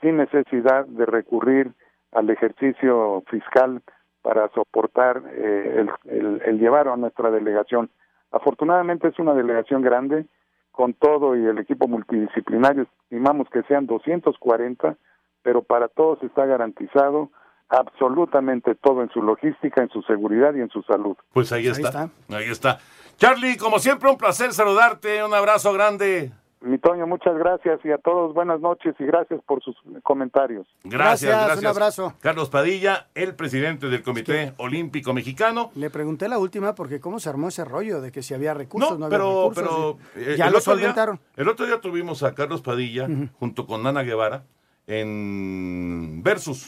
sin 0.00 0.16
necesidad 0.18 0.86
de 0.86 1.06
recurrir 1.06 1.72
al 2.12 2.30
ejercicio 2.30 3.22
fiscal 3.28 3.82
para 4.22 4.48
soportar 4.50 5.22
eh, 5.32 5.86
el, 6.06 6.16
el- 6.16 6.42
el 6.44 6.58
llevar 6.58 6.86
a 6.88 6.96
nuestra 6.96 7.30
delegación. 7.30 7.90
Afortunadamente 8.30 9.08
es 9.08 9.18
una 9.18 9.34
delegación 9.34 9.82
grande, 9.82 10.26
con 10.72 10.94
todo 10.94 11.36
y 11.36 11.44
el 11.44 11.58
equipo 11.58 11.88
multidisciplinario, 11.88 12.86
estimamos 13.04 13.48
que 13.50 13.62
sean 13.64 13.86
240, 13.86 14.96
pero 15.42 15.62
para 15.62 15.88
todos 15.88 16.22
está 16.22 16.46
garantizado 16.46 17.30
absolutamente 17.68 18.74
todo 18.74 19.02
en 19.02 19.10
su 19.10 19.22
logística, 19.22 19.82
en 19.82 19.88
su 19.90 20.02
seguridad 20.02 20.54
y 20.54 20.60
en 20.60 20.70
su 20.70 20.82
salud. 20.82 21.16
Pues 21.32 21.52
ahí, 21.52 21.68
está. 21.68 22.10
Ahí 22.28 22.50
está. 22.50 22.78
Charlie, 23.16 23.56
como 23.56 23.78
siempre, 23.78 24.10
un 24.10 24.16
placer 24.16 24.52
saludarte. 24.52 25.22
Un 25.22 25.32
abrazo 25.34 25.72
grande. 25.72 26.32
Mi 26.62 26.78
Toño, 26.78 27.06
muchas 27.06 27.38
gracias 27.38 27.80
y 27.84 27.90
a 27.90 27.96
todos 27.96 28.34
buenas 28.34 28.60
noches 28.60 28.94
y 28.98 29.04
gracias 29.04 29.40
por 29.46 29.62
sus 29.62 29.74
comentarios. 30.02 30.66
Gracias, 30.84 31.30
gracias. 31.32 31.58
un 31.58 31.66
abrazo. 31.66 32.14
Carlos 32.20 32.50
Padilla, 32.50 33.08
el 33.14 33.34
presidente 33.34 33.88
del 33.88 34.02
Comité 34.02 34.52
Olímpico 34.58 35.14
Mexicano. 35.14 35.70
Le 35.74 35.88
pregunté 35.88 36.28
la 36.28 36.38
última 36.38 36.74
porque 36.74 37.00
cómo 37.00 37.18
se 37.18 37.30
armó 37.30 37.48
ese 37.48 37.64
rollo 37.64 38.02
de 38.02 38.12
que 38.12 38.22
si 38.22 38.34
había 38.34 38.52
recursos, 38.52 38.92
no, 38.92 38.98
No, 38.98 39.06
había 39.06 39.18
pero, 39.18 39.48
recursos. 39.48 39.96
pero 40.14 40.32
eh, 40.32 40.36
ya 40.36 40.46
el 40.48 40.52
lo 40.52 40.58
otro 40.58 40.76
día- 40.76 40.82
solventaron. 40.88 41.20
el 41.36 41.48
otro 41.48 41.64
día 41.64 41.80
tuvimos 41.80 42.22
a 42.22 42.34
Carlos 42.34 42.60
Padilla 42.60 43.08
junto 43.38 43.66
con 43.66 43.86
Ana 43.86 44.02
Guevara 44.02 44.42
en 44.86 46.22
Versus 46.22 46.66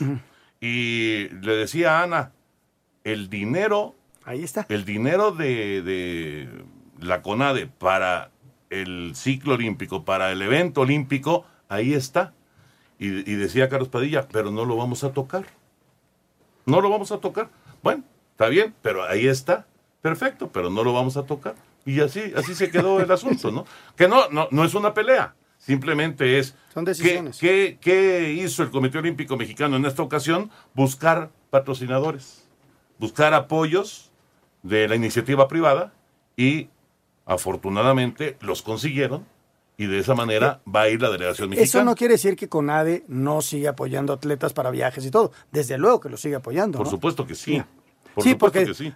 y 0.59 1.29
le 1.29 1.55
decía 1.57 2.01
a 2.01 2.03
Ana, 2.05 2.33
el 3.05 3.29
dinero, 3.29 3.95
ahí 4.25 4.43
está, 4.43 4.65
el 4.71 4.87
dinero 4.87 5.33
de, 5.33 5.83
de 5.83 6.49
la 7.01 7.21
CONADE 7.21 7.67
para 7.67 8.31
el 8.73 9.13
ciclo 9.15 9.55
olímpico, 9.55 10.05
para 10.05 10.33
el 10.33 10.43
evento 10.43 10.83
olímpico, 10.83 11.45
ahí 11.69 11.95
está. 11.95 12.33
Y, 12.99 13.07
y 13.31 13.35
decía 13.35 13.69
Carlos 13.69 13.89
Padilla, 13.89 14.29
pero 14.31 14.51
no 14.51 14.65
lo 14.65 14.77
vamos 14.77 15.05
a 15.05 15.13
tocar. 15.13 15.45
No 16.67 16.81
lo 16.81 16.89
vamos 16.89 17.13
a 17.13 17.19
tocar. 17.19 17.51
Bueno, 17.83 18.05
está 18.31 18.49
bien, 18.49 18.75
pero 18.83 19.05
ahí 19.05 19.27
está. 19.27 19.67
Perfecto, 20.01 20.51
pero 20.53 20.71
no 20.71 20.83
lo 20.85 20.93
vamos 20.93 21.17
a 21.17 21.25
tocar. 21.25 21.55
Y 21.85 22.01
así, 22.01 22.33
así 22.37 22.55
se 22.55 22.71
quedó 22.71 23.01
el 23.01 23.11
asunto, 23.11 23.51
¿no? 23.51 23.67
Que 23.97 24.09
no, 24.09 24.29
no, 24.31 24.49
no 24.51 24.65
es 24.65 24.75
una 24.75 24.95
pelea. 24.95 25.35
Simplemente 25.59 26.39
es. 26.39 26.57
Son 26.75 26.85
¿qué, 26.85 26.91
decisiones. 26.91 27.39
qué, 27.39 27.79
qué 27.81 28.33
hizo 28.33 28.63
el 28.63 28.71
Comité 28.71 28.99
Olímpico 28.99 29.37
Mexicano 29.37 29.77
en 29.77 29.85
esta 29.87 30.03
ocasión? 30.03 30.51
Buscar 30.75 31.31
patrocinadores, 31.51 32.49
buscar 32.99 33.35
apoyos 33.35 34.11
de 34.63 34.89
la 34.89 34.97
iniciativa 34.97 35.47
privada 35.49 35.93
y 36.37 36.69
afortunadamente 37.27 38.37
los 38.41 38.63
consiguieron 38.63 39.27
y 39.77 39.87
de 39.87 39.99
esa 39.99 40.15
manera 40.15 40.61
va 40.73 40.83
a 40.83 40.89
ir 40.89 41.01
la 41.01 41.11
delegación 41.11 41.49
mexicana. 41.51 41.65
Eso 41.65 41.85
no 41.85 41.95
quiere 41.95 42.15
decir 42.15 42.37
que 42.37 42.49
CONADE 42.49 43.05
no 43.09 43.41
siga 43.43 43.71
apoyando 43.71 44.13
atletas 44.13 44.53
para 44.53 44.71
viajes 44.71 45.05
y 45.07 45.11
todo. 45.11 45.33
Desde 45.51 45.79
luego 45.79 46.01
que 46.01 46.09
lo 46.09 46.17
sigue 46.17 46.37
apoyando. 46.37 46.79
Por 46.79 46.87
¿no? 46.87 46.91
supuesto 46.91 47.27
que 47.27 47.35
sí. 47.35 47.63
Por 48.15 48.23
Sí, 48.25 48.31
supuesto 48.33 48.59
porque- 48.59 48.67
que 48.67 48.75
sí. 48.75 48.95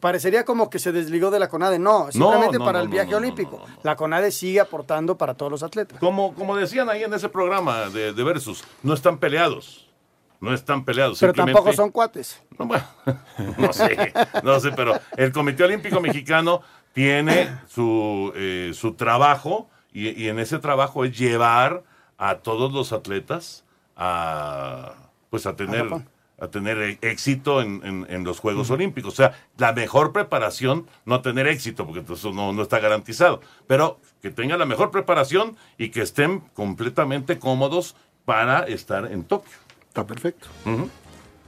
Parecería 0.00 0.44
como 0.44 0.68
que 0.70 0.80
se 0.80 0.90
desligó 0.90 1.30
de 1.30 1.38
la 1.38 1.48
CONADE. 1.48 1.78
No, 1.78 2.10
simplemente 2.10 2.58
no, 2.58 2.64
para 2.64 2.80
el 2.80 2.88
viaje 2.88 3.14
olímpico. 3.14 3.64
La 3.84 3.94
CONADE 3.94 4.32
sigue 4.32 4.58
aportando 4.58 5.16
para 5.16 5.34
todos 5.34 5.52
los 5.52 5.62
atletas. 5.62 6.00
Como, 6.00 6.34
como 6.34 6.56
decían 6.56 6.88
ahí 6.90 7.04
en 7.04 7.14
ese 7.14 7.28
programa 7.28 7.88
de, 7.88 8.12
de 8.12 8.24
Versus, 8.24 8.64
no 8.82 8.92
están 8.92 9.18
peleados. 9.18 9.87
No 10.40 10.54
están 10.54 10.84
peleados. 10.84 11.18
Pero 11.18 11.32
simplemente- 11.32 11.54
tampoco 11.58 11.76
son 11.76 11.90
cuates. 11.90 12.40
No, 12.58 12.66
bueno, 12.66 12.84
no 13.58 13.72
sé, 13.72 14.12
no 14.44 14.60
sé, 14.60 14.70
pero 14.72 14.98
el 15.16 15.32
Comité 15.32 15.64
Olímpico 15.64 16.00
Mexicano 16.00 16.62
tiene 16.92 17.48
su, 17.68 18.32
eh, 18.36 18.70
su 18.74 18.94
trabajo 18.94 19.68
y, 19.92 20.10
y 20.10 20.28
en 20.28 20.38
ese 20.38 20.58
trabajo 20.58 21.04
es 21.04 21.16
llevar 21.18 21.82
a 22.18 22.36
todos 22.36 22.72
los 22.72 22.92
atletas 22.92 23.64
a 23.96 24.94
pues 25.30 25.46
a 25.46 25.54
tener 25.56 25.86
a 26.40 26.46
tener 26.48 26.78
e- 26.78 26.98
éxito 27.02 27.60
en, 27.62 27.80
en- 27.84 28.06
en 28.08 28.22
los 28.22 28.38
Juegos 28.38 28.70
Olímpicos. 28.70 29.12
O 29.14 29.16
sea, 29.16 29.32
la 29.56 29.72
mejor 29.72 30.12
preparación, 30.12 30.86
no 31.04 31.20
tener 31.20 31.48
éxito, 31.48 31.84
porque 31.84 32.04
eso 32.12 32.32
no, 32.32 32.52
no 32.52 32.62
está 32.62 32.78
garantizado, 32.78 33.40
pero 33.66 33.98
que 34.22 34.30
tengan 34.30 34.60
la 34.60 34.64
mejor 34.64 34.92
preparación 34.92 35.56
y 35.78 35.88
que 35.88 36.00
estén 36.02 36.38
completamente 36.54 37.40
cómodos 37.40 37.96
para 38.24 38.60
estar 38.68 39.10
en 39.10 39.24
Tokio. 39.24 39.56
Está 39.88 40.06
perfecto. 40.06 40.46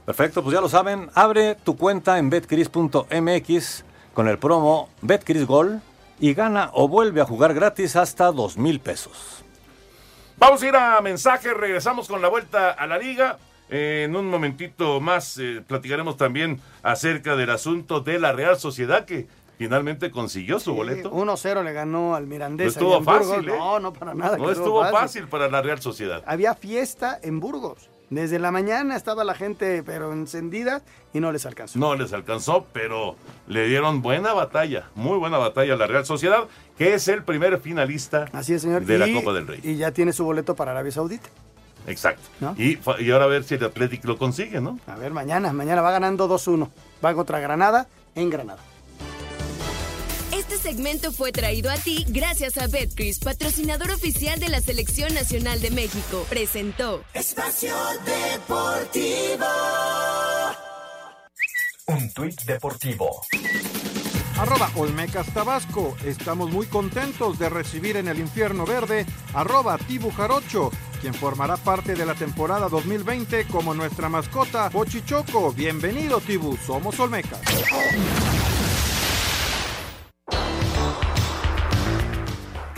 Perfecto, 0.05 0.43
pues 0.43 0.53
ya 0.53 0.61
lo 0.61 0.67
saben, 0.67 1.09
abre 1.13 1.55
tu 1.55 1.77
cuenta 1.77 2.17
en 2.17 2.29
betcris.mx 2.29 3.85
con 4.13 4.27
el 4.27 4.37
promo 4.39 4.89
BetCrisGol 5.01 5.81
y 6.19 6.33
gana 6.33 6.69
o 6.73 6.87
vuelve 6.87 7.21
a 7.21 7.25
jugar 7.25 7.53
gratis 7.53 7.95
hasta 7.95 8.31
dos 8.31 8.57
mil 8.57 8.79
pesos. 8.79 9.43
Vamos 10.37 10.63
a 10.63 10.67
ir 10.67 10.75
a 10.75 10.99
mensajes, 11.01 11.53
regresamos 11.53 12.07
con 12.07 12.21
la 12.21 12.27
vuelta 12.27 12.71
a 12.71 12.87
la 12.87 12.97
liga. 12.97 13.37
Eh, 13.69 14.03
en 14.05 14.15
un 14.15 14.27
momentito 14.27 14.99
más 14.99 15.37
eh, 15.37 15.63
platicaremos 15.65 16.17
también 16.17 16.59
acerca 16.83 17.35
del 17.35 17.51
asunto 17.51 18.01
de 18.01 18.19
la 18.19 18.33
Real 18.33 18.59
Sociedad 18.59 19.05
que 19.05 19.27
finalmente 19.59 20.09
consiguió 20.09 20.59
su 20.59 20.73
boleto. 20.73 21.11
1-0 21.11 21.63
le 21.63 21.71
ganó 21.71 22.15
al 22.15 22.25
Mirandés. 22.25 22.65
No 22.65 22.71
estuvo 22.71 23.03
fácil, 23.03 23.47
¿eh? 23.47 23.53
No, 23.55 23.79
no 23.79 23.93
para 23.93 24.15
nada. 24.15 24.37
No 24.37 24.51
estuvo 24.51 24.83
fácil 24.89 25.27
para 25.27 25.47
la 25.47 25.61
Real 25.61 25.79
Sociedad. 25.79 26.23
Había 26.25 26.55
fiesta 26.55 27.19
en 27.21 27.39
Burgos. 27.39 27.90
Desde 28.11 28.39
la 28.39 28.51
mañana 28.51 28.97
estaba 28.97 29.23
la 29.23 29.33
gente, 29.33 29.83
pero 29.83 30.11
encendida, 30.11 30.81
y 31.13 31.21
no 31.21 31.31
les 31.31 31.45
alcanzó. 31.45 31.79
No 31.79 31.95
les 31.95 32.11
alcanzó, 32.11 32.65
pero 32.73 33.15
le 33.47 33.67
dieron 33.69 34.01
buena 34.01 34.33
batalla, 34.33 34.89
muy 34.95 35.17
buena 35.17 35.37
batalla 35.37 35.75
a 35.75 35.77
la 35.77 35.87
Real 35.87 36.05
Sociedad, 36.05 36.43
que 36.77 36.93
es 36.93 37.07
el 37.07 37.23
primer 37.23 37.57
finalista 37.61 38.25
Así 38.33 38.53
es, 38.53 38.63
señor. 38.63 38.83
de 38.85 38.97
la 38.97 39.07
Y- 39.07 39.13
Copa 39.13 39.31
del 39.31 39.47
Rey. 39.47 39.61
Y 39.63 39.77
ya 39.77 39.91
tiene 39.93 40.11
su 40.11 40.25
boleto 40.25 40.55
para 40.57 40.71
Arabia 40.71 40.91
Saudita. 40.91 41.29
Exacto. 41.87 42.21
¿No? 42.41 42.53
Y, 42.57 42.77
y 42.99 43.11
ahora 43.11 43.25
a 43.25 43.27
ver 43.29 43.45
si 43.45 43.55
el 43.55 43.63
Atlético 43.63 44.09
lo 44.09 44.17
consigue, 44.17 44.59
¿no? 44.59 44.77
A 44.87 44.95
ver, 44.97 45.13
mañana, 45.13 45.53
mañana 45.53 45.81
va 45.81 45.91
ganando 45.91 46.27
2-1. 46.27 46.69
Va 47.03 47.13
contra 47.13 47.39
Granada 47.39 47.87
en 48.13 48.29
Granada. 48.29 48.59
Este 50.51 50.71
segmento 50.71 51.13
fue 51.13 51.31
traído 51.31 51.71
a 51.71 51.77
ti 51.77 52.05
gracias 52.09 52.57
a 52.57 52.67
Betcris, 52.67 53.19
patrocinador 53.19 53.89
oficial 53.89 54.37
de 54.37 54.49
la 54.49 54.59
Selección 54.59 55.13
Nacional 55.13 55.61
de 55.61 55.71
México. 55.71 56.25
Presentó. 56.29 57.05
Espacio 57.13 57.73
Deportivo. 58.05 59.45
Un 61.87 62.11
tuit 62.11 62.41
deportivo. 62.41 63.21
Arroba 64.37 64.69
Olmecas 64.75 65.33
Tabasco. 65.33 65.95
Estamos 66.03 66.51
muy 66.51 66.65
contentos 66.65 67.39
de 67.39 67.47
recibir 67.47 67.95
en 67.95 68.09
el 68.09 68.19
infierno 68.19 68.65
verde 68.65 69.05
arroba 69.33 69.77
Tibu 69.77 70.11
Jarocho, 70.11 70.69
quien 70.99 71.13
formará 71.13 71.55
parte 71.55 71.95
de 71.95 72.05
la 72.05 72.15
temporada 72.15 72.67
2020 72.67 73.45
como 73.45 73.73
nuestra 73.73 74.09
mascota 74.09 74.69
Pochichoco. 74.69 75.53
Bienvenido 75.53 76.19
Tibu, 76.19 76.57
somos 76.57 76.99
Olmecas. 76.99 77.39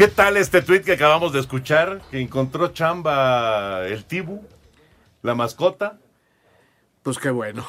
¿Qué 0.03 0.09
tal 0.09 0.35
este 0.35 0.61
tweet 0.61 0.81
que 0.81 0.91
acabamos 0.91 1.31
de 1.31 1.39
escuchar? 1.39 2.01
Que 2.11 2.19
encontró 2.19 2.67
chamba 2.73 3.87
el 3.87 4.03
Tibu, 4.03 4.45
la 5.21 5.33
mascota. 5.33 5.97
Pues 7.03 7.17
qué 7.19 7.29
bueno. 7.29 7.65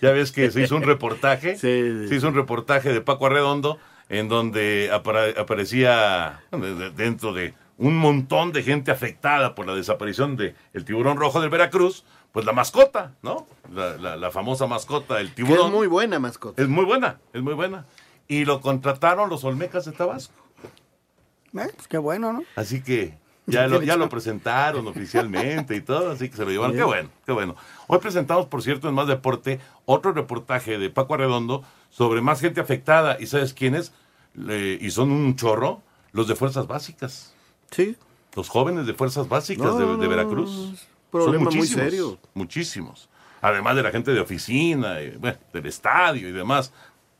Ya 0.00 0.12
ves 0.12 0.30
que 0.30 0.52
se 0.52 0.62
hizo 0.62 0.76
un 0.76 0.84
reportaje. 0.84 1.56
Sí, 1.58 2.06
Se 2.08 2.14
hizo 2.14 2.28
un 2.28 2.36
reportaje 2.36 2.92
de 2.92 3.00
Paco 3.00 3.26
Arredondo 3.26 3.80
en 4.08 4.28
donde 4.28 4.88
aparecía 4.92 6.44
de- 6.52 6.76
de- 6.76 6.90
dentro 6.90 7.32
de 7.32 7.54
un 7.76 7.96
montón 7.96 8.52
de 8.52 8.62
gente 8.62 8.92
afectada 8.92 9.56
por 9.56 9.66
la 9.66 9.74
desaparición 9.74 10.36
de 10.36 10.54
el 10.74 10.84
tiburón 10.84 11.16
rojo 11.16 11.40
del 11.40 11.50
Veracruz, 11.50 12.04
pues 12.30 12.46
la 12.46 12.52
mascota, 12.52 13.14
¿no? 13.22 13.48
La, 13.72 13.96
la- 13.96 14.16
la 14.16 14.30
famosa 14.30 14.68
mascota, 14.68 15.18
el 15.20 15.30
Que 15.30 15.42
tiburón. 15.42 15.66
es 15.66 15.72
muy 15.72 15.88
buena 15.88 16.20
mascota. 16.20 16.62
Es 16.62 16.68
muy 16.68 16.84
buena, 16.84 17.18
es 17.32 17.42
muy 17.42 17.54
buena. 17.54 17.84
Y 18.28 18.44
lo 18.44 18.60
contrataron 18.60 19.28
los 19.28 19.42
Olmecas 19.42 19.84
de 19.86 19.90
Tabasco. 19.90 20.43
Eh, 21.54 21.70
pues 21.74 21.88
qué 21.88 21.98
bueno, 21.98 22.32
¿no? 22.32 22.42
Así 22.56 22.82
que 22.82 23.16
ya 23.46 23.66
lo, 23.68 23.82
ya 23.82 23.96
lo 23.96 24.08
presentaron 24.08 24.86
oficialmente 24.86 25.76
y 25.76 25.80
todo, 25.80 26.10
así 26.10 26.28
que 26.28 26.36
se 26.36 26.44
lo 26.44 26.50
llevaron. 26.50 26.76
Qué 26.76 26.82
bueno, 26.82 27.10
qué 27.26 27.32
bueno. 27.32 27.56
Hoy 27.86 27.98
presentamos, 27.98 28.46
por 28.46 28.62
cierto, 28.62 28.88
en 28.88 28.94
Más 28.94 29.06
Deporte, 29.06 29.60
otro 29.84 30.12
reportaje 30.12 30.78
de 30.78 30.90
Paco 30.90 31.14
Arredondo 31.14 31.64
sobre 31.90 32.20
más 32.20 32.40
gente 32.40 32.60
afectada. 32.60 33.18
¿Y 33.20 33.26
sabes 33.26 33.54
quiénes? 33.54 33.92
Y 34.80 34.90
son 34.90 35.12
un 35.12 35.36
chorro, 35.36 35.82
los 36.12 36.26
de 36.26 36.34
Fuerzas 36.34 36.66
Básicas. 36.66 37.34
Sí. 37.70 37.96
Los 38.34 38.48
jóvenes 38.48 38.86
de 38.86 38.94
Fuerzas 38.94 39.28
Básicas 39.28 39.66
No, 39.66 39.96
de, 39.96 40.08
Veracruz. 40.08 40.50
es 40.50 40.80
Son 40.80 40.88
problema 41.10 41.44
muy 41.44 41.54
muchísimos, 41.54 41.84
serio. 41.84 42.18
Muchísimos. 42.34 43.08
Además 43.40 43.76
de 43.76 43.82
la 43.82 43.90
gente 43.90 44.12
de 44.12 44.20
oficina, 44.20 45.00
y, 45.00 45.10
bueno, 45.10 45.38
del 45.52 45.66
estadio 45.66 46.28
y 46.28 46.32
demás. 46.32 46.72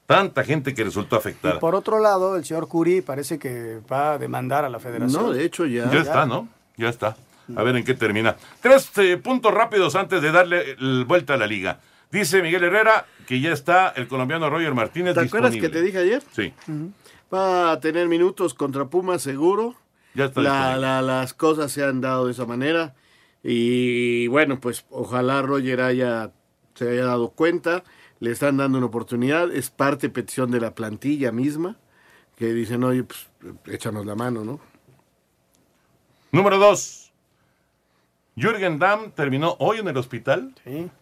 Tanta 0.07 0.45
gente 0.45 0.75
que 0.75 0.85
resultó 0.85 1.17
Y 1.17 1.19
afectada. 1.19 1.59
por 1.61 1.75
otro 1.75 1.99
lado, 1.99 2.37
el 2.37 2.45
señor 2.45 2.69
Curi 2.69 3.01
parece 3.01 3.39
que 3.39 3.81
va 3.91 4.13
a 4.13 4.19
demandar 4.19 4.65
a 4.65 4.69
la 4.69 4.79
federación. 4.79 5.23
No, 5.23 5.33
de 5.33 5.45
hecho 5.45 5.65
ya. 5.67 5.91
Ya 5.91 6.01
está, 6.01 6.27
¿no? 6.27 6.49
Ya 6.77 6.89
está. 6.91 7.17
A 7.57 7.63
ver 7.63 7.77
en 7.77 7.85
qué 7.85 7.95
termina. 7.95 8.37
Tres 8.61 8.91
eh, 8.99 9.17
puntos 9.17 9.53
rápidos 9.53 9.95
antes 9.97 10.21
de 10.23 10.31
darle 10.33 10.73
el 10.79 11.05
vuelta 11.07 11.35
a 11.35 11.37
la 11.37 11.47
liga. 11.47 11.79
Dice 12.11 12.43
Miguel 12.43 12.65
Herrera 12.65 13.07
que 13.27 13.41
ya 13.41 13.53
está 13.53 13.89
el 13.97 14.07
colombiano 14.09 14.49
Roger 14.51 14.75
Martínez 14.75 15.15
¿Te 15.15 15.21
acuerdas 15.21 15.53
disponible. 15.53 15.69
que 15.69 15.75
te 15.79 15.83
dije 15.83 15.99
ayer? 15.99 16.23
Sí, 16.33 16.53
Va 17.33 17.73
a 17.73 17.81
tener 17.81 18.07
minutos 18.09 18.55
contra 18.55 18.85
Pumas 18.85 19.23
seguro. 19.23 19.75
ya 20.15 20.27
está 20.27 20.41
La- 20.43 20.77
la- 20.77 21.03
las 21.03 21.33
cosas 21.35 21.73
se 21.73 21.83
han 21.83 22.01
dado 22.01 22.27
de 22.27 22.33
esa 22.33 22.45
manera. 22.47 22.95
Y 23.43 24.27
bueno, 24.29 24.59
pues 24.61 24.85
ojalá 24.91 25.43
Roger 25.43 25.81
haya, 25.81 26.31
se 26.75 26.89
haya 26.91 27.05
dado 27.07 27.31
cuenta. 27.31 27.83
Le 28.21 28.31
están 28.31 28.57
dando 28.57 28.79
una 28.79 28.87
oportunidad. 28.87 29.53
Es 29.53 29.71
parte 29.71 30.09
petición 30.09 30.51
de 30.51 30.61
la 30.61 30.75
plantilla 30.75 31.33
misma. 31.33 31.77
Que 32.37 32.53
dicen, 32.53 32.83
oye, 32.85 33.05
pues 33.05 33.29
échanos 33.67 34.05
la 34.07 34.15
mano, 34.15 34.45
¿no? 34.45 34.61
Número 36.33 36.59
dos. 36.59 37.12
Jürgen 38.37 38.79
Damm 38.81 39.12
terminó 39.12 39.55
hoy 39.61 39.79
en 39.79 39.87
el 39.89 39.97
hospital 39.97 40.53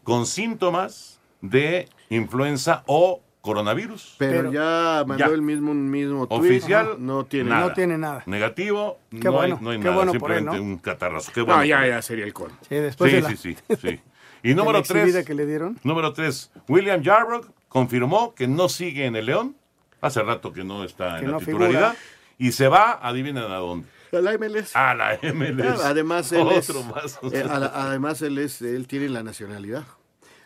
con 0.05 0.27
síntomas 0.27 1.19
de 1.41 1.89
influenza 2.11 2.83
o 2.87 3.23
coronavirus. 3.41 4.17
Pero, 4.19 4.53
ya 4.53 5.03
mandó 5.07 5.27
Ya. 5.27 5.33
el 5.33 5.41
mismo, 5.41 5.71
un 5.71 5.91
mismo 5.91 6.27
tuit. 6.29 6.41
Oficial, 6.41 6.97
no 6.99 7.25
tiene 7.25 7.49
nada. 7.51 7.67
No 7.69 7.73
tiene 7.73 7.97
nada. 7.99 8.23
Negativo, 8.27 8.99
Qué 9.11 9.19
no, 9.21 9.33
bueno, 9.33 9.57
hay, 9.57 9.65
no 9.65 9.71
hay 9.71 9.79
qué 9.79 9.85
nada, 9.85 9.97
bueno 9.97 10.13
él, 10.13 10.19
simplemente 10.19 10.57
¿no? 10.59 10.63
un 10.63 10.77
catarrazo. 10.79 11.33
Qué 11.33 11.41
No, 11.41 11.47
bueno 11.47 11.65
ya, 11.65 11.77
por 11.79 11.85
él. 11.87 11.91
ya 11.93 12.03
sería 12.03 12.25
el 12.27 12.33
colmo. 12.35 12.57
Sí, 12.69 12.75
después 12.75 13.11
Sí, 13.11 13.17
de 13.17 13.23
la, 13.23 13.29
sí, 13.31 13.37
sí, 13.37 13.57
sí. 13.81 14.01
Y 14.43 14.55
número 14.55 14.83
tres, 14.83 15.25
que 15.25 15.35
le 15.35 15.47
dieron. 15.47 15.79
número 15.85 16.13
tres, 16.13 16.51
William 16.69 17.03
Jarrock 17.05 17.49
confirmó 17.69 18.35
que 18.35 18.47
no 18.49 18.69
sigue 18.69 19.07
en 19.07 19.17
el 19.17 19.27
León. 19.27 19.57
Hace 20.01 20.21
rato 20.23 20.53
que 20.53 20.65
no 20.65 20.83
está 20.85 21.19
Que 21.21 21.27
en 21.27 21.31
la 21.33 21.39
titularidad. 21.39 21.93
figura. 21.93 21.97
Y 22.39 22.53
se 22.53 22.67
va, 22.67 22.99
adivinen 23.07 23.45
a 23.45 23.57
dónde. 23.57 23.87
A 24.13 24.17
la 24.17 24.33
MLS. 24.37 24.75
A 24.77 24.95
la 24.95 25.19
MLS. 25.33 25.81
Además, 25.85 26.33
él 26.33 26.49
es, 26.51 26.69
Otro 26.71 26.83
más. 26.83 27.19
eh, 27.33 27.45
a 27.49 27.59
la- 27.61 27.67
además 27.73 28.21
él, 28.23 28.37
es, 28.39 28.61
él 28.63 28.87
tiene 28.89 29.09
la 29.09 29.23
nacionalidad. 29.23 29.85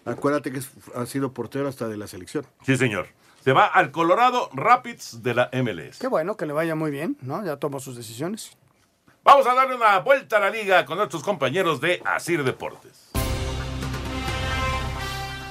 Acuérdate 0.04 0.52
que 0.52 0.58
es- 0.58 0.70
ha 0.94 1.06
sido 1.06 1.32
portero 1.32 1.68
hasta 1.68 1.88
de 1.88 1.96
la 1.96 2.06
selección. 2.06 2.46
Sí, 2.64 2.76
señor. 2.76 3.08
Se 3.42 3.52
va 3.52 3.64
al 3.66 3.90
Colorado 3.92 4.50
Rapids 4.52 5.22
de 5.22 5.34
la 5.34 5.48
MLS. 5.52 5.98
Qué 6.00 6.06
bueno, 6.08 6.36
que 6.36 6.46
le 6.46 6.52
vaya 6.52 6.74
muy 6.74 6.90
bien, 6.90 7.16
¿no? 7.22 7.44
Ya 7.44 7.56
tomó 7.56 7.80
sus 7.80 7.96
decisiones. 7.96 8.56
Vamos 9.24 9.46
a 9.46 9.54
darle 9.54 9.74
una 9.74 9.98
vuelta 10.00 10.36
a 10.36 10.40
la 10.40 10.50
liga 10.50 10.84
con 10.84 10.98
nuestros 10.98 11.22
compañeros 11.24 11.80
de 11.80 12.00
Asir 12.04 12.44
Deportes. 12.44 13.05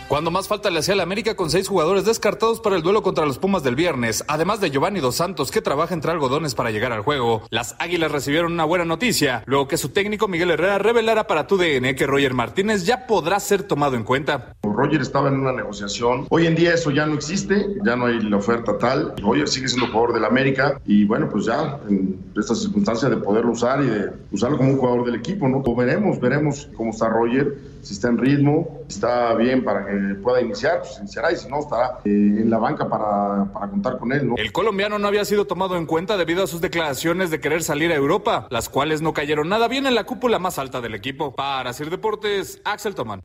Cuando 0.07 0.29
más 0.29 0.47
falta 0.47 0.69
le 0.69 0.77
hacía 0.77 0.93
al 0.93 0.99
América 0.99 1.35
con 1.35 1.49
seis 1.49 1.67
jugadores 1.67 2.05
descartados 2.05 2.61
para 2.61 2.75
el 2.75 2.83
duelo 2.83 3.01
contra 3.01 3.25
los 3.25 3.39
Pumas 3.39 3.63
del 3.63 3.75
viernes, 3.75 4.23
además 4.27 4.61
de 4.61 4.69
Giovanni 4.69 4.99
Dos 4.99 5.15
Santos 5.15 5.49
que 5.49 5.63
trabaja 5.63 5.95
entre 5.95 6.11
algodones 6.11 6.53
para 6.53 6.69
llegar 6.69 6.91
al 6.91 7.01
juego, 7.01 7.41
las 7.49 7.75
Águilas 7.79 8.11
recibieron 8.11 8.53
una 8.53 8.65
buena 8.65 8.85
noticia, 8.85 9.41
luego 9.47 9.67
que 9.67 9.77
su 9.77 9.89
técnico 9.89 10.27
Miguel 10.27 10.51
Herrera 10.51 10.77
revelara 10.77 11.25
para 11.25 11.47
TUDN 11.47 11.95
que 11.95 12.05
Roger 12.05 12.35
Martínez 12.35 12.85
ya 12.85 13.07
podrá 13.07 13.39
ser 13.39 13.63
tomado 13.63 13.95
en 13.95 14.03
cuenta. 14.03 14.53
Roger 14.61 15.01
estaba 15.01 15.29
en 15.29 15.39
una 15.39 15.53
negociación. 15.53 16.27
Hoy 16.29 16.45
en 16.45 16.53
día 16.53 16.75
eso 16.75 16.91
ya 16.91 17.07
no 17.07 17.15
existe, 17.15 17.65
ya 17.83 17.95
no 17.95 18.05
hay 18.05 18.19
la 18.19 18.37
oferta 18.37 18.77
tal. 18.77 19.15
Roger 19.17 19.47
sigue 19.47 19.67
siendo 19.67 19.87
jugador 19.87 20.13
del 20.13 20.25
América 20.25 20.79
y 20.85 21.05
bueno, 21.05 21.29
pues 21.29 21.45
ya 21.45 21.79
en 21.89 22.19
esta 22.37 22.53
circunstancia 22.53 23.09
de 23.09 23.17
poderlo 23.17 23.53
usar 23.53 23.81
y 23.81 23.87
de 23.87 24.11
usarlo 24.31 24.57
como 24.57 24.69
un 24.69 24.77
jugador 24.77 25.05
del 25.05 25.15
equipo, 25.15 25.47
¿no? 25.47 25.63
Veremos, 25.75 26.19
veremos 26.19 26.69
cómo 26.75 26.91
está 26.91 27.09
Roger, 27.09 27.57
si 27.81 27.93
está 27.93 28.09
en 28.09 28.17
ritmo, 28.17 28.81
si 28.87 28.95
está 28.95 29.33
bien 29.35 29.63
para 29.63 29.85
que 29.85 29.94
pueda 30.21 30.41
iniciar, 30.41 30.79
pues 30.79 30.97
iniciará 30.99 31.31
y 31.31 31.37
si 31.37 31.47
no, 31.47 31.59
estará 31.59 31.99
eh, 32.05 32.09
en 32.09 32.49
la 32.49 32.57
banca 32.57 32.87
para, 32.87 33.45
para 33.51 33.67
contar 33.69 33.97
con 33.97 34.11
él, 34.11 34.29
¿no? 34.29 34.35
El 34.37 34.51
colombiano 34.51 34.99
no 34.99 35.07
había 35.07 35.25
sido 35.25 35.45
tomado 35.45 35.77
en 35.77 35.85
cuenta 35.85 36.17
debido 36.17 36.43
a 36.43 36.47
sus 36.47 36.61
declaraciones 36.61 37.31
de 37.31 37.39
querer 37.39 37.63
salir 37.63 37.91
a 37.91 37.95
Europa, 37.95 38.47
las 38.49 38.69
cuales 38.69 39.01
no 39.01 39.13
cayeron 39.13 39.49
nada 39.49 39.67
bien 39.67 39.85
en 39.85 39.95
la 39.95 40.03
cúpula 40.03 40.39
más 40.39 40.59
alta 40.59 40.81
del 40.81 40.95
equipo. 40.95 41.35
Para 41.35 41.73
Sir 41.73 41.89
Deportes, 41.89 42.61
Axel 42.63 42.95
Tomán. 42.95 43.21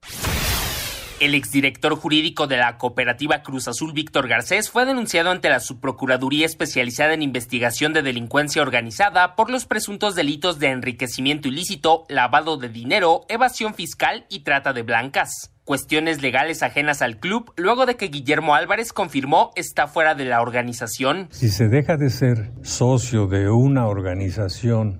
El 1.21 1.35
exdirector 1.35 1.97
jurídico 1.97 2.47
de 2.47 2.57
la 2.57 2.79
cooperativa 2.79 3.43
Cruz 3.43 3.69
Azul, 3.69 3.93
Víctor 3.93 4.27
Garcés, 4.27 4.71
fue 4.71 4.87
denunciado 4.87 5.31
ante 5.31 5.51
la 5.51 5.61
Subprocuraduría 5.61 6.47
Especializada 6.47 7.13
en 7.13 7.21
Investigación 7.21 7.93
de 7.93 8.01
Delincuencia 8.01 8.63
Organizada 8.63 9.37
por 9.37 9.51
los 9.51 9.67
presuntos 9.67 10.15
delitos 10.15 10.59
de 10.59 10.69
enriquecimiento 10.69 11.49
ilícito, 11.49 12.07
lavado 12.09 12.57
de 12.57 12.71
dinero, 12.71 13.27
evasión 13.29 13.75
fiscal 13.75 14.25
y 14.31 14.45
trata 14.45 14.73
de 14.73 14.83
blancas. 14.83 15.51
Cuestiones 15.71 16.21
legales 16.21 16.65
ajenas 16.65 17.01
al 17.01 17.19
club 17.21 17.53
luego 17.55 17.87
de 17.87 17.95
que 17.95 18.09
Guillermo 18.09 18.57
Álvarez 18.57 18.93
confirmó 18.93 19.53
está 19.55 19.87
fuera 19.87 20.17
de 20.17 20.25
la 20.25 20.43
organización. 20.43 21.29
Si 21.31 21.49
se 21.49 21.69
deja 21.69 21.97
de 21.97 22.11
ser 22.11 22.51
socio 22.63 23.29
de 23.29 23.49
una 23.51 23.87
organización 23.87 24.99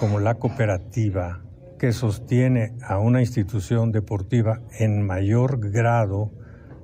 como 0.00 0.18
la 0.18 0.36
cooperativa 0.36 1.42
que 1.78 1.92
sostiene 1.92 2.72
a 2.82 2.98
una 2.98 3.20
institución 3.20 3.92
deportiva 3.92 4.62
en 4.78 5.04
mayor 5.04 5.70
grado 5.70 6.32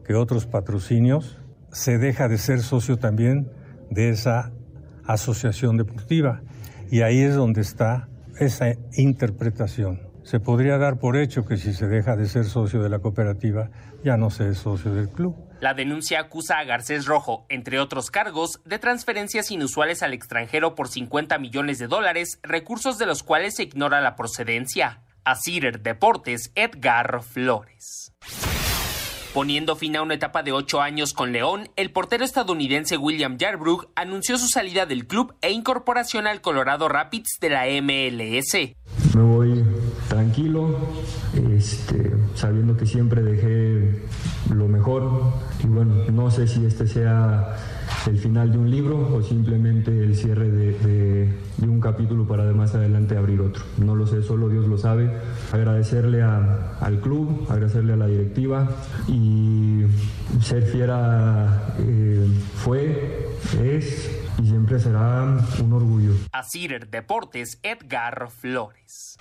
que 0.07 0.13
otros 0.13 0.45
patrocinios, 0.45 1.39
se 1.73 1.97
deja 1.97 2.29
de 2.29 2.37
ser 2.37 2.61
socio 2.61 2.99
también 2.99 3.51
de 3.89 4.11
esa 4.11 4.53
asociación 5.07 5.79
deportiva. 5.79 6.43
Y 6.91 7.01
ahí 7.01 7.23
es 7.23 7.35
donde 7.35 7.63
está 7.63 8.07
esa 8.39 8.67
interpretación. 8.93 10.04
Se 10.25 10.41
podría 10.41 10.79
dar 10.79 10.99
por 10.99 11.17
hecho 11.17 11.45
que 11.45 11.59
si 11.59 11.75
se 11.75 11.87
deja 11.87 12.17
de 12.17 12.27
ser 12.27 12.47
socio 12.47 12.83
de 12.83 12.89
la 12.89 12.99
cooperativa, 12.99 13.71
ya 14.03 14.17
no 14.17 14.31
se 14.31 14.49
es 14.49 14.59
socio 14.59 14.95
del 14.95 15.11
club. 15.11 15.37
La 15.61 15.75
denuncia 15.75 16.19
acusa 16.19 16.59
a 16.59 16.65
Garcés 16.65 17.05
Rojo, 17.05 17.45
entre 17.51 17.79
otros 17.79 18.11
cargos, 18.11 18.61
de 18.65 18.79
transferencias 18.79 19.51
inusuales 19.51 20.03
al 20.03 20.15
extranjero 20.15 20.75
por 20.75 20.89
50 20.89 21.39
millones 21.39 21.79
de 21.79 21.89
dólares, 21.89 22.39
recursos 22.43 22.97
de 22.97 23.07
los 23.07 23.23
cuales 23.23 23.57
se 23.57 23.65
ignora 23.65 24.01
la 24.01 24.17
procedencia. 24.17 25.03
A 25.25 25.37
Cider 25.37 25.81
Deportes, 25.81 26.53
Edgar 26.55 27.23
Flores. 27.23 28.13
Poniendo 29.35 29.75
fin 29.75 29.97
a 29.97 30.03
una 30.03 30.15
etapa 30.15 30.43
de 30.43 30.53
ocho 30.53 30.81
años 30.81 31.13
con 31.13 31.33
León, 31.33 31.69
el 31.77 31.91
portero 31.91 32.25
estadounidense 32.25 32.97
William 32.97 33.37
Yarbrough 33.37 33.91
anunció 33.97 34.39
su 34.39 34.49
salida 34.49 34.87
del 34.87 35.07
club 35.07 35.35
e 35.43 35.51
incorporación 35.51 36.27
al 36.27 36.41
Colorado 36.41 36.89
Rapids 36.89 37.39
de 37.41 37.51
la 37.51 37.65
MLS. 37.83 38.55
Me 39.17 39.23
voy 39.23 39.74
tranquilo, 40.09 40.79
este, 41.35 42.13
sabiendo 42.35 42.77
que 42.77 42.87
siempre 42.87 43.23
dejé 43.23 44.03
lo 44.55 44.69
mejor 44.69 45.33
y 45.63 45.67
bueno, 45.67 45.95
no 46.13 46.31
sé 46.31 46.47
si 46.47 46.65
este 46.67 46.87
sea 46.87 47.57
el 48.07 48.19
final 48.19 48.53
de 48.53 48.59
un 48.59 48.71
libro 48.71 49.15
o 49.15 49.23
simplemente 49.23 49.91
el 50.03 50.15
cierre 50.17 50.51
de, 50.51 50.73
de- 50.79 51.45
de 51.57 51.69
un 51.69 51.81
capítulo 51.81 52.27
para 52.27 52.45
de 52.45 52.53
más 52.53 52.75
adelante 52.75 53.17
abrir 53.17 53.41
otro. 53.41 53.63
No 53.79 53.95
lo 53.95 54.07
sé, 54.07 54.23
solo 54.23 54.49
Dios 54.49 54.67
lo 54.67 54.77
sabe. 54.77 55.11
Agradecerle 55.53 56.21
a- 56.23 56.77
al 56.81 57.01
club, 57.01 57.47
agradecerle 57.49 57.93
a 57.95 57.97
la 57.97 58.07
directiva 58.07 58.69
y 59.09 59.85
ser 60.43 60.65
fiera 60.65 61.75
eh, 61.79 62.27
fue, 62.57 63.29
es 63.63 64.11
y 64.43 64.47
siempre 64.49 64.79
será 64.81 65.39
un 65.63 65.73
orgullo. 65.73 66.13
A 66.33 66.43
Cider 66.43 66.89
Deportes, 66.91 67.59
Edgar 67.63 68.29
Flores. 68.31 69.17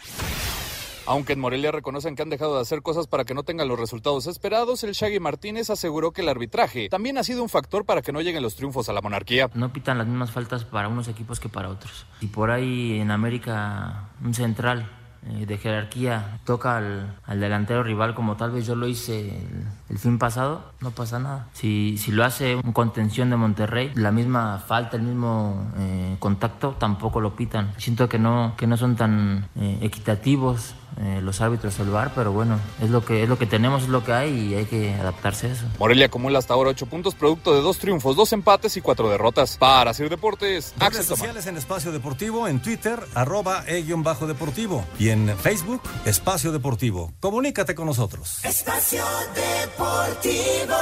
Aunque 1.06 1.34
en 1.34 1.39
Morelia 1.39 1.72
reconocen 1.72 2.16
que 2.16 2.22
han 2.22 2.30
dejado 2.30 2.56
de 2.56 2.62
hacer 2.62 2.82
cosas 2.82 3.08
para 3.08 3.26
que 3.26 3.34
no 3.34 3.43
tengan 3.43 3.68
los 3.68 3.80
resultados 3.80 4.26
esperados, 4.28 4.84
el 4.84 4.93
Shaggy 4.93 5.20
Martínez 5.20 5.70
aseguró 5.70 6.12
que 6.12 6.22
el 6.22 6.30
arbitraje 6.30 6.88
también 6.89 7.18
ha 7.18 7.24
sido 7.24 7.43
un 7.43 7.49
factor 7.49 7.86
para 7.86 8.01
que 8.01 8.14
no 8.14 8.22
lleguen 8.22 8.41
los 8.41 8.56
triunfos 8.56 8.88
a 8.88 8.93
la 8.93 9.01
monarquía. 9.01 9.49
No 9.54 9.74
pitan 9.74 9.97
las 9.97 10.08
mismas 10.08 10.32
faltas 10.32 10.64
para 10.64 10.88
unos 10.88 11.10
equipos 11.10 11.41
que 11.41 11.49
para 11.49 11.70
otros. 11.70 12.06
Y 12.22 12.28
por 12.28 12.51
ahí 12.51 12.99
en 12.99 13.12
América 13.12 14.10
un 14.24 14.34
central 14.34 14.89
eh, 15.26 15.45
de 15.45 15.58
jerarquía 15.58 16.39
toca 16.45 16.78
al, 16.78 17.39
delantero 17.39 17.82
rival 17.84 18.14
como 18.14 18.36
tal 18.36 18.51
vez 18.51 18.66
yo 18.66 18.76
lo 18.76 18.88
hice 18.88 19.30
el, 19.30 19.68
el 19.89 19.97
fin 19.97 20.18
pasado, 20.18 20.72
no 20.82 20.91
pasa 20.91 21.20
nada. 21.20 21.47
Si, 21.54 21.97
si 21.97 22.12
lo 22.12 22.24
hace 22.24 22.56
un 22.56 22.74
contención 22.74 23.30
de 23.30 23.36
Monterrey, 23.36 23.91
la 23.95 24.12
misma 24.12 24.60
falta, 24.60 24.97
el 24.97 25.04
mismo 25.04 25.72
eh, 25.78 26.16
contacto, 26.20 26.76
tampoco 26.80 27.20
lo 27.22 27.36
pitan. 27.36 27.74
Siento 27.78 28.08
que 28.08 28.20
no, 28.20 28.56
que 28.58 28.68
no 28.68 28.78
son 28.78 28.95
tan 28.95 29.49
eh, 29.56 29.80
equitativos 29.82 30.76
eh, 30.99 31.19
los 31.21 31.41
árbitros 31.41 31.77
del 31.77 31.89
VAR, 31.89 32.11
pero 32.15 32.31
bueno, 32.31 32.59
es 32.81 32.89
lo 32.89 33.03
que 33.03 33.23
es 33.23 33.29
lo 33.29 33.37
que 33.37 33.45
tenemos, 33.45 33.83
es 33.83 33.89
lo 33.89 34.03
que 34.03 34.13
hay 34.13 34.31
y 34.31 34.55
hay 34.55 34.65
que 34.65 34.93
adaptarse 34.93 35.47
a 35.47 35.51
eso. 35.51 35.65
Morelia 35.79 36.07
acumula 36.07 36.39
hasta 36.39 36.53
ahora 36.53 36.69
8 36.71 36.85
puntos, 36.85 37.15
producto 37.15 37.53
de 37.53 37.61
dos 37.61 37.79
triunfos, 37.79 38.15
dos 38.15 38.33
empates 38.33 38.77
y 38.77 38.81
cuatro 38.81 39.09
derrotas. 39.09 39.57
Para 39.57 39.93
Sir 39.93 40.09
Deportes, 40.09 40.73
Redes 40.77 41.05
sociales 41.05 41.45
en 41.47 41.57
Espacio 41.57 41.91
Deportivo, 41.91 42.47
en 42.47 42.61
Twitter, 42.61 42.99
arroba 43.13 43.63
e-deportivo. 43.67 44.85
Y 44.99 45.09
en 45.09 45.37
Facebook, 45.37 45.81
Espacio 46.05 46.51
Deportivo. 46.51 47.13
Comunícate 47.19 47.75
con 47.75 47.87
nosotros. 47.87 48.43
Espacio 48.43 49.03
Deportivo. 49.35 50.75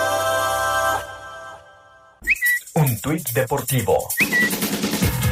Un 2.74 3.01
tuit 3.01 3.30
deportivo. 3.34 4.07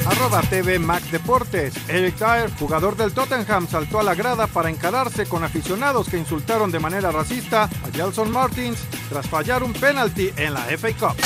Arroba 0.05 0.41
TV 0.41 0.79
Max 0.79 1.11
Deportes. 1.11 1.73
Eric 1.87 2.17
Dyer, 2.17 2.51
jugador 2.57 2.95
del 2.95 3.13
Tottenham, 3.13 3.67
saltó 3.67 3.99
a 3.99 4.03
la 4.03 4.15
grada 4.15 4.47
para 4.47 4.69
encararse 4.69 5.25
con 5.25 5.43
aficionados 5.43 6.09
que 6.09 6.17
insultaron 6.17 6.71
de 6.71 6.79
manera 6.79 7.11
racista 7.11 7.63
a 7.63 7.91
Gelson 7.93 8.31
Martins 8.31 8.79
tras 9.09 9.27
fallar 9.27 9.63
un 9.63 9.73
penalti 9.73 10.31
en 10.35 10.53
la 10.53 10.61
FA 10.77 10.93
Cup. 10.93 11.17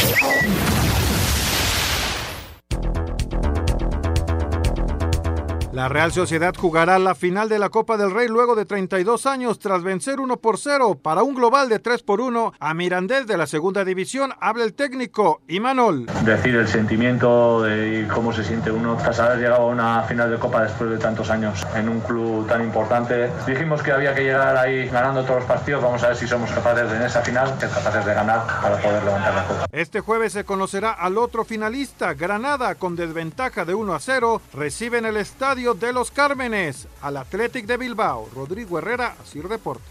La 5.74 5.90
Real 5.90 6.12
Sociedad 6.12 6.54
jugará 6.56 7.00
la 7.00 7.16
final 7.16 7.50
de 7.50 7.58
la 7.58 7.70
Copa 7.70 7.98
del 7.98 8.12
Rey 8.12 8.28
luego 8.28 8.56
de 8.56 8.64
32 8.64 9.26
años 9.26 9.58
tras 9.58 9.82
vencer 9.82 10.20
1 10.20 10.38
por 10.38 10.60
0 10.60 11.00
para 11.02 11.24
un 11.24 11.34
global 11.34 11.68
de 11.68 11.80
3 11.80 12.04
por 12.04 12.22
1 12.22 12.54
a 12.60 12.74
Mirandés 12.76 13.26
de 13.26 13.38
la 13.38 13.48
segunda 13.48 13.84
división. 13.84 14.34
Habla 14.40 14.66
el 14.66 14.76
técnico 14.76 15.42
Imanol. 15.48 16.06
decir 16.26 16.56
el 16.58 16.68
sentimiento 16.68 17.64
de 17.64 18.08
cómo 18.14 18.32
se 18.32 18.44
siente 18.44 18.70
uno 18.70 18.98
tras 18.98 19.20
haber 19.20 19.40
llegado 19.40 19.64
a 19.64 19.66
una 19.66 20.04
final 20.04 20.30
de 20.30 20.38
Copa 20.38 20.62
después 20.62 20.92
de 20.92 21.00
tantos 21.00 21.32
años 21.32 21.66
en 21.76 21.90
un 21.90 22.02
club 22.02 22.48
tan 22.48 22.62
importante. 22.62 23.32
Dijimos 23.48 23.82
que 23.82 23.94
había 23.94 24.14
que 24.14 24.22
llegar 24.22 24.56
ahí 24.56 24.88
ganando 24.90 25.24
todos 25.24 25.38
los 25.38 25.46
partidos, 25.46 25.82
vamos 25.82 26.04
a 26.04 26.10
ver 26.10 26.18
si 26.18 26.28
somos 26.28 26.52
capaces 26.52 26.88
de, 26.88 26.98
en 26.98 27.02
esa 27.02 27.24
final, 27.24 27.48
ser 27.60 27.72
capaces 27.72 28.06
de 28.06 28.14
ganar 28.14 28.46
para 28.62 28.78
poder 28.78 29.04
levantar 29.04 29.34
la 29.34 29.48
Copa. 29.48 29.66
Este 29.72 30.02
jueves 30.02 30.34
se 30.34 30.44
conocerá 30.44 30.92
al 30.92 31.18
otro 31.18 31.44
finalista, 31.44 32.14
Granada, 32.14 32.76
con 32.76 32.96
desventaja 32.96 33.66
de 33.66 33.74
1 33.74 33.96
a 33.96 34.00
0, 34.00 34.40
recibe 34.54 35.00
en 35.00 35.08
el 35.08 35.18
estadio 35.18 35.63
de 35.72 35.94
los 35.94 36.12
Cármenes 36.12 36.88
al 37.02 37.16
Athletic 37.16 37.66
de 37.66 37.78
Bilbao. 37.78 38.28
Rodrigo 38.36 38.78
Herrera, 38.80 39.16
Asir 39.24 39.48
Deportes. 39.48 39.88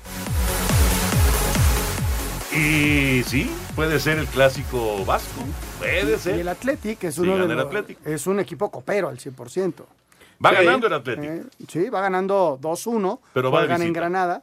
Y 2.54 3.22
sí, 3.24 3.50
puede 3.74 3.98
ser 3.98 4.18
el 4.18 4.26
clásico 4.26 5.02
vasco. 5.06 5.40
Puede 5.78 6.16
Y 6.16 6.18
ser. 6.18 6.38
el 6.40 6.48
Athletic 6.48 7.02
es 7.04 7.14
Sí, 7.14 7.22
uno 7.22 7.32
de 7.32 7.38
gana 7.38 7.52
el 7.52 7.58
los- 7.58 7.66
Athletic. 7.66 8.06
es 8.06 8.26
un 8.26 8.40
equipo 8.40 8.70
copero 8.70 9.08
al 9.08 9.18
100%. 9.18 9.86
Va 10.44 10.50
Sí. 10.50 10.56
ganando 10.56 10.86
el 10.88 10.92
Athletic. 10.92 11.24
Eh, 11.24 11.42
sí, 11.68 11.88
va 11.88 12.02
ganando 12.02 12.58
2-1. 12.60 13.20
Pero 13.32 13.50
va 13.50 13.60
Juegan 13.60 13.80
en. 13.82 13.92
Granada. 13.94 14.42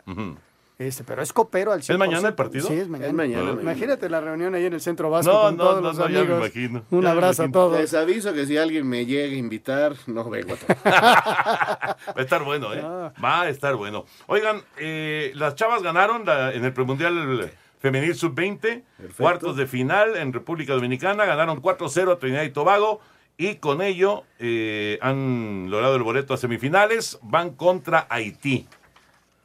Este, 0.80 1.04
pero 1.04 1.22
es 1.22 1.34
copero 1.34 1.74
al 1.74 1.82
100%. 1.82 1.98
mañana 1.98 2.30
el 2.30 2.36
partido? 2.36 2.66
Sí, 2.66 2.74
es 2.76 2.88
mañana. 2.88 3.24
Es. 3.24 3.62
Imagínate 3.62 4.10
la 4.10 4.22
reunión 4.22 4.56
ahí 4.56 4.66
en 4.66 4.74
el 4.74 4.80
centro 4.80 5.10
vasco 5.10 5.30
No, 5.32 5.42
con 5.42 5.58
no, 5.58 5.64
todos 5.66 5.82
no, 5.82 5.88
los 5.90 5.98
no, 5.98 6.04
ya 6.08 6.10
me 6.14 6.20
amigos. 6.20 6.38
imagino, 6.40 6.84
Un 6.90 7.02
ya 7.04 7.12
abrazo 7.12 7.44
a 7.44 7.52
todos. 7.52 7.78
Les 7.82 7.94
aviso 7.94 8.34
que 8.34 8.46
si 8.46 8.58
alguien 8.58 8.88
me 8.88 9.06
llega 9.06 9.34
a 9.34 9.38
invitar, 9.38 9.94
no 10.08 10.30
vengo. 10.30 10.56
Va 10.86 11.98
a 12.16 12.22
estar 12.22 12.44
bueno, 12.46 12.74
¿eh? 12.74 12.82
Ah. 12.82 13.12
Va 13.24 13.42
a 13.42 13.50
estar 13.50 13.76
bueno. 13.76 14.06
Oigan, 14.28 14.62
eh, 14.78 15.32
las 15.36 15.56
chavas 15.56 15.84
ganaron 15.84 16.26
la- 16.26 16.54
en 16.54 16.64
el 16.64 16.72
premundial 16.72 17.52
femenil 17.80 18.16
sub-20, 18.16 18.84
cuartos 19.18 19.58
de 19.58 19.68
final 19.68 20.16
en 20.16 20.32
República 20.34 20.74
Dominicana, 20.74 21.26
ganaron 21.26 21.62
4-0 21.62 22.14
a 22.14 22.20
Trinidad 22.20 22.44
y 22.44 22.52
Tobago 22.52 23.02
y 23.38 23.56
con 23.56 23.82
ello 23.82 24.24
eh, 24.40 24.98
han 25.02 25.70
logrado 25.70 25.96
el 25.98 26.04
boleto 26.04 26.34
a 26.34 26.38
semifinales, 26.38 27.20
van 27.22 27.52
contra 27.52 28.08
Haití. 28.10 28.66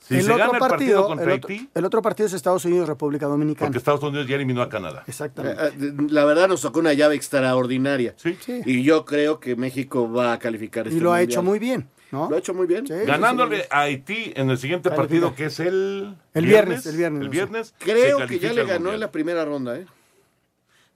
Si 0.06 0.16
el 0.16 0.22
se 0.24 0.32
otro 0.32 0.38
gana 0.46 0.52
el 0.52 0.58
partido, 0.58 0.68
partido, 0.68 1.06
contra 1.06 1.24
el 1.26 1.32
otro, 1.38 1.48
Haití, 1.50 1.70
el 1.74 1.84
otro 1.86 2.02
partido 2.02 2.26
es 2.26 2.32
Estados 2.34 2.64
Unidos, 2.66 2.86
República 2.88 3.26
Dominicana. 3.26 3.66
porque 3.68 3.78
Estados 3.78 4.02
Unidos 4.02 4.26
ya 4.28 4.34
eliminó 4.36 4.60
a 4.60 4.68
Canadá. 4.68 5.02
Exactamente. 5.06 5.62
Eh, 5.66 5.92
La 6.10 6.24
verdad 6.26 6.46
nos 6.48 6.60
tocó 6.60 6.80
una 6.80 6.92
llave 6.92 7.14
extraordinaria. 7.14 8.14
Sí. 8.18 8.36
Y 8.66 8.82
yo 8.82 9.04
creo 9.06 9.40
que 9.40 9.56
México 9.56 10.12
va 10.12 10.34
a 10.34 10.38
calificar 10.38 10.86
este 10.86 10.98
y 10.98 11.00
lo 11.00 11.12
ha 11.14 11.22
hecho 11.22 11.42
muy 11.42 11.58
bien, 11.58 11.88
¿no? 12.12 12.28
Lo 12.28 12.36
ha 12.36 12.38
hecho 12.38 12.52
muy 12.52 12.66
bien. 12.66 12.84
Ganándole 13.06 13.66
a 13.70 13.80
Haití 13.82 14.32
en 14.36 14.50
el 14.50 14.58
siguiente 14.58 14.90
Califica. 14.90 15.02
partido 15.08 15.34
que 15.34 15.46
es 15.46 15.58
el... 15.60 16.14
El 16.34 16.44
viernes, 16.46 16.84
el 16.84 16.96
viernes, 16.98 17.20
El 17.20 17.26
no 17.26 17.30
viernes. 17.32 17.74
Creo 17.78 18.26
que 18.26 18.38
ya 18.38 18.52
le 18.52 18.64
ganó 18.66 18.92
en 18.92 19.00
la 19.00 19.10
primera 19.10 19.44
ronda, 19.46 19.78
¿eh? 19.78 19.86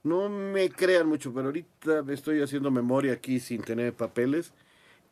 No 0.03 0.29
me 0.29 0.69
crean 0.69 1.07
mucho, 1.07 1.33
pero 1.33 1.47
ahorita 1.47 2.03
me 2.03 2.13
estoy 2.13 2.41
haciendo 2.41 2.71
memoria 2.71 3.13
aquí 3.13 3.39
sin 3.39 3.61
tener 3.63 3.93
papeles. 3.93 4.53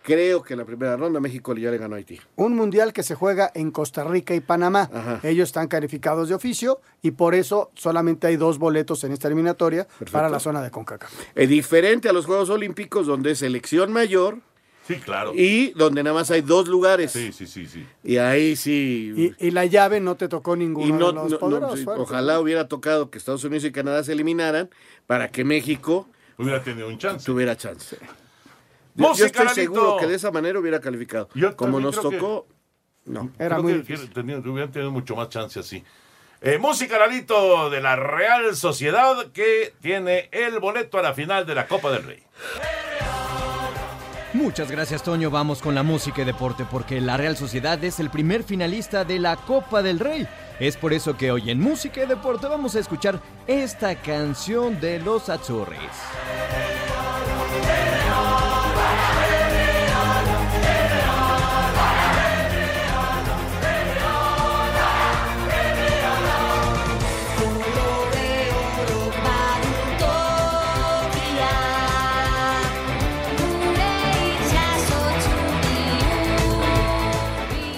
Creo 0.08 0.41
que 0.41 0.53
en 0.53 0.60
la 0.60 0.66
primera 0.66 0.95
ronda 0.95 1.20
México 1.20 1.53
ya 1.53 1.70
le 1.70 1.78
ganó 1.78 1.95
a 1.95 1.97
Haití. 1.97 2.18
Un 2.38 2.55
mundial 2.55 2.93
que 2.93 3.03
se 3.03 3.14
juega 3.14 3.51
en 3.53 3.72
Costa 3.72 4.05
Rica 4.05 4.34
y 4.34 4.39
Panamá. 4.39 4.89
Ajá. 4.93 5.20
Ellos 5.22 5.49
están 5.49 5.68
calificados 5.68 6.30
de 6.30 6.36
oficio 6.36 6.80
y 7.01 7.12
por 7.12 7.36
eso 7.36 7.72
solamente 7.76 8.26
hay 8.28 8.38
dos 8.38 8.58
boletos 8.58 9.03
en 9.03 9.12
esta 9.12 9.28
eliminatoria 9.28 9.86
para 10.14 10.30
la 10.30 10.39
zona 10.39 10.62
de 10.62 10.72
CONCACAF. 10.72 11.12
Es 11.36 11.49
diferente 11.49 12.08
a 12.08 12.14
los 12.14 12.26
Juegos 12.26 12.49
Olímpicos, 12.49 13.05
donde 13.05 13.32
es 13.32 13.39
selección 13.39 13.91
mayor 13.91 14.38
Sí, 14.88 14.95
claro. 14.95 15.34
y 15.36 15.72
donde 15.74 16.01
nada 16.03 16.14
más 16.14 16.32
hay 16.32 16.39
dos 16.39 16.70
lugares. 16.70 17.12
Sí, 17.12 17.34
sí, 17.34 17.45
sí, 17.45 17.66
sí. 17.68 17.86
Y 18.05 18.16
ahí 18.16 18.55
sí. 18.55 19.34
Y, 19.38 19.47
y 19.47 19.51
la 19.51 19.66
llave 19.66 19.99
no 19.99 20.16
te 20.16 20.30
tocó 20.30 20.55
ninguno 20.55 20.88
Y 20.88 20.91
no, 20.93 21.08
de 21.08 21.14
los 21.16 21.24
no- 21.26 21.30
no, 21.32 21.39
poderosos. 21.39 21.80
sí, 21.80 21.84
fuertes. 21.84 22.03
ojalá 22.08 22.39
hubiera 22.39 22.70
tocado 22.70 23.10
que 23.10 23.18
Estados 23.18 23.43
Unidos 23.43 23.66
y 23.66 23.74
Canadá 23.74 24.05
se 24.05 24.14
eliminaran 24.14 24.70
para 25.05 25.28
que 25.32 25.43
México 25.43 26.08
Hubiera 26.38 26.64
tenido 26.64 26.88
un 26.88 26.97
chance. 26.97 27.26
tuviera 27.26 27.58
chance. 27.58 27.97
Yo, 28.98 29.04
yo 29.04 29.10
Música, 29.10 29.26
estoy 29.28 29.45
Lalito. 29.45 29.62
seguro 29.74 29.98
que 29.98 30.08
de 30.08 30.16
esa 30.16 30.32
manera 30.32 30.60
hubiera 30.60 30.80
calificado. 30.82 31.30
Yo 31.36 31.56
Como 31.56 31.80
nos 31.80 31.95
que- 31.98 32.02
tocó, 32.02 32.48
no. 33.06 33.32
Era 33.39 33.56
Creo 33.56 33.64
muy 33.64 33.74
que 33.74 33.80
difícil. 33.80 34.12
tenía- 34.12 34.38
hubieran 34.39 34.72
tenido 34.72 34.91
mucho 34.91 35.16
más 35.16 35.30
chance 35.30 35.60
así. 35.60 35.84
Eh, 36.41 36.58
música, 36.60 36.98
Lalito, 37.00 37.70
de 37.70 37.80
la 37.82 37.95
Real 37.95 38.56
Sociedad, 38.56 39.32
que 39.32 39.74
tiene 39.82 40.30
el 40.32 40.60
boleto 40.60 41.00
a 41.00 41.02
la 41.02 41.14
final 41.14 41.45
de 41.45 41.56
la 41.56 41.68
Copa 41.68 41.89
del 41.91 42.04
Rey. 42.04 42.24
Muchas 44.34 44.70
gracias 44.70 45.02
Toño, 45.04 45.32
vamos 45.32 45.62
con 45.64 45.74
la 45.74 45.82
música 45.84 46.22
y 46.22 46.26
deporte 46.26 46.64
porque 46.70 47.02
la 47.02 47.18
Real 47.18 47.36
Sociedad 47.38 47.82
es 47.84 48.00
el 48.00 48.10
primer 48.12 48.43
finalista 48.43 49.04
de 49.04 49.18
la 49.20 49.36
Copa 49.36 49.82
del 49.82 50.00
Rey. 50.00 50.28
Es 50.60 50.78
por 50.78 50.93
eso 50.93 51.18
que 51.18 51.32
hoy 51.32 51.50
en 51.50 51.60
música 51.60 52.04
y 52.04 52.08
deporte 52.08 52.45
vamos 52.48 52.76
a 52.76 52.80
escuchar 52.80 53.20
esta 53.48 53.95
canción 53.95 54.80
de 54.80 55.00
los 55.00 55.30
Azzurris. 55.30 55.80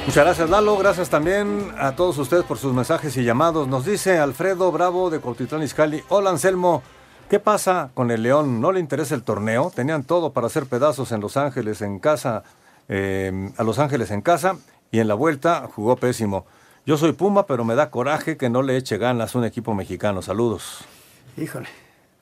Muchas 0.10 0.26
gracias 0.26 0.49
Lalo, 0.49 0.76
gracias 0.76 1.07
también 1.07 1.72
a 1.78 1.95
todos 1.95 2.18
ustedes 2.18 2.43
por 2.43 2.57
sus 2.57 2.74
mensajes 2.74 3.16
y 3.16 3.24
llamados. 3.24 3.68
Nos 3.68 3.86
dice 3.86 4.18
Alfredo 4.18 4.72
Bravo 4.72 5.12
de 5.12 5.20
Cortitlán 5.20 5.62
Izcalli, 5.62 6.01
hola 6.10 6.32
Anselmo, 6.32 6.82
¿qué 7.30 7.39
pasa 7.39 7.91
con 7.93 8.10
el 8.10 8.24
León? 8.24 8.60
¿No 8.60 8.72
le 8.72 8.80
interesa 8.80 9.14
el 9.14 9.22
torneo? 9.22 9.72
Tenían 9.76 10.03
todo 10.03 10.34
para 10.34 10.47
hacer 10.47 10.66
pedazos 10.66 11.12
en 11.12 11.22
Los 11.22 11.38
Ángeles 11.38 11.84
en 11.84 11.99
casa, 11.99 12.41
eh, 12.88 13.51
a 13.55 13.64
Los 13.64 13.78
Ángeles 13.78 14.10
en 14.10 14.22
casa 14.22 14.55
y 14.89 14.97
en 14.97 15.07
la 15.07 15.14
vuelta 15.14 15.70
jugó 15.72 15.95
pésimo. 15.95 16.47
Yo 16.88 16.97
soy 16.97 17.12
Puma, 17.12 17.45
pero 17.45 17.64
me 17.64 17.76
da 17.76 17.91
coraje 17.91 18.36
que 18.36 18.49
no 18.49 18.64
le 18.64 18.78
eche 18.78 18.97
ganas 18.97 19.36
un 19.36 19.45
equipo 19.45 19.76
mexicano. 19.76 20.24
Saludos. 20.24 20.86
Híjole. 21.38 21.70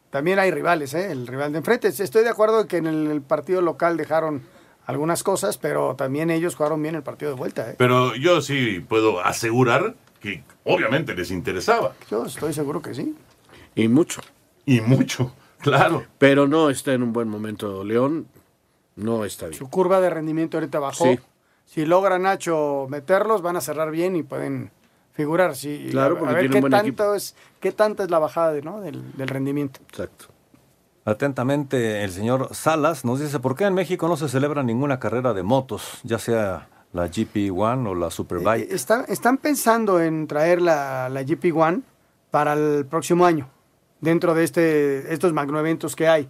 También 0.10 0.40
hay 0.40 0.52
rivales, 0.52 0.94
¿eh? 0.94 1.10
El 1.10 1.26
rival 1.26 1.54
de 1.54 1.60
enfrente. 1.60 1.88
Estoy 1.88 2.26
de 2.26 2.30
acuerdo 2.30 2.68
que 2.68 2.78
en 2.78 2.88
el 2.88 3.22
partido 3.22 3.62
local 3.62 3.96
dejaron 3.96 4.42
algunas 4.88 5.22
cosas, 5.24 5.58
pero 5.60 5.96
también 5.96 6.30
ellos 6.32 6.56
jugaron 6.56 6.82
bien 6.82 6.96
el 6.96 7.04
partido 7.04 7.32
de 7.32 7.38
vuelta, 7.38 7.70
¿eh? 7.70 7.76
Pero 7.78 8.16
yo 8.16 8.42
sí 8.42 8.80
puedo 8.80 9.20
asegurar 9.24 9.94
que 10.20 10.44
obviamente 10.64 11.14
les 11.14 11.30
interesaba. 11.30 11.94
Yo 12.10 12.26
estoy 12.26 12.54
seguro 12.54 12.82
que 12.82 12.96
sí. 12.96 13.16
Y 13.76 13.88
mucho. 13.88 14.22
Y 14.66 14.82
mucho, 14.82 15.32
claro. 15.62 16.04
Pero 16.18 16.48
no 16.48 16.70
está 16.72 16.94
en 16.94 17.04
un 17.04 17.14
buen 17.14 17.28
momento 17.30 17.84
León. 17.84 18.28
No 18.96 19.24
está 19.26 19.46
bien. 19.48 19.60
Su 19.60 19.70
curva 19.70 20.02
de 20.02 20.10
rendimiento 20.10 20.58
ahorita 20.58 20.80
bajó. 20.80 21.04
Sí. 21.06 21.20
Si 21.66 21.86
logra 21.86 22.18
Nacho 22.18 22.88
meterlos, 22.90 23.42
van 23.44 23.58
a 23.58 23.62
cerrar 23.62 23.92
bien 23.92 24.16
y 24.16 24.24
pueden 24.24 24.72
figurar. 25.14 25.56
Sí, 25.56 25.88
Claro, 25.92 26.16
a- 26.16 26.20
porque 26.20 26.32
a 26.32 26.36
ver 26.36 26.42
tiene 26.44 26.54
qué 26.54 26.58
un 26.58 26.62
buen 26.62 26.72
tanto 26.72 26.88
equipo. 26.88 27.14
es, 27.16 27.36
qué 27.60 27.72
tanta 27.72 28.04
es 28.04 28.10
la 28.10 28.20
bajada 28.20 28.54
de, 28.54 28.62
¿no? 28.64 28.82
del, 28.82 29.16
del 29.18 29.28
rendimiento. 29.28 29.80
Exacto. 29.90 30.28
Atentamente, 31.08 32.04
el 32.04 32.12
señor 32.12 32.50
Salas 32.54 33.06
nos 33.06 33.22
dice, 33.22 33.40
¿por 33.40 33.56
qué 33.56 33.64
en 33.64 33.74
México 33.74 34.10
no 34.10 34.18
se 34.18 34.28
celebra 34.28 34.62
ninguna 34.62 35.00
carrera 35.00 35.34
de 35.34 35.42
motos, 35.42 36.02
ya 36.04 36.20
sea 36.20 36.68
la 36.92 37.08
GP1 37.08 37.88
o 37.88 37.96
la 37.96 38.12
Superbike? 38.12 38.70
Eh, 38.70 38.76
Están, 39.08 39.38
pensando 39.38 40.02
en 40.02 40.28
traer 40.28 40.62
la, 40.62 41.08
la 41.08 41.24
GP 41.24 41.56
One 41.56 41.80
para 42.30 42.52
el 42.56 42.86
próximo 42.86 43.26
año, 43.26 43.48
dentro 44.02 44.34
de 44.34 44.44
este, 44.44 45.14
estos 45.14 45.32
magnoeventos 45.32 45.96
que 45.96 46.10
hay. 46.10 46.28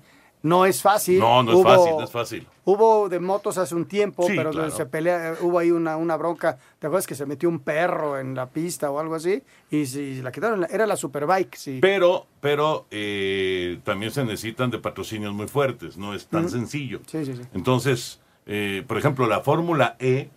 No 0.47 0.65
es 0.65 0.81
fácil. 0.81 1.19
No, 1.19 1.43
no 1.43 1.51
es 1.57 1.63
fácil, 1.63 1.91
no 1.97 2.03
es 2.03 2.11
fácil. 2.11 2.47
Hubo 2.65 3.09
de 3.09 3.19
motos 3.19 3.57
hace 3.57 3.75
un 3.75 3.85
tiempo, 3.85 4.27
Sí, 4.27 4.33
pero 4.35 4.51
claro. 4.51 4.71
se 4.71 4.85
pelea, 4.85 5.35
hubo 5.41 5.59
ahí 5.59 5.71
una, 5.71 5.97
una 5.97 6.15
bronca. 6.17 6.57
¿Te 6.79 6.87
acuerdas 6.87 7.05
que 7.07 7.15
se 7.15 7.25
metió 7.25 7.49
un 7.49 7.59
perro 7.59 8.19
en 8.19 8.35
la 8.35 8.47
pista 8.47 8.89
o 8.91 8.99
algo 8.99 9.15
así? 9.15 9.41
Y 9.69 9.85
si 9.85 10.21
la 10.21 10.31
quitaron, 10.31 10.65
era 10.69 10.85
la 10.87 10.95
Superbike, 10.95 11.55
sí. 11.55 11.79
Pero, 11.81 12.27
pero 12.41 12.87
eh, 12.91 13.79
también 13.83 14.11
se 14.11 14.23
necesitan 14.23 14.69
de 14.71 14.79
patrocinios 14.79 15.33
muy 15.33 15.47
fuertes, 15.47 15.97
no 15.97 16.13
es 16.13 16.27
tan 16.27 16.49
sencillo. 16.49 17.01
Sí, 17.07 17.25
sí, 17.25 17.35
sí. 17.35 17.41
Entonces, 17.53 18.19
eh, 18.45 18.83
por 18.87 18.97
ejemplo, 18.97 19.27
la 19.27 19.41
Fórmula 19.41 19.95
E 19.99 20.29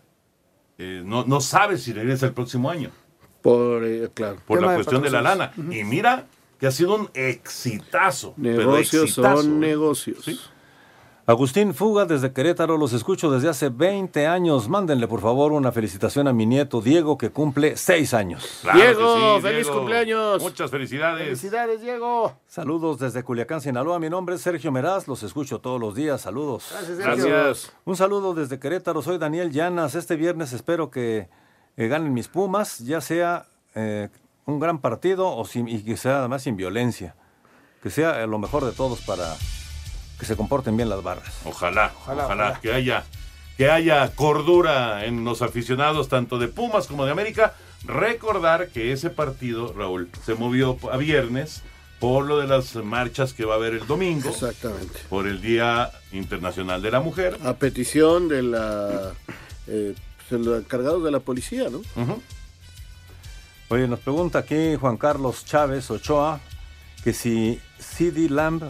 eh, 0.79 1.03
no, 1.05 1.25
no 1.25 1.41
sabe 1.41 1.79
si 1.79 1.93
regresa 1.93 2.27
el 2.27 2.33
próximo 2.33 2.71
año 2.71 2.91
Por, 3.43 3.85
eh, 3.85 4.09
claro. 4.15 4.39
por 4.47 4.61
la 4.63 4.71
de 4.71 4.75
cuestión 4.77 5.03
de 5.03 5.11
la 5.11 5.21
lana. 5.23 5.53
Y 5.57 5.85
mira 5.85 6.27
que 6.61 6.67
ha 6.67 6.71
sido 6.71 6.95
un 6.95 7.11
exitazo. 7.15 8.35
Negocios 8.37 9.05
exitazo, 9.05 9.43
son 9.43 9.65
¿eh? 9.65 9.69
negocios. 9.69 10.53
Agustín 11.25 11.75
Fuga 11.75 12.05
desde 12.05 12.33
Querétaro, 12.33 12.77
los 12.77 12.93
escucho 12.93 13.31
desde 13.31 13.49
hace 13.49 13.71
20 13.71 14.27
años. 14.27 14.69
Mándenle 14.69 15.09
por 15.09 15.21
favor 15.21 15.53
una 15.53 15.73
felicitación 15.73 16.29
a 16.29 16.35
mi 16.35 16.45
nieto 16.45 16.83
Diego 16.83 17.17
que 17.17 17.31
cumple 17.31 17.77
6 17.77 18.13
años. 18.15 18.59
Claro 18.61 18.79
Diego, 18.79 19.37
sí, 19.37 19.43
feliz 19.43 19.63
Diego. 19.63 19.79
cumpleaños. 19.79 20.43
Muchas 20.43 20.71
felicidades. 20.71 21.25
Felicidades, 21.25 21.81
Diego. 21.81 22.37
Saludos 22.47 22.99
desde 22.99 23.23
Culiacán, 23.23 23.63
Sinaloa. 23.63 23.99
Mi 23.99 24.11
nombre 24.11 24.35
es 24.35 24.43
Sergio 24.43 24.71
Meraz, 24.71 25.09
los 25.09 25.23
escucho 25.23 25.61
todos 25.61 25.81
los 25.81 25.95
días. 25.95 26.21
Saludos. 26.21 26.67
Gracias, 26.73 26.99
Sergio. 26.99 27.27
Gracias. 27.27 27.73
Un 27.87 27.97
saludo 27.97 28.35
desde 28.35 28.59
Querétaro, 28.59 29.01
soy 29.01 29.17
Daniel 29.17 29.51
Llanas. 29.51 29.95
Este 29.95 30.17
viernes 30.17 30.53
espero 30.53 30.91
que 30.91 31.29
eh, 31.77 31.89
ganen 31.89 32.13
mis 32.13 32.29
Pumas, 32.29 32.81
ya 32.81 33.01
sea 33.01 33.47
eh, 33.75 34.09
un 34.51 34.61
gran 34.61 34.79
partido 34.81 35.35
o 35.35 35.45
sin- 35.45 35.69
y 35.69 35.83
que 35.83 35.97
sea 35.97 36.19
además 36.21 36.43
sin 36.43 36.57
violencia. 36.57 37.15
Que 37.83 37.91
sea 37.91 38.23
eh, 38.23 38.27
lo 38.27 38.39
mejor 38.39 38.65
de 38.65 38.73
todos 38.73 39.01
para 39.01 39.35
que 40.19 40.27
se 40.27 40.37
comporten 40.37 40.77
bien 40.77 40.89
las 40.91 41.03
barras. 41.03 41.33
Ojalá, 41.45 41.93
Ojalá, 42.03 42.25
ojalá, 42.27 42.45
ojalá. 42.47 42.61
que 42.61 42.73
haya 42.73 43.05
que 43.57 43.71
haya 43.71 44.11
cordura 44.15 45.05
en 45.05 45.23
los 45.25 45.43
aficionados 45.43 46.09
tanto 46.09 46.39
de 46.39 46.49
Pumas 46.49 46.87
como 46.87 47.05
de 47.05 47.13
América. 47.13 47.55
Recordar 47.85 48.69
que 48.69 48.93
ese 48.93 49.11
partido, 49.11 49.73
Raúl, 49.75 50.11
se 50.25 50.35
movió 50.35 50.79
a 50.91 50.97
viernes 50.97 51.63
por 51.99 52.25
lo 52.27 52.39
de 52.39 52.47
las 52.47 52.75
marchas 52.77 53.35
que 53.35 53.45
va 53.45 53.55
a 53.55 53.57
haber 53.59 53.75
el 53.75 53.87
domingo, 53.87 54.31
Exactamente. 54.31 54.99
por 55.11 55.27
el 55.27 55.43
Día 55.43 55.91
Internacional 56.13 56.81
de 56.81 56.91
la 56.91 57.01
Mujer. 57.01 57.37
A 57.45 57.55
petición 57.55 58.29
de 58.29 58.43
la 58.43 59.13
eh, 59.67 59.95
pues, 60.29 60.41
de 60.41 60.47
los 60.47 60.59
encargados 60.61 61.05
de 61.05 61.11
la 61.11 61.21
policía, 61.21 61.69
¿no? 61.71 61.79
Ujú. 62.03 62.23
Oye, 63.71 63.87
nos 63.87 64.01
pregunta 64.01 64.41
aquí 64.41 64.77
Juan 64.77 64.97
Carlos 64.97 65.45
Chávez 65.45 65.91
Ochoa 65.91 66.41
que 67.05 67.13
si 67.13 67.61
CD 67.79 68.29
Lamb 68.29 68.65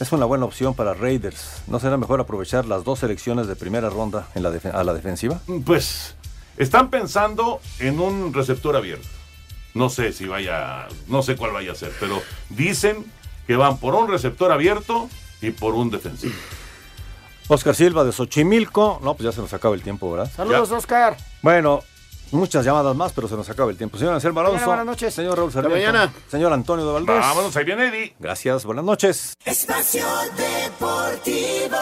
es 0.00 0.12
una 0.12 0.24
buena 0.26 0.44
opción 0.44 0.74
para 0.74 0.94
Raiders. 0.94 1.62
¿No 1.66 1.78
será 1.80 1.96
mejor 1.96 2.20
aprovechar 2.20 2.64
las 2.66 2.84
dos 2.84 3.00
selecciones 3.00 3.46
de 3.46 3.56
primera 3.56 3.90
ronda 3.90 4.28
en 4.34 4.42
la 4.42 4.50
defe- 4.50 4.72
a 4.72 4.82
la 4.84 4.94
defensiva? 4.94 5.40
Pues 5.66 6.14
están 6.56 6.88
pensando 6.90 7.60
en 7.80 7.98
un 8.00 8.32
receptor 8.32 8.76
abierto. 8.76 9.06
No 9.74 9.88
sé 9.90 10.12
si 10.12 10.26
vaya, 10.26 10.86
no 11.08 11.22
sé 11.22 11.34
cuál 11.36 11.52
vaya 11.52 11.72
a 11.72 11.74
ser, 11.74 11.92
pero 11.98 12.22
dicen 12.48 13.04
que 13.46 13.56
van 13.56 13.78
por 13.78 13.94
un 13.94 14.08
receptor 14.08 14.52
abierto 14.52 15.08
y 15.42 15.50
por 15.50 15.74
un 15.74 15.90
defensivo. 15.90 16.34
Oscar 17.48 17.74
Silva 17.74 18.04
de 18.04 18.12
Xochimilco. 18.12 19.00
No, 19.02 19.14
pues 19.14 19.24
ya 19.26 19.32
se 19.32 19.40
nos 19.40 19.52
acaba 19.52 19.74
el 19.74 19.82
tiempo, 19.82 20.10
¿verdad? 20.12 20.30
Saludos, 20.34 20.70
Oscar. 20.70 21.16
Bueno, 21.42 21.82
muchas 22.32 22.64
llamadas 22.64 22.94
más, 22.96 23.12
pero 23.12 23.28
se 23.28 23.36
nos 23.36 23.48
acaba 23.48 23.70
el 23.70 23.76
tiempo. 23.76 23.98
Señor 23.98 24.14
Anselmo 24.14 24.40
Alonso. 24.40 24.66
Buenas 24.66 24.86
noches. 24.86 25.14
Señor 25.14 25.36
Raúl 25.36 25.52
Sarmiento. 25.52 25.76
mañana. 25.76 26.12
Señor 26.28 26.52
Antonio 26.52 26.86
de 26.86 26.92
Valdés. 26.92 27.20
Vámonos, 27.20 27.56
ahí 27.56 27.64
viene 27.64 27.88
Eddie. 27.88 28.14
Gracias, 28.18 28.64
buenas 28.64 28.84
noches. 28.84 29.34
Espacio 29.44 30.06
Deportivo. 30.36 31.76